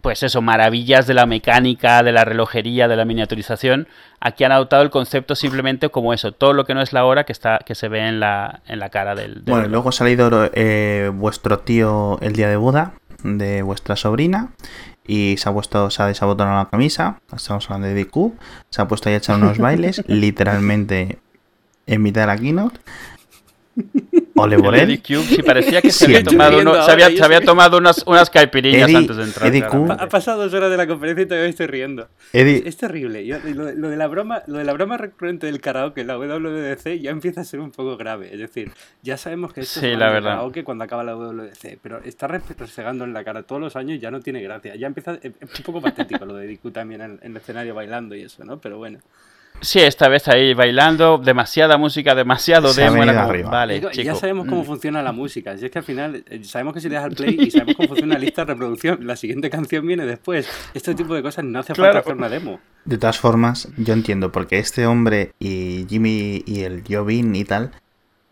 [0.00, 3.86] pues eso, maravillas de la mecánica, de la relojería, de la miniaturización.
[4.18, 7.24] Aquí han adoptado el concepto simplemente como eso, todo lo que no es la hora
[7.24, 9.72] que está que se ve en la, en la cara del, del Bueno, reloj.
[9.72, 12.94] luego ha salido eh, vuestro tío el día de boda
[13.24, 14.52] de vuestra sobrina
[15.06, 18.32] y se ha puesto, se ha desabotonado la camisa, estamos hablando de DQ,
[18.70, 21.18] se ha puesto ahí a echar unos bailes, literalmente
[21.86, 22.78] en mitad de la keynote.
[24.36, 25.02] Ole por El Eddie él.
[25.02, 28.28] Cube, sí, parecía que se había tomado, uno- se había, se había tomado unas, unas
[28.30, 29.68] caipirinhas Eddie- antes de entrar.
[29.70, 29.92] Cube.
[29.98, 32.08] Ha pasado dos horas de la conferencia y todavía estoy riendo.
[32.32, 33.24] Eddie, Es terrible.
[33.26, 36.16] Yo- lo, lo de la broma, lo de la broma recurrente del karaoke en la
[36.18, 38.32] WWDC ya empieza a ser un poco grave.
[38.32, 38.70] Es decir,
[39.02, 40.30] ya sabemos que esto Sí, es la verdad.
[40.32, 44.00] karaoke cuando acaba la WWDC, pero está re- resegando en la cara todos los años
[44.00, 44.74] ya no tiene gracia.
[44.74, 48.14] Ya empieza es un poco patético lo de Diku también en, en el escenario bailando
[48.14, 48.58] y eso, ¿no?
[48.58, 48.98] Pero bueno.
[49.62, 53.02] Sí, esta vez ahí bailando, demasiada música, demasiado Se demo.
[53.02, 53.50] era como.
[53.50, 54.04] Vale, Digo, chico.
[54.04, 54.66] ya sabemos cómo mm.
[54.66, 55.56] funciona la música.
[55.58, 57.74] Si es que al final eh, sabemos que si le das al play y sabemos
[57.76, 60.48] cómo funciona la lista de reproducción, la siguiente canción viene después.
[60.74, 61.92] Este tipo de cosas no hace Claro.
[61.94, 62.60] falta hacer una demo.
[62.84, 67.70] de todas formas, yo entiendo porque este hombre y Jimmy y el Jovin y tal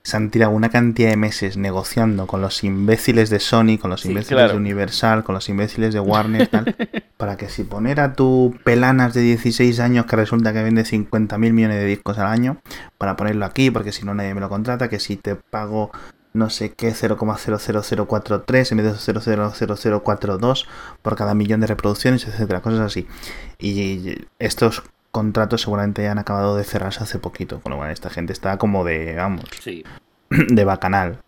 [0.09, 4.01] se han tirado una cantidad de meses negociando con los imbéciles de Sony, con los
[4.01, 4.53] Sí, imbéciles claro.
[4.53, 6.75] de Universal, con los imbéciles de Warner, tal,
[7.19, 11.53] para que si poner a tu pelanas de 16 años que resulta que vende 50.000
[11.53, 12.57] millones de discos al año,
[12.97, 15.91] para ponerlo aquí, porque si no nadie me lo contrata, que si te pago
[16.33, 20.67] no sé qué 0,00043 en vez de 0,00042
[21.03, 23.07] por cada millón de reproducciones, etcétera, cosas así.
[23.59, 28.11] Y estos contratos seguramente ya han acabado de cerrarse hace poquito, con lo cual esta
[28.11, 29.85] gente está como de, vamos, Sí.
[30.31, 31.19] de bacanal.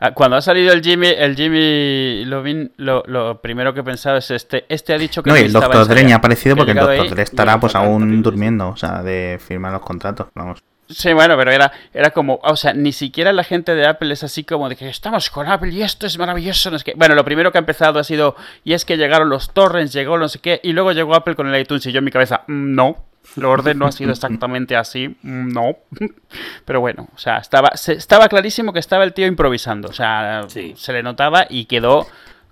[0.00, 4.16] Ah, Cuando ha salido el Jimmy, el Jimmy Lovin, lo, lo primero que he pensado
[4.16, 5.88] es este, este ha dicho que No, y no el necesitaba Dr.
[5.94, 9.02] Dre ni ha aparecido Que porque el ahí- Dre estará pues aún durmiendo, o sea,
[9.04, 10.60] de firmar los contratos, vamos.
[10.90, 14.24] Sí, bueno, pero era, era como, o sea, ni siquiera la gente de Apple es
[14.24, 16.70] así como de que estamos con Apple y esto es maravilloso.
[16.70, 16.94] No es que...
[16.94, 18.34] Bueno, lo primero que ha empezado ha sido,
[18.64, 21.46] y es que llegaron los torrents, llegó no sé qué, y luego llegó Apple con
[21.52, 22.96] el iTunes y yo en mi cabeza, "Mm, no,
[23.36, 25.76] el orden no ha sido exactamente así, mm, no.
[26.64, 30.42] Pero bueno, o sea, estaba, se- estaba clarísimo que estaba el tío improvisando, o sea,
[30.48, 30.74] Sí.
[30.76, 32.06] se le notaba y quedó...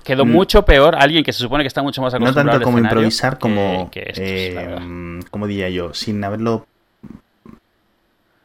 [0.04, 0.30] Quedó Mm.
[0.30, 2.78] mucho peor alguien que se supone que está mucho más No acostumbrado tanto al como
[2.78, 4.82] improvisar como, que estos, eh, la verdad.
[5.30, 6.66] como diría yo, sin haberlo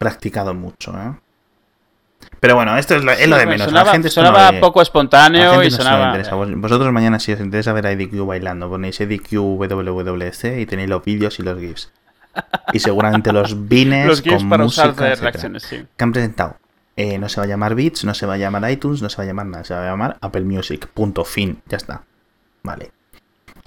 [0.03, 1.13] practicado mucho, ¿eh?
[2.39, 3.65] Pero bueno, esto es lo, es lo de menos.
[3.67, 6.05] sonaba, la gente sonaba no poco la espontáneo gente y no sonaba...
[6.07, 6.35] interesa.
[6.35, 11.03] Vosotros mañana si os interesa ver a EDQ bailando, ponéis EDQ WWDC y tenéis los
[11.03, 11.91] vídeos y los GIFs.
[12.73, 15.85] Y seguramente los bines Los GIFs con para música, usar de reacciones, sí.
[15.95, 16.57] que han presentado.
[16.95, 19.17] Eh, no se va a llamar Beats, no se va a llamar iTunes, no se
[19.17, 20.87] va a llamar nada, se va a llamar Apple Music.
[20.93, 22.03] Punto fin, ya está.
[22.61, 22.91] Vale.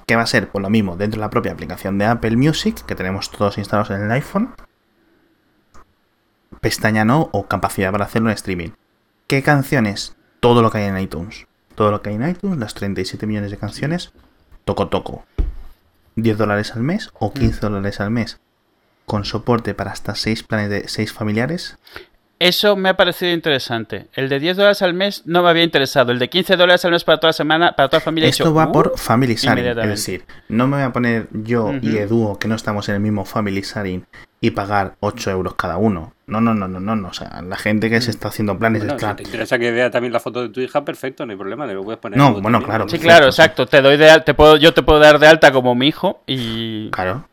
[0.06, 0.48] ¿Qué va a ser?
[0.48, 3.90] Pues lo mismo, dentro de la propia aplicación de Apple Music, que tenemos todos instalados
[3.90, 4.54] en el iPhone.
[6.66, 8.70] Pestaña no o capacidad para hacerlo en streaming.
[9.28, 10.16] ¿Qué canciones?
[10.40, 11.46] Todo lo que hay en iTunes.
[11.76, 14.10] Todo lo que hay en iTunes, las 37 millones de canciones,
[14.64, 15.24] toco toco.
[16.16, 18.40] 10 dólares al mes o 15 dólares al mes.
[19.04, 21.78] Con soporte para hasta 6 planes de 6 familiares.
[22.38, 24.08] Eso me ha parecido interesante.
[24.12, 26.12] El de 10 dólares al mes no me había interesado.
[26.12, 28.26] El de 15 dólares al mes para toda la semana, para toda la familia.
[28.26, 28.72] he Esto va "Uh".
[28.72, 29.64] por Family Sharing.
[29.66, 31.96] Es decir, no me voy a poner yo y Ujú.
[31.98, 34.04] Edu, que no estamos en el mismo Family Sharing,
[34.38, 36.12] y pagar 8 euros cada uno.
[36.26, 36.94] No, no, no, no, no.
[36.94, 37.08] no.
[37.08, 39.16] O sea, la gente que se está haciendo planes Bueno, es si claro.
[39.16, 41.72] te interesa que vea también la foto de tu hija, perfecto, no hay problema, le
[41.72, 42.18] lo puedes poner.
[42.18, 42.90] No, bueno, también, claro, ¿no?
[42.90, 43.40] Sí, Perfecto, claro, sí.
[43.40, 43.66] exacto.
[43.66, 46.20] Te doy de al- te puedo, yo te puedo dar de alta como mi hijo
[46.26, 46.90] y.
[46.90, 47.26] Claro.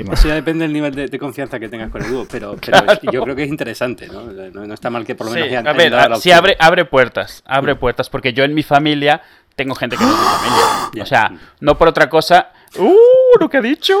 [0.00, 0.18] Imaginas.
[0.20, 2.78] Eso ya depende del nivel de, de confianza que tengas con el dúo, pero, pero
[2.92, 4.22] es- yo creo que es interesante, ¿no?
[4.22, 6.30] No, no está mal que por lo menos Sí, hayan- a ver, la a- sí
[6.32, 9.22] abre, abre puertas, abre puertas, porque yo en mi familia
[9.54, 11.02] tengo gente que no es mi familia.
[11.02, 12.50] O sea, no por otra cosa.
[12.78, 12.94] ¡Uh!
[13.40, 13.94] Lo que ha dicho.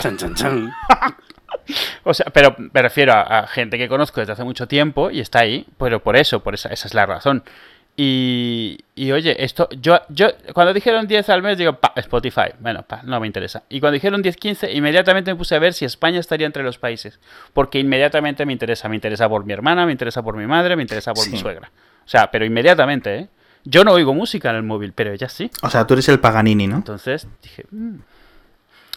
[0.00, 0.72] Chan, chan, chan.
[2.04, 5.18] O sea, pero me refiero a, a gente que conozco desde hace mucho tiempo y
[5.20, 7.42] está ahí, pero por eso, por esa, esa es la razón.
[7.98, 12.82] Y, y oye, esto, yo, yo, cuando dijeron 10 al mes, digo, pa, Spotify, bueno,
[12.82, 13.62] pa, no me interesa.
[13.70, 16.78] Y cuando dijeron 10, 15, inmediatamente me puse a ver si España estaría entre los
[16.78, 17.18] países,
[17.54, 20.82] porque inmediatamente me interesa, me interesa por mi hermana, me interesa por mi madre, me
[20.82, 21.70] interesa por mi suegra.
[22.04, 23.28] O sea, pero inmediatamente, ¿eh?
[23.64, 25.50] Yo no oigo música en el móvil, pero ella sí.
[25.62, 26.76] O sea, tú eres el Paganini, ¿no?
[26.76, 27.96] Entonces dije, "Mm,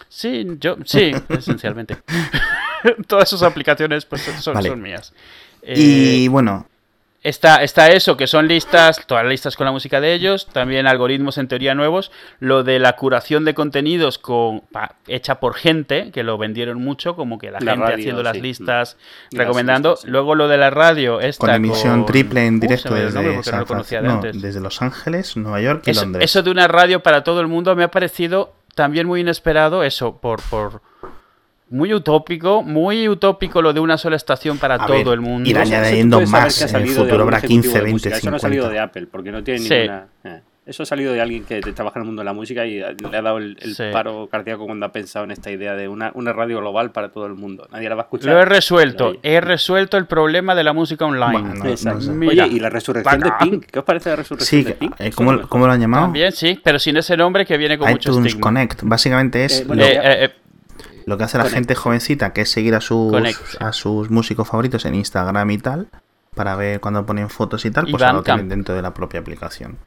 [0.07, 1.97] sí, yo, sí, esencialmente.
[3.07, 4.69] Todas sus aplicaciones pues, son, Vale.
[4.69, 5.13] son mías.
[5.63, 6.67] Eh, Y bueno,
[7.21, 10.87] Está, está eso, que son listas, todas las listas con la música de ellos, también
[10.87, 16.11] algoritmos en teoría nuevos, lo de la curación de contenidos con, pa- hecha por gente,
[16.11, 18.95] que lo vendieron mucho, como que la, La gente radio, haciendo las listas,
[19.31, 19.89] Y las recomendando.
[19.89, 20.11] listas, sí.
[20.11, 23.65] Luego lo de la radio, esta con emisión con- triple en directo desde, no San
[24.03, 26.23] no, desde Los Ángeles, Nueva York y Eso, Londres.
[26.23, 30.19] eso de una radio para todo el mundo me ha parecido también muy inesperado, eso,
[30.21, 30.81] por, por
[31.69, 35.49] muy utópico, muy utópico lo de una sola estación para A todo ver, el mundo.
[35.49, 38.15] ir añadiendo más, en el futuro habrá ejecutivo 15, de 20, música.
[38.17, 38.73] Eso no ha salido 50.
[38.73, 39.69] de Apple, porque no tiene Sí.
[39.73, 40.07] ninguna...
[40.23, 42.77] eh, Eso ha salido de alguien que trabaja en el mundo de la música y
[42.79, 43.85] le ha dado el, el Sí.
[43.91, 47.25] paro cardíaco cuando ha pensado en esta idea de una, una radio global para todo
[47.25, 47.67] el mundo.
[47.71, 48.31] Nadie la va a escuchar.
[48.31, 51.31] Lo he resuelto, he resuelto el problema de la música online.
[51.41, 52.01] Bueno, no- Exacto.
[52.01, 52.11] sé.
[52.11, 53.31] Mira, Oye, y la resurrección de.
[53.39, 53.65] Pink.
[53.65, 54.93] ¿Qué os parece la resurrección Sí, de Pink?
[54.99, 56.03] eh, ¿cómo, lo cómo lo han llamado?
[56.03, 58.41] También sí, pero sin ese nombre que viene con mucho iTunes estigma.
[58.43, 58.81] Connect.
[58.83, 60.29] Básicamente es Eh, bueno, lo, Eh, ya- eh, eh,
[61.05, 63.61] lo que hace la gente jovencita, que es seguir a sus, Connect.
[63.61, 65.87] a sus músicos favoritos en Instagram y tal,
[66.35, 68.93] para ver cuando ponen fotos y tal, Y pues ahora lo tienen dentro de la
[68.93, 69.77] propia aplicación.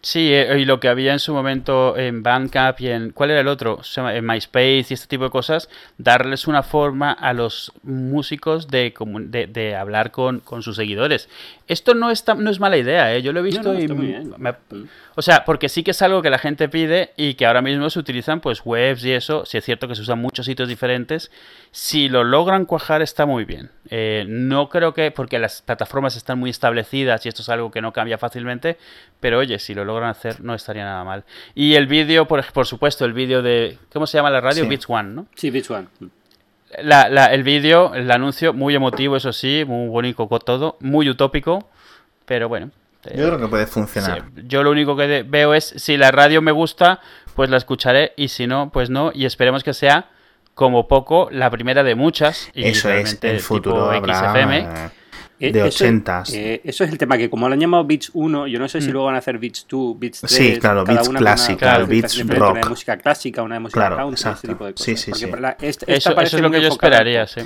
[0.00, 3.10] Sí, eh, y lo que había en su momento en Bandcamp y en...
[3.10, 3.80] ¿Cuál era el otro?
[3.96, 5.68] En MySpace y este tipo de cosas,
[5.98, 11.28] darles una forma a los músicos de, comu- de, de hablar con, con sus seguidores.
[11.68, 13.22] Esto no es, tan- no es mala idea, ¿eh?
[13.22, 13.88] Yo lo he visto No, no, y...
[14.38, 14.84] me- Mm.
[15.16, 17.88] O sea, porque sí que es algo que la gente pide y que ahora mismo
[17.88, 19.46] se utilizan pues webs y eso.
[19.46, 21.30] Si es cierto que se usan muchos sitios diferentes.
[21.70, 23.70] Si lo logran cuajar está muy bien.
[23.90, 27.80] Eh, no creo que, porque las plataformas están muy establecidas y esto es algo que
[27.80, 28.76] no cambia fácilmente.
[29.20, 31.24] Pero oye, si lo logran hacer no estaría nada mal.
[31.54, 33.78] Y el vídeo, por, por supuesto, el vídeo de...
[33.92, 34.62] ¿Cómo se llama la radio?
[34.64, 34.68] Sí.
[34.68, 35.26] Beats One, ¿no?
[35.34, 35.86] Sí, Beach One.
[36.00, 36.06] Mm.
[36.82, 41.08] La- la- el vídeo, el anuncio, muy emotivo, eso sí, muy bonito con todo, muy
[41.08, 41.68] utópico.
[42.26, 42.70] Pero bueno.
[43.04, 44.24] eh, Yo creo que puede funcionar.
[44.34, 47.00] Sí, yo lo único que veo es si la radio me gusta,
[47.34, 49.12] pues la escucharé y si no, pues no.
[49.14, 50.08] Y esperemos que sea
[50.54, 52.50] como poco la primera de muchas.
[52.54, 54.58] Y Eso es, el futuro habrá XFM.
[54.58, 54.90] Eh,
[55.38, 56.32] de eso- 80s.
[56.34, 58.80] eh, eso es el tema, que como lo han llamado Beats 1, yo no sé
[58.80, 58.92] si Mm.
[58.92, 60.32] luego van a hacer Beats 2, Beats 3.
[60.32, 62.70] Sí, claro, cada Beats clásica, Claro, Beats diferente, Una de rock.
[62.70, 64.48] música clásica, una de música Claro, country, ese exacto.
[64.48, 64.84] tipo de cosas.
[64.86, 65.40] Sí, sí, Porque sí.
[65.40, 67.40] la- esta- esta Eso, es lo que yo esperaría, sí.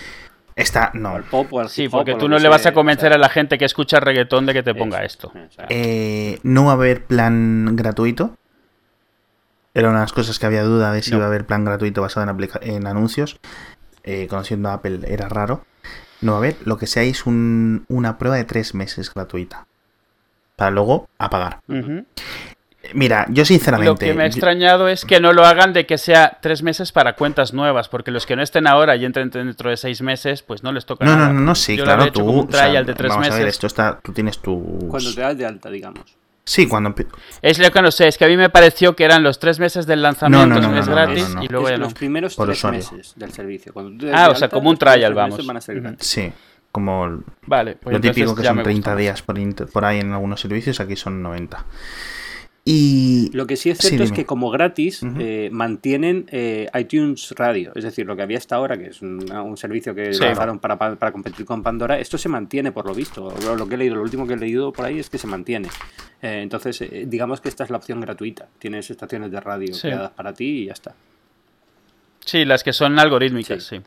[0.55, 1.10] Está, o no.
[1.10, 3.16] al pop o al Sí, porque tú no le vas sea, a convencer o sea,
[3.16, 5.28] a la gente que escucha reggaetón de que te ponga esto.
[5.28, 8.36] o sea, Eh, no va a haber plan gratuito.
[9.74, 11.19] Era una de las cosas que había duda de si No.
[11.19, 13.39] iba a haber plan gratuito basado en, en anuncios.
[14.02, 15.65] Eh, conociendo a Apple era raro.
[16.20, 16.57] No va a haber.
[16.65, 19.66] Lo que sea es un- una prueba de tres meses gratuita.
[20.57, 21.61] Para luego apagar.
[22.95, 23.90] Mira, yo sinceramente.
[23.90, 26.62] Lo que me ha yo- extrañado es que no lo hagan de que sea tres
[26.62, 30.01] meses para cuentas nuevas, porque los que no estén ahora y entren dentro de seis
[30.01, 31.28] meses, pues no les toca No, nada.
[31.28, 32.27] no, no, no, sí, Yo lo claro, había hecho tú.
[32.27, 33.55] como un o sea, trial de tres vamos a ver, meses.
[33.55, 33.99] esto está.
[34.03, 34.86] Tú tienes tu.
[34.89, 36.05] Cuando te das de alta, digamos.
[36.49, 36.95] Sí, cuando.
[37.43, 39.59] Es lo que no sé, es que a mí me pareció que eran los tres
[39.59, 41.43] meses del lanzamiento, No, no, no, es gratis no, no.
[41.45, 41.85] y luego Es ya no.
[41.85, 42.79] los primeros Por tres usuario.
[42.81, 43.73] meses del servicio.
[43.75, 45.47] Cuando Ah, o sea, como un trial, vamos.
[45.47, 46.07] van a ser gratis.
[46.09, 46.33] Sí,
[46.73, 50.01] como Vale, pues lo típico que son me 30 gusta días por, inter- por ahí
[50.01, 51.65] en algunos servicios, aquí son 90.
[52.70, 53.31] Y.
[53.32, 57.73] Lo que sí es Sí, cierto es que como gratis eh, mantienen eh, iTunes Radio,
[57.74, 60.20] es decir, lo que había hasta ahora, que es un, un servicio que Sí.
[60.23, 63.32] lanzaron para, pa- para competir con Pandora, esto se mantiene por lo visto.
[63.43, 65.27] Lo, lo que he leído, lo último que he leído por ahí es que se
[65.27, 65.69] mantiene.
[66.20, 68.49] Eh, entonces, eh, digamos que esta es la opción gratuita.
[68.59, 69.82] Tienes estaciones de radio Sí.
[69.89, 70.95] creadas para ti y ya está.
[72.24, 73.81] Sí, las que son algorítmicas, sí.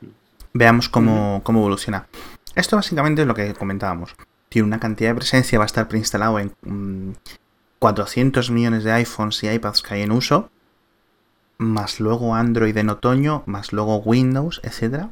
[0.53, 2.07] Veamos cómo, cómo evoluciona.
[2.55, 4.15] Esto básicamente es lo que comentábamos.
[4.49, 7.11] Tiene una cantidad de presencia, va a estar preinstalado en mm,
[7.81, 10.51] 400 millones de iPhones y iPads que hay en uso,
[11.57, 15.09] más luego Android en otoño, más luego Windows, etcétera.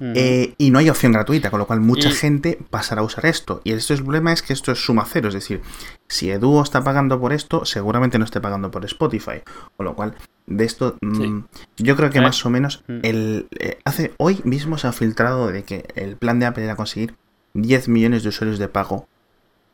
[0.00, 3.24] Eh, y no hay opción gratuita, con lo cual mucha Y- gente pasará a usar
[3.26, 3.62] esto.
[3.64, 5.62] Y esto es el problema es que esto es suma cero, es decir,
[6.08, 9.40] si Eduo está pagando por esto, seguramente no esté pagando por Spotify.
[9.76, 10.14] Con lo cual,
[10.46, 11.40] de esto, mm,
[11.78, 12.98] yo creo que Eh, más o menos mm.
[13.02, 16.76] el eh, hace hoy mismo se ha filtrado de que el plan de Apple era
[16.76, 17.14] conseguir
[17.54, 19.06] 10 millones de usuarios de pago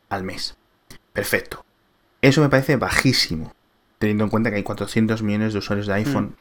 [0.09, 0.55] al mes.
[1.13, 1.65] Perfecto.
[2.21, 3.53] Eso me parece bajísimo,
[3.99, 6.35] teniendo en cuenta que hay 400 millones de usuarios de iPhone.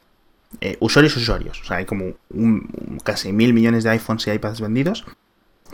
[0.61, 1.61] Eh, usuarios usuarios.
[1.61, 5.05] O sea, hay como un, un- casi mil millones de iPhones y iPads vendidos.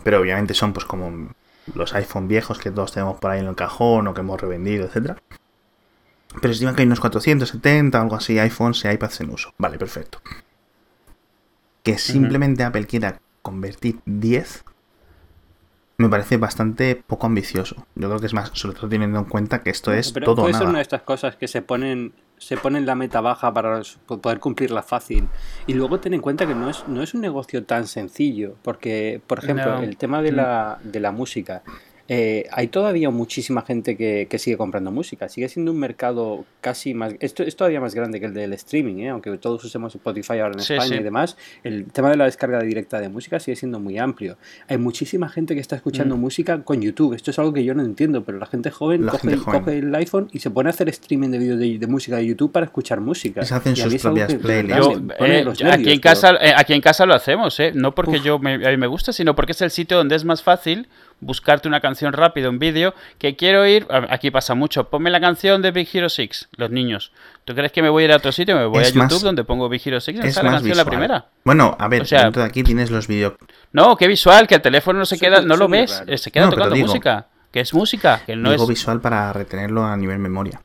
[0.04, 1.30] Pero obviamente son pues como
[1.74, 4.84] los iPhone viejos que todos tenemos por ahí en el cajón o que hemos revendido,
[4.86, 5.16] etcétera.
[6.40, 9.54] Pero estima que hay unos 470 o algo así iPhones y iPads en uso.
[9.58, 10.20] Vale, perfecto.
[11.82, 14.64] Que simplemente Apple quiera convertir 10
[15.98, 17.86] me parece bastante poco ambicioso.
[17.94, 20.36] Yo creo que es más, sobre todo teniendo en cuenta que esto es Pero todo
[20.36, 20.70] o puede ser nada.
[20.70, 24.82] una de estas cosas que se ponen se ponen la meta baja para poder cumplirla
[24.82, 25.26] fácil.
[25.66, 29.22] Y luego ten en cuenta que no es, no es un negocio tan sencillo, porque,
[29.26, 29.82] por ejemplo, No.
[29.82, 31.62] el tema de la, de la música.
[32.08, 35.28] Eh, hay todavía muchísima gente que, que sigue comprando música.
[35.28, 37.14] Sigue siendo un mercado casi más...
[37.20, 39.08] Esto es todavía más grande que el del streaming, ¿eh?
[39.08, 41.00] aunque todos usemos Spotify ahora en Sí, España sí.
[41.00, 41.36] y demás.
[41.64, 44.36] El tema de la descarga directa de música sigue siendo muy amplio.
[44.68, 46.20] Hay muchísima gente que está escuchando Mm.
[46.20, 47.14] música con YouTube.
[47.14, 49.60] Esto es algo que yo no entiendo, pero la gente joven, La coge, gente joven.
[49.60, 52.26] coge el iPhone y se pone a hacer streaming de vídeos de, de música de
[52.26, 53.42] YouTube para escuchar música.
[53.42, 54.78] Y se hacen Y sus propias playlists.
[54.86, 57.72] Yo, eh, los aquí, en nervios, casa, eh, aquí en casa lo hacemos, ¿eh?
[57.74, 58.24] No porque Uf.
[58.24, 60.88] yo me, a mí me gusta, sino porque es el sitio donde es más fácil
[61.20, 65.62] buscarte una canción rápido, un vídeo, que quiero ir, aquí pasa mucho, ponme la canción
[65.62, 67.12] de Big Hero 6, los niños.
[67.44, 68.54] ¿Tú crees que me voy a ir a otro sitio?
[68.56, 70.46] Me voy Es a YouTube más- donde pongo Big Hero 6 y me Es sale
[70.46, 70.84] la más canción visual.
[70.86, 71.26] la primera.
[71.44, 73.34] Bueno, a ver, O sea- dentro de aquí tienes los vídeos
[73.72, 76.12] No, qué visual, que el teléfono no se Eso queda, no lo ves, raro.
[76.12, 78.68] eh, se queda No, tocando digo- música, que es música, que no digo es...
[78.68, 80.60] visual para retenerlo a nivel memoria.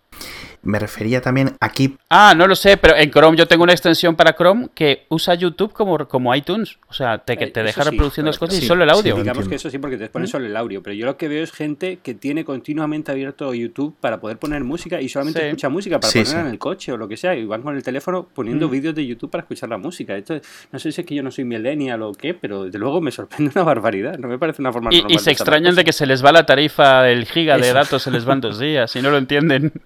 [0.64, 1.98] Me refería también aquí.
[2.10, 5.34] Ah, no lo sé, pero en Chrome yo tengo una extensión para Chrome que usa
[5.34, 6.78] YouTube como, como iTunes.
[6.88, 8.90] O sea, te, que Eh, te deja sí, reproduciendo las cosas y Sí, solo el
[8.92, 9.16] audio.
[9.16, 10.12] Digamos que eso sí, porque te ¿Mm?
[10.12, 10.84] pones solo el audio.
[10.84, 14.64] Pero yo lo que veo es gente que tiene continuamente abierto YouTube para poder poner
[14.64, 15.46] música y solamente Sí.
[15.48, 16.46] escucha música para Sí, ponerla sí.
[16.48, 17.36] en el coche o lo que sea.
[17.36, 18.72] Y van con el teléfono poniendo Mm.
[18.72, 20.16] vídeos de YouTube para escuchar la música.
[20.16, 20.40] Esto,
[20.72, 23.10] no sé si es que yo no soy millennial o qué, pero desde luego me
[23.12, 24.20] sorprende una barbaridad.
[24.20, 26.32] No me parece una forma Y, normal y se extrañan de que se les va
[26.32, 27.74] la tarifa del giga de Eso.
[27.74, 29.72] datos, se les van dos días y no lo entienden.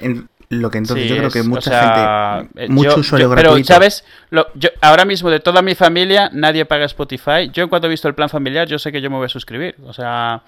[0.00, 3.00] En lo que entonces Sí, yo creo que o mucha sea, gente, eh, mucho yo-
[3.00, 3.54] usuario yo- gratuito.
[3.54, 4.04] Pero, ¿sabes?
[4.30, 7.50] Lo- yo, ahora mismo, de toda mi familia, nadie paga Spotify.
[7.52, 9.28] Yo, en cuanto he visto el plan familiar, yo sé que yo me voy a
[9.28, 9.76] suscribir.
[9.86, 10.42] O sea,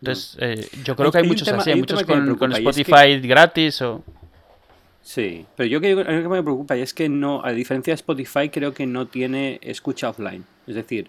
[0.00, 2.60] entonces, eh, yo creo Hay- que hay muchos tema- así, hay muchos con, con preocupa,
[2.60, 4.02] y es que- Spotify gratis o...
[5.02, 7.90] Sí, pero yo creo que lo que me preocupa y es que no, a diferencia
[7.92, 10.44] de Spotify, creo que no tiene escucha offline.
[10.66, 11.08] Es decir,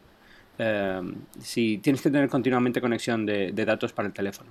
[0.57, 1.02] eh,
[1.40, 4.49] si tienes que tener continuamente conexión de, de datos para el teléfono.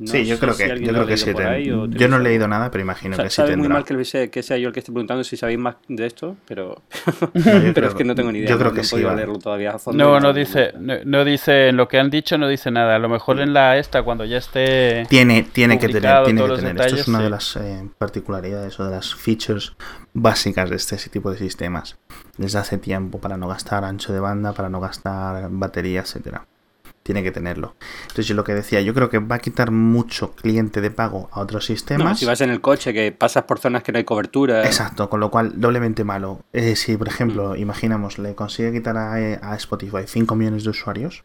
[0.00, 1.30] No sí, yo creo si que, yo creo que sí.
[1.46, 3.74] ahí o yo no he leído nada, pero imagino Sa- que sí sabe muy tendrá.
[3.74, 6.36] mal que, sea, que sea yo el que esté preguntando si sabéis más de esto,
[6.46, 6.80] pero,
[7.34, 8.48] yo pero creo- es que no tengo ni idea.
[8.48, 10.02] yo creo no, que no sí, leerlo todavía a fondo.
[10.02, 12.96] No, no dice, no, no dice, en lo que han dicho no dice nada.
[12.96, 15.04] A lo mejor en la esta, cuando ya esté...
[15.10, 16.56] Tiene, tiene que tener, tiene que tener.
[16.56, 17.24] Esto es detalles, una sí.
[17.24, 19.74] de las eh, particularidades o de las features
[20.14, 21.98] básicas de este tipo de sistemas.
[22.38, 26.46] Desde hace tiempo para no gastar ancho de banda, para no gastar batería, etcétera.
[27.10, 27.74] Tiene que tenerlo.
[28.02, 31.28] Entonces yo lo que decía, yo creo que va a quitar mucho cliente de pago
[31.32, 32.20] a otros No, sistemas.
[32.20, 34.64] si vas en el coche que pasas por zonas que no hay cobertura.
[34.64, 36.44] Exacto, con lo cual doblemente malo.
[36.52, 41.24] Eh, si, por ejemplo, imaginamos, le consigue quitar a, a Spotify 5 millones de usuarios,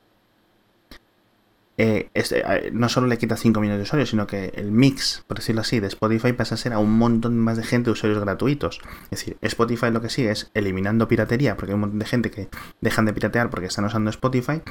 [1.77, 5.23] eh, este, eh, no solo le quita 5 millones de usuarios, sino que el mix,
[5.27, 7.91] por decirlo así, de Spotify pasa a ser a un montón más de gente de
[7.91, 8.79] usuarios gratuitos.
[9.11, 12.31] Es decir, Spotify lo que sigue es eliminando piratería, porque hay un montón de gente
[12.31, 12.47] que
[12.81, 14.61] dejan de piratear porque están usando Spotify,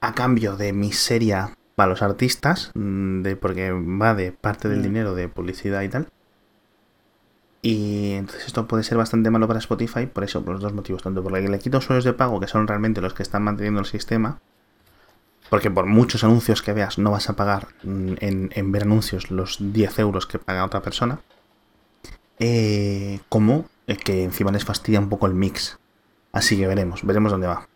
[0.00, 4.82] a cambio de miseria para los artistas, mm, de, porque va de parte del Mm.
[4.82, 6.08] dinero de publicidad y tal.
[7.62, 11.02] Y entonces esto puede ser bastante malo para Spotify por eso, por los dos motivos.
[11.02, 13.86] Tanto porque le quita usuarios de pago, que son realmente los que están manteniendo el
[13.86, 14.40] sistema.
[15.50, 19.30] Porque por muchos anuncios que veas no vas a pagar mm, en, en ver anuncios
[19.30, 21.20] los 10 euros que paga otra persona.
[22.38, 25.78] Eh, como eh, que encima les fastidia un poco el mix.
[26.32, 27.66] Así que veremos, veremos dónde va.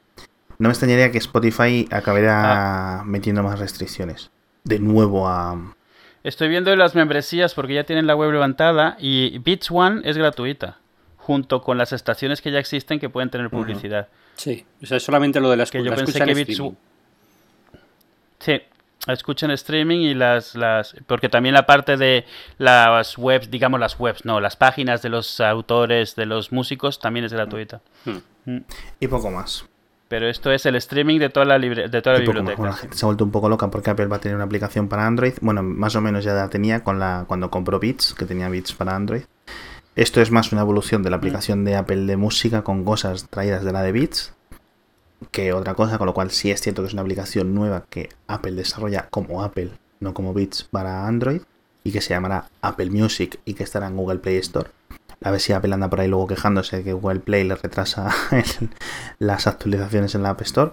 [0.63, 4.31] No me extrañaría que Spotify acabará metiendo más restricciones.
[4.63, 5.75] De nuevo a...
[6.23, 10.79] Estoy viendo las membresías porque ya tienen la web levantada y Beats One es gratuita,
[11.17, 14.07] junto con las estaciones que ya existen que pueden tener publicidad.
[14.37, 16.77] Sí, o sea, es solamente lo de las Que yo pensé que Beats streaming.
[18.39, 18.63] Sí,
[19.09, 20.95] escuchan streaming y las, las...
[21.09, 22.25] Porque también la parte de
[22.59, 27.25] las webs, digamos las webs, no, las páginas de los autores, de los músicos, también
[27.25, 27.81] es gratuita.
[28.05, 28.59] Mm.
[29.01, 29.65] Y poco más.
[30.13, 32.35] Pero esto es el streaming de toda la, libre- de toda la más.
[32.35, 32.63] biblioteca.
[32.63, 34.87] La gente se ha vuelto un poco loca porque Apple va a tener una aplicación
[34.87, 35.33] para Android.
[35.41, 38.75] Bueno, más o menos ya la tenía con la cuando compró Beats, que tenía Beats
[38.75, 39.23] para Android.
[39.97, 43.65] Esto es más una evolución de la aplicación de Apple de música con cosas traídas
[43.65, 44.35] de la de Beats
[45.31, 48.11] que otra cosa, con lo cual sí es cierto que es una aplicación nueva que
[48.27, 49.71] Apple desarrolla como Apple,
[50.01, 51.41] no como Beats para Android,
[51.85, 54.69] y que se llamará Apple Music y que estará en Google Play Store.
[55.25, 58.11] A ver si Apple anda por ahí luego quejándose de que Google Play le retrasa
[59.19, 60.73] las actualizaciones en la App Store.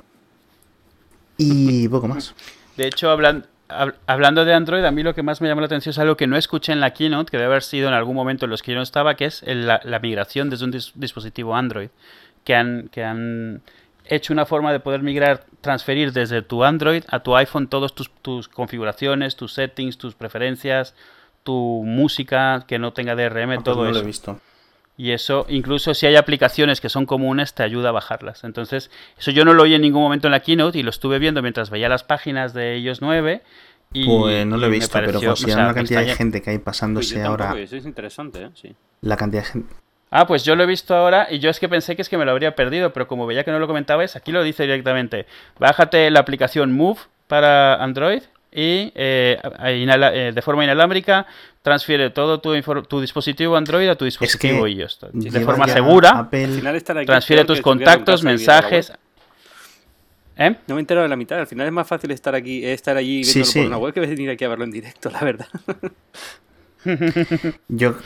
[1.37, 2.35] Y poco más.
[2.75, 3.45] De hecho, hablan,
[4.07, 6.27] hablando de Android, a mí lo que más me llamó la atención es algo que
[6.27, 8.71] no escuché en la keynote, que debe haber sido en algún momento en los que
[8.71, 11.89] yo no estaba, que es la, migración desde un dispositivo Android.
[12.43, 13.61] Que han, que han
[14.05, 18.09] hecho una forma de poder migrar, transferir desde tu Android a tu iPhone todas tus,
[18.21, 20.95] tus, configuraciones, tus settings, tus preferencias,
[21.49, 23.93] tu música que no tenga DRM, ah, pues todo eso.
[23.93, 24.39] Lo he visto.
[24.97, 28.43] Y eso, incluso si hay aplicaciones que son comunes, te ayuda a bajarlas.
[28.43, 31.17] Entonces, eso yo no lo oí en ningún momento en la keynote y lo estuve
[31.17, 33.41] viendo mientras veía las páginas de ellos 9.
[33.93, 37.23] Y, pues no lo he visto, pero considerando la cantidad de gente que hay pasándose
[37.23, 37.57] ahora.
[37.57, 38.49] Eso es interesante, ¿eh?
[38.53, 38.75] sí.
[39.01, 39.73] La cantidad de gente
[40.11, 42.17] Ah, pues yo lo he visto ahora y yo es que pensé que es que
[42.17, 45.25] me lo habría perdido, pero como veía que no lo comentabais, aquí lo dice directamente.
[45.59, 48.21] Bájate la aplicación Move para Android
[48.51, 51.27] y eh, eh, de forma inalámbrica
[51.61, 54.99] transfiere todo tu, tu, dispositivo Android a tu dispositivo iOS.
[55.13, 56.29] De forma segura,
[57.05, 58.91] transfiere tus contactos, mensajes...
[60.41, 60.55] ¿Eh?
[60.67, 61.37] No me he enterado de la mitad.
[61.37, 64.29] Al final es más fácil estar aquí, estar allí viéndolo por una web que venir
[64.29, 65.47] aquí a verlo en directo, la verdad.
[67.67, 67.97] Yo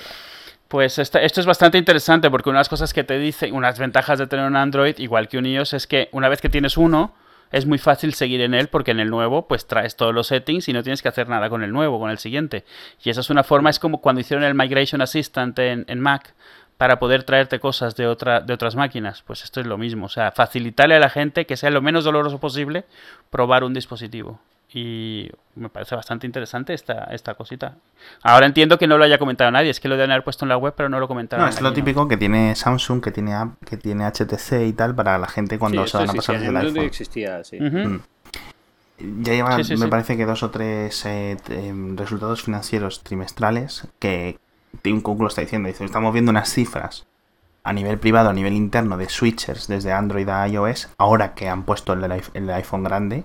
[0.74, 4.18] pues esto es bastante interesante porque una de las cosas que te dice, unas ventajas
[4.18, 7.14] de tener un Android igual que un iOS es que una vez que tienes uno,
[7.54, 10.68] es muy fácil seguir en él porque en el nuevo pues traes todos los settings
[10.68, 12.66] y no tienes que hacer nada con el nuevo, con el siguiente.
[13.04, 16.34] Y esa es una forma, es como cuando hicieron el Migration Assistant en, en Mac
[16.78, 19.22] para poder traerte cosas de, otra, de otras máquinas.
[19.22, 22.04] Pues esto es lo mismo, o sea, facilitarle a la gente que sea lo menos
[22.04, 22.86] doloroso posible
[23.30, 24.40] probar un dispositivo
[24.74, 27.76] y me parece bastante interesante esta, esta cosita.
[28.24, 30.50] Ahora entiendo que no lo haya comentado nadie, es que lo deben haber puesto en
[30.50, 31.46] la web, pero no lo comentaron.
[31.46, 33.34] No, es lo típico que tiene Samsung, que tiene
[33.66, 36.58] que tiene HTC y tal para la gente cuando se van a pasar desde el
[36.58, 36.86] iPhone.
[36.86, 37.60] existía, sí.
[37.60, 38.02] Mm.
[39.22, 44.40] Ya lleva, me parece que dos o tres eh, em, resultados financieros trimestrales que
[44.82, 45.68] Tim Cook lo está diciendo.
[45.68, 47.06] Dice, estamos viendo unas cifras
[47.64, 51.64] a nivel privado, a nivel interno de switchers desde Android a iOS, ahora que han
[51.64, 53.24] puesto el iPhone grande,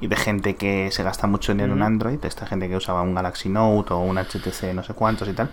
[0.00, 3.02] y de gente que se gasta mucho dinero en Android, de esta gente que usaba
[3.02, 5.50] un Galaxy Note o un HTC no sé cuántos y tal.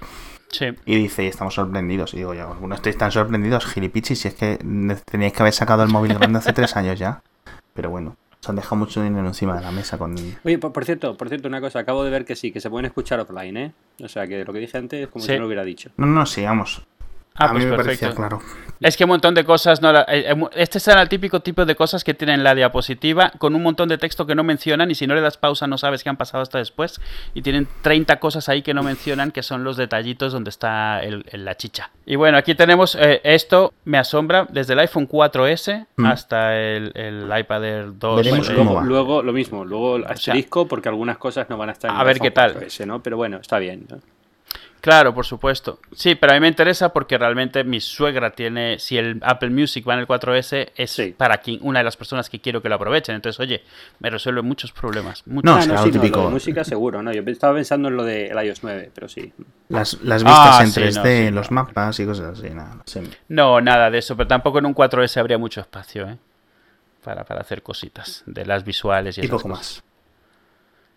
[0.50, 0.68] Sí.
[0.86, 2.14] Y dice, y estamos sorprendidos.
[2.14, 4.58] Y digo, ya, no estáis tan sorprendidos, gilipichis, si es que
[5.06, 7.22] teníais que haber sacado el móvil grande hace tres años ya.
[7.74, 10.16] Pero bueno, se han dejado mucho dinero encima de la mesa con...
[10.44, 12.86] Oye, por, cierto, por cierto, una cosa, acabo de ver que sí, que se pueden
[12.86, 13.74] escuchar offline, ¿eh?
[14.02, 15.92] O sea, que lo que dije antes es como si no lo hubiera dicho.
[15.98, 16.82] No, no, sigamos.
[17.38, 18.42] Ah, a mí pues me parecía claro.
[18.80, 21.76] Es que un montón de cosas no eh, eh, Este es el típico tipo de
[21.76, 25.08] cosas que tienen la diapositiva con un montón de texto que no mencionan y si
[25.08, 27.02] no le das pausa no sabes qué han pasado hasta después
[27.34, 31.02] y tienen 30 cosas ahí que no mencionan que son los detallitos donde está
[31.32, 31.92] la chicha.
[32.06, 36.06] Y bueno, aquí tenemos eh, esto, me asombra, desde el iPhone 4S mm.
[36.06, 36.94] hasta el,
[37.38, 38.18] iPad Air 2.
[38.18, 41.98] Veremos luego, luego, lo mismo, luego asterisco porque algunas cosas no van a estar en
[41.98, 42.56] a ver qué tal.
[42.86, 43.02] ¿no?
[43.02, 43.88] Pero bueno, está bien.
[44.82, 45.80] Claro, por supuesto.
[45.94, 49.88] Sí, pero a mí me interesa porque realmente mi suegra tiene, si el Apple Music
[49.88, 52.76] va en el 4S, es para quien, una de las personas que quiero que lo
[52.76, 53.16] aprovechen.
[53.16, 53.64] Entonces, oye,
[54.00, 55.24] me resuelve muchos problemas.
[55.26, 56.30] No, no, no, típico.
[56.30, 57.12] música seguro, ¿no?
[57.12, 59.34] Yo estaba pensando en lo del iOS 9, pero sí.
[59.70, 62.78] Las, las vistas ah, en 3D, los mapas y cosas así, nada.
[63.28, 66.18] No, nada de eso, pero tampoco en un 4S habría mucho espacio, ¿eh?
[67.04, 69.82] Para, para hacer cositas de las visuales y, y poco más.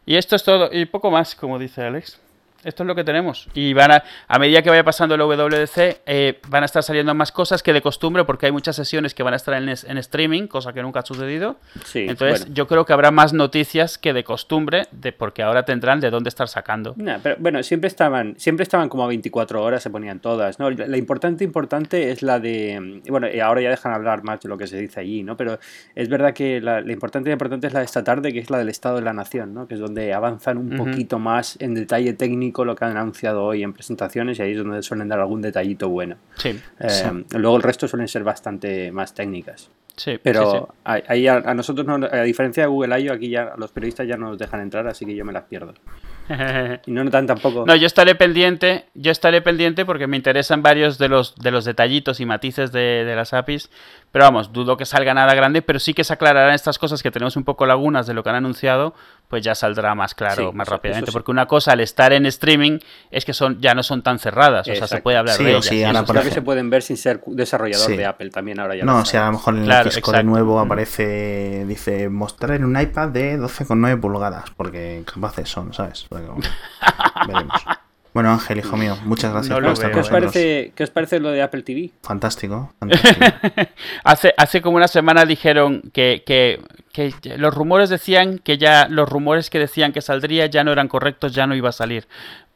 [0.07, 2.19] Y esto es todo, y poco más, como dice Alex.
[2.65, 3.49] Esto es lo que tenemos.
[3.55, 7.15] Y van a, a medida que vaya pasando el WWDC, eh, van a estar saliendo
[7.15, 9.99] más cosas que de costumbre, porque hay muchas sesiones que van a estar en, en
[9.99, 11.57] streaming, cosa que nunca ha sucedido.
[11.85, 16.01] Sí, Entonces, yo creo que habrá más noticias que de costumbre, de, porque ahora tendrán
[16.01, 16.95] de dónde estar sacando.
[17.23, 20.59] pero, bueno, siempre estaban, siempre estaban como a 24 horas, se ponían todas.
[20.59, 20.70] ¿no?
[20.70, 23.01] La, importante, importante es la de.
[23.09, 25.37] Bueno, y ahora ya dejan hablar más de lo que se dice allí, ¿no?
[25.37, 25.59] Pero
[25.95, 28.69] es verdad que la, importante, importante es la de esta tarde, que es la del
[28.69, 29.66] Estado de la Nación, ¿no?
[29.66, 33.63] Que es donde avanzan un poquito más en detalle técnico lo que han anunciado hoy
[33.63, 36.17] en presentaciones y ahí es donde suelen dar algún detallito bueno.
[36.37, 39.71] Sí, eh, Luego el resto suelen ser bastante más técnicas.
[40.01, 44.17] Sí, pero ahí a, nosotros, a diferencia de Google I.O., aquí ya los periodistas ya
[44.17, 45.75] no nos dejan entrar, así que yo me las pierdo.
[46.87, 47.67] y no notan tampoco.
[47.67, 51.67] No, yo estaré pendiente, yo estaré pendiente porque me interesan varios de los, de los
[51.67, 53.69] detallitos y matices de, de las APIs
[54.13, 57.13] pero vamos, dudo que salga nada grande, pero sí que se aclararán estas cosas que
[57.13, 58.93] tenemos un poco lagunas de lo que han anunciado,
[59.29, 61.13] pues ya saldrá más claro, más rápidamente.
[61.13, 62.81] Porque una cosa al estar en streaming
[63.13, 65.65] es que son ya no son tan cerradas, o sea, se puede hablar de ellas.
[65.65, 68.85] Sí, que se pueden ver sin ser desarrapidador de Apple también ahora ya.
[68.85, 72.81] No, si a lo mejor en el disco de nuevo aparece, dice, mostrar en un
[72.81, 76.07] iPad de 12,9 pulgadas, porque capaces son, ¿sabes?
[77.27, 77.65] veremos.
[78.12, 80.11] Bueno, Ángel, hijo mío, muchas gracias No por estar veo, ¿Qué os, ¿eh?
[80.11, 81.91] parece, ¿Qué os parece lo de Apple TV?
[82.03, 83.27] Fantástico, fantástico.
[84.03, 86.61] Hace, hace como una semana dijeron que, que,
[86.93, 90.89] que los rumores decían que ya los rumores que decían que saldría ya no eran
[90.89, 92.09] correctos, ya no iba a salir.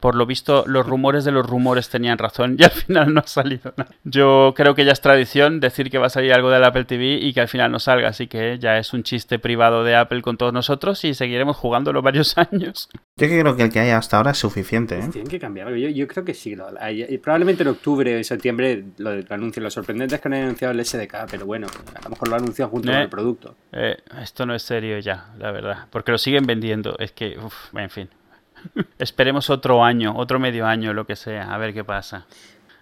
[0.04, 3.26] Por lo visto, los rumores de los rumores tenían razón y al final no ha
[3.26, 3.90] salido nada.
[4.04, 7.14] Yo creo que ya es tradición decir que va a salir algo del Apple TV
[7.22, 10.20] y que al final no salga, así que ya es un chiste privado de Apple
[10.20, 12.90] con todos nosotros y seguiremos jugándolo varios años.
[13.16, 15.08] Yo creo que el que hay hasta ahora es suficiente, ¿eh?
[15.10, 15.74] Tienen que cambiarlo.
[15.74, 16.54] Yo, yo creo que sí.
[16.54, 19.64] Lo, hay- y probablemente en octubre o en septiembre lo, lo anuncien.
[19.64, 21.66] Lo sorprendente es que no hayan anunciado el SDK, pero bueno,
[21.98, 23.04] a lo mejor lo anuncian junto con Eh.
[23.04, 23.56] el producto.
[23.72, 26.94] Eh, esto no es serio ya, la verdad, porque lo siguen vendiendo.
[26.98, 28.08] Es que, uf, en fin.
[28.98, 32.26] Esperemos otro año, otro medio año, lo que sea, a ver qué pasa.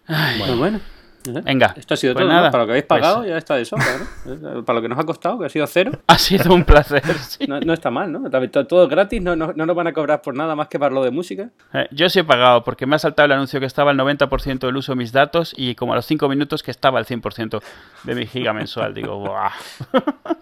[0.07, 0.81] Pues bueno.
[1.29, 1.41] no sé.
[1.43, 2.37] Venga, Esto ha sido pues todo, ¿no?
[2.39, 3.87] nada, Para lo que habéis pues- pagado ya está de sobra,
[4.27, 4.65] ¿no?
[4.65, 5.93] Para lo que nos ha costado, que ha sido cero.
[6.09, 7.03] Ha sido un placer.
[7.19, 7.47] sí.
[7.47, 8.29] No, no está mal, ¿no?
[8.67, 11.03] Todo, gratis, no, no, no nos van a cobrar por nada más que para lo
[11.05, 11.51] de música.
[11.73, 14.59] Eh, Yo sí he pagado porque me ha saltado el anuncio que estaba al 90%
[14.59, 17.63] del uso de mis datos y como a los 5 minutos que estaba al 100%
[18.05, 18.93] de mi giga mensual.
[18.95, 19.51] Digo, ¡buah!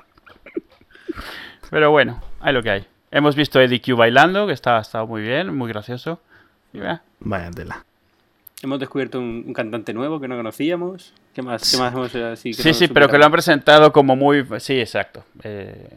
[1.70, 2.86] Pero bueno, hay lo que hay.
[3.10, 6.20] Hemos visto a Eddie Q bailando, que está, ha estado muy bien, muy gracioso.
[6.72, 7.84] Y, eh, Vaya tela.
[8.62, 11.12] Hemos descubierto un, un cantante nuevo que no conocíamos.
[11.34, 13.92] ¿Qué más, qué más hemos eh, así Sí, no sí, pero que lo han presentado
[13.92, 14.46] como muy...
[14.58, 15.24] Sí, exacto.
[15.42, 15.88] Eh,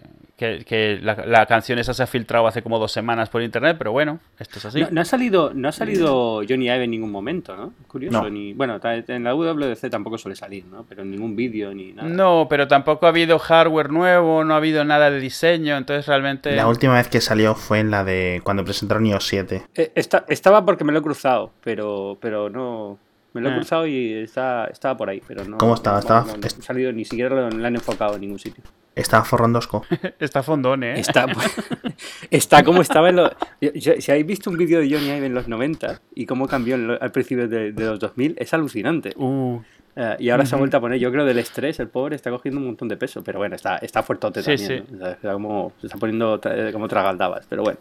[0.43, 3.75] que que la, la canción esa se ha filtrado hace como dos semanas por internet,
[3.77, 4.81] pero bueno, esto es así.
[4.81, 7.73] No, no ha salido, no ha salido Johnny Ive en ningún momento, ¿no?
[7.87, 8.21] Curioso.
[8.23, 8.29] No.
[8.29, 10.85] Ni, bueno, en la WWDC tampoco suele salir, ¿no?
[10.87, 12.07] Pero en ningún vídeo ni nada.
[12.09, 16.55] No, pero tampoco ha habido hardware nuevo, no ha habido nada de diseño, entonces realmente...
[16.55, 19.63] La última vez que salió fue en la de cuando presentaron iOS 7.
[19.75, 22.97] Eh, esta- estaba porque me lo he cruzado, pero, pero no.
[23.33, 23.55] Me lo he Ah.
[23.55, 25.57] cruzado y está, estaba por ahí, pero no.
[25.57, 25.95] ¿Cómo estaba?
[25.97, 28.63] no- Estaba- no- no ha salido, ni siquiera lo, lo han enfocado en ningún sitio.
[28.95, 29.83] Estaba forrondosco.
[30.19, 30.99] Está fondón, ¿eh?
[30.99, 31.25] Está,
[32.31, 33.31] está como estaba en los.
[33.79, 36.87] Si habéis visto un vídeo de Johnny Ive en los 90 y cómo cambió en
[36.87, 39.13] lo- al principio de, de los 2000, es alucinante.
[39.17, 39.59] Uh,
[39.95, 42.31] Eh, y ahora se ha vuelto a poner, yo creo, del estrés, el pobre está
[42.31, 44.85] cogiendo un montón de peso, pero bueno, está, está fuertote Sí, también.
[44.89, 44.93] sí.
[44.93, 44.97] ¿no?
[44.97, 47.77] O sea, está como, se está poniendo tra- como tragaldabas, pero bueno.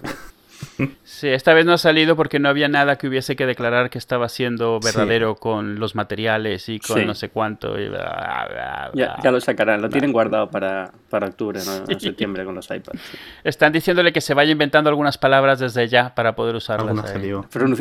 [1.05, 3.98] Sí, esta vez no ha salido porque no había nada que hubiese que declarar que
[3.98, 4.89] estaba siendo Sí.
[4.89, 7.05] verdadero con los materiales y con Sí.
[7.06, 7.78] no sé cuánto.
[7.78, 11.84] y bla, bla, bla, Ya, ya lo sacarán, lo tienen guardado para, para octubre, ¿no?
[11.89, 13.01] En septiembre con los iPads.
[13.01, 13.18] sí.
[13.44, 16.97] Están diciéndole que se vaya inventando algunas palabras desde ya para poder usarlas.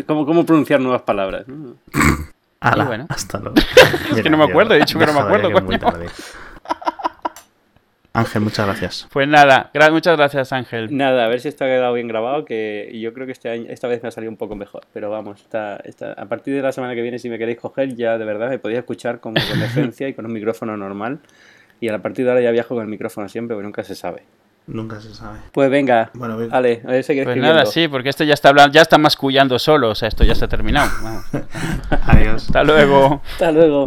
[0.07, 1.47] ¿Cómo, ¿Cómo pronunciar nuevas palabras?
[1.47, 1.75] no?
[2.59, 3.05] Ala, bueno.
[3.09, 3.55] hasta luego.
[4.23, 5.79] que no me acuerdo, he dicho que no me acuerdo, muy coño.
[5.79, 6.07] tarde.
[8.13, 9.07] Ángel, muchas gracias.
[9.11, 10.95] Pues nada, gra- muchas gracias Ángel.
[10.95, 13.65] Nada, a ver si esto ha quedado bien grabado, que yo creo que este año,
[13.69, 14.81] esta vez me ha salido un poco mejor.
[14.91, 17.95] Pero vamos, está, está- a partir de la semana que viene, si me queréis coger,
[17.95, 21.19] ya de verdad me podéis escuchar como con decencia y con un micrófono normal.
[21.79, 24.23] Y a partir de ahora ya viajo con el micrófono siempre, porque nunca se sabe.
[24.67, 25.39] Nunca se sabe.
[25.53, 28.49] Pues venga, Bueno, ve- Ale, a ver si Pues nada, sí, porque este ya está
[28.49, 30.89] hablando, ya está mascullando solo, o sea, esto ya se ha terminado.
[31.89, 32.45] Adiós.
[32.45, 33.21] Hasta luego.
[33.33, 33.85] Hasta luego.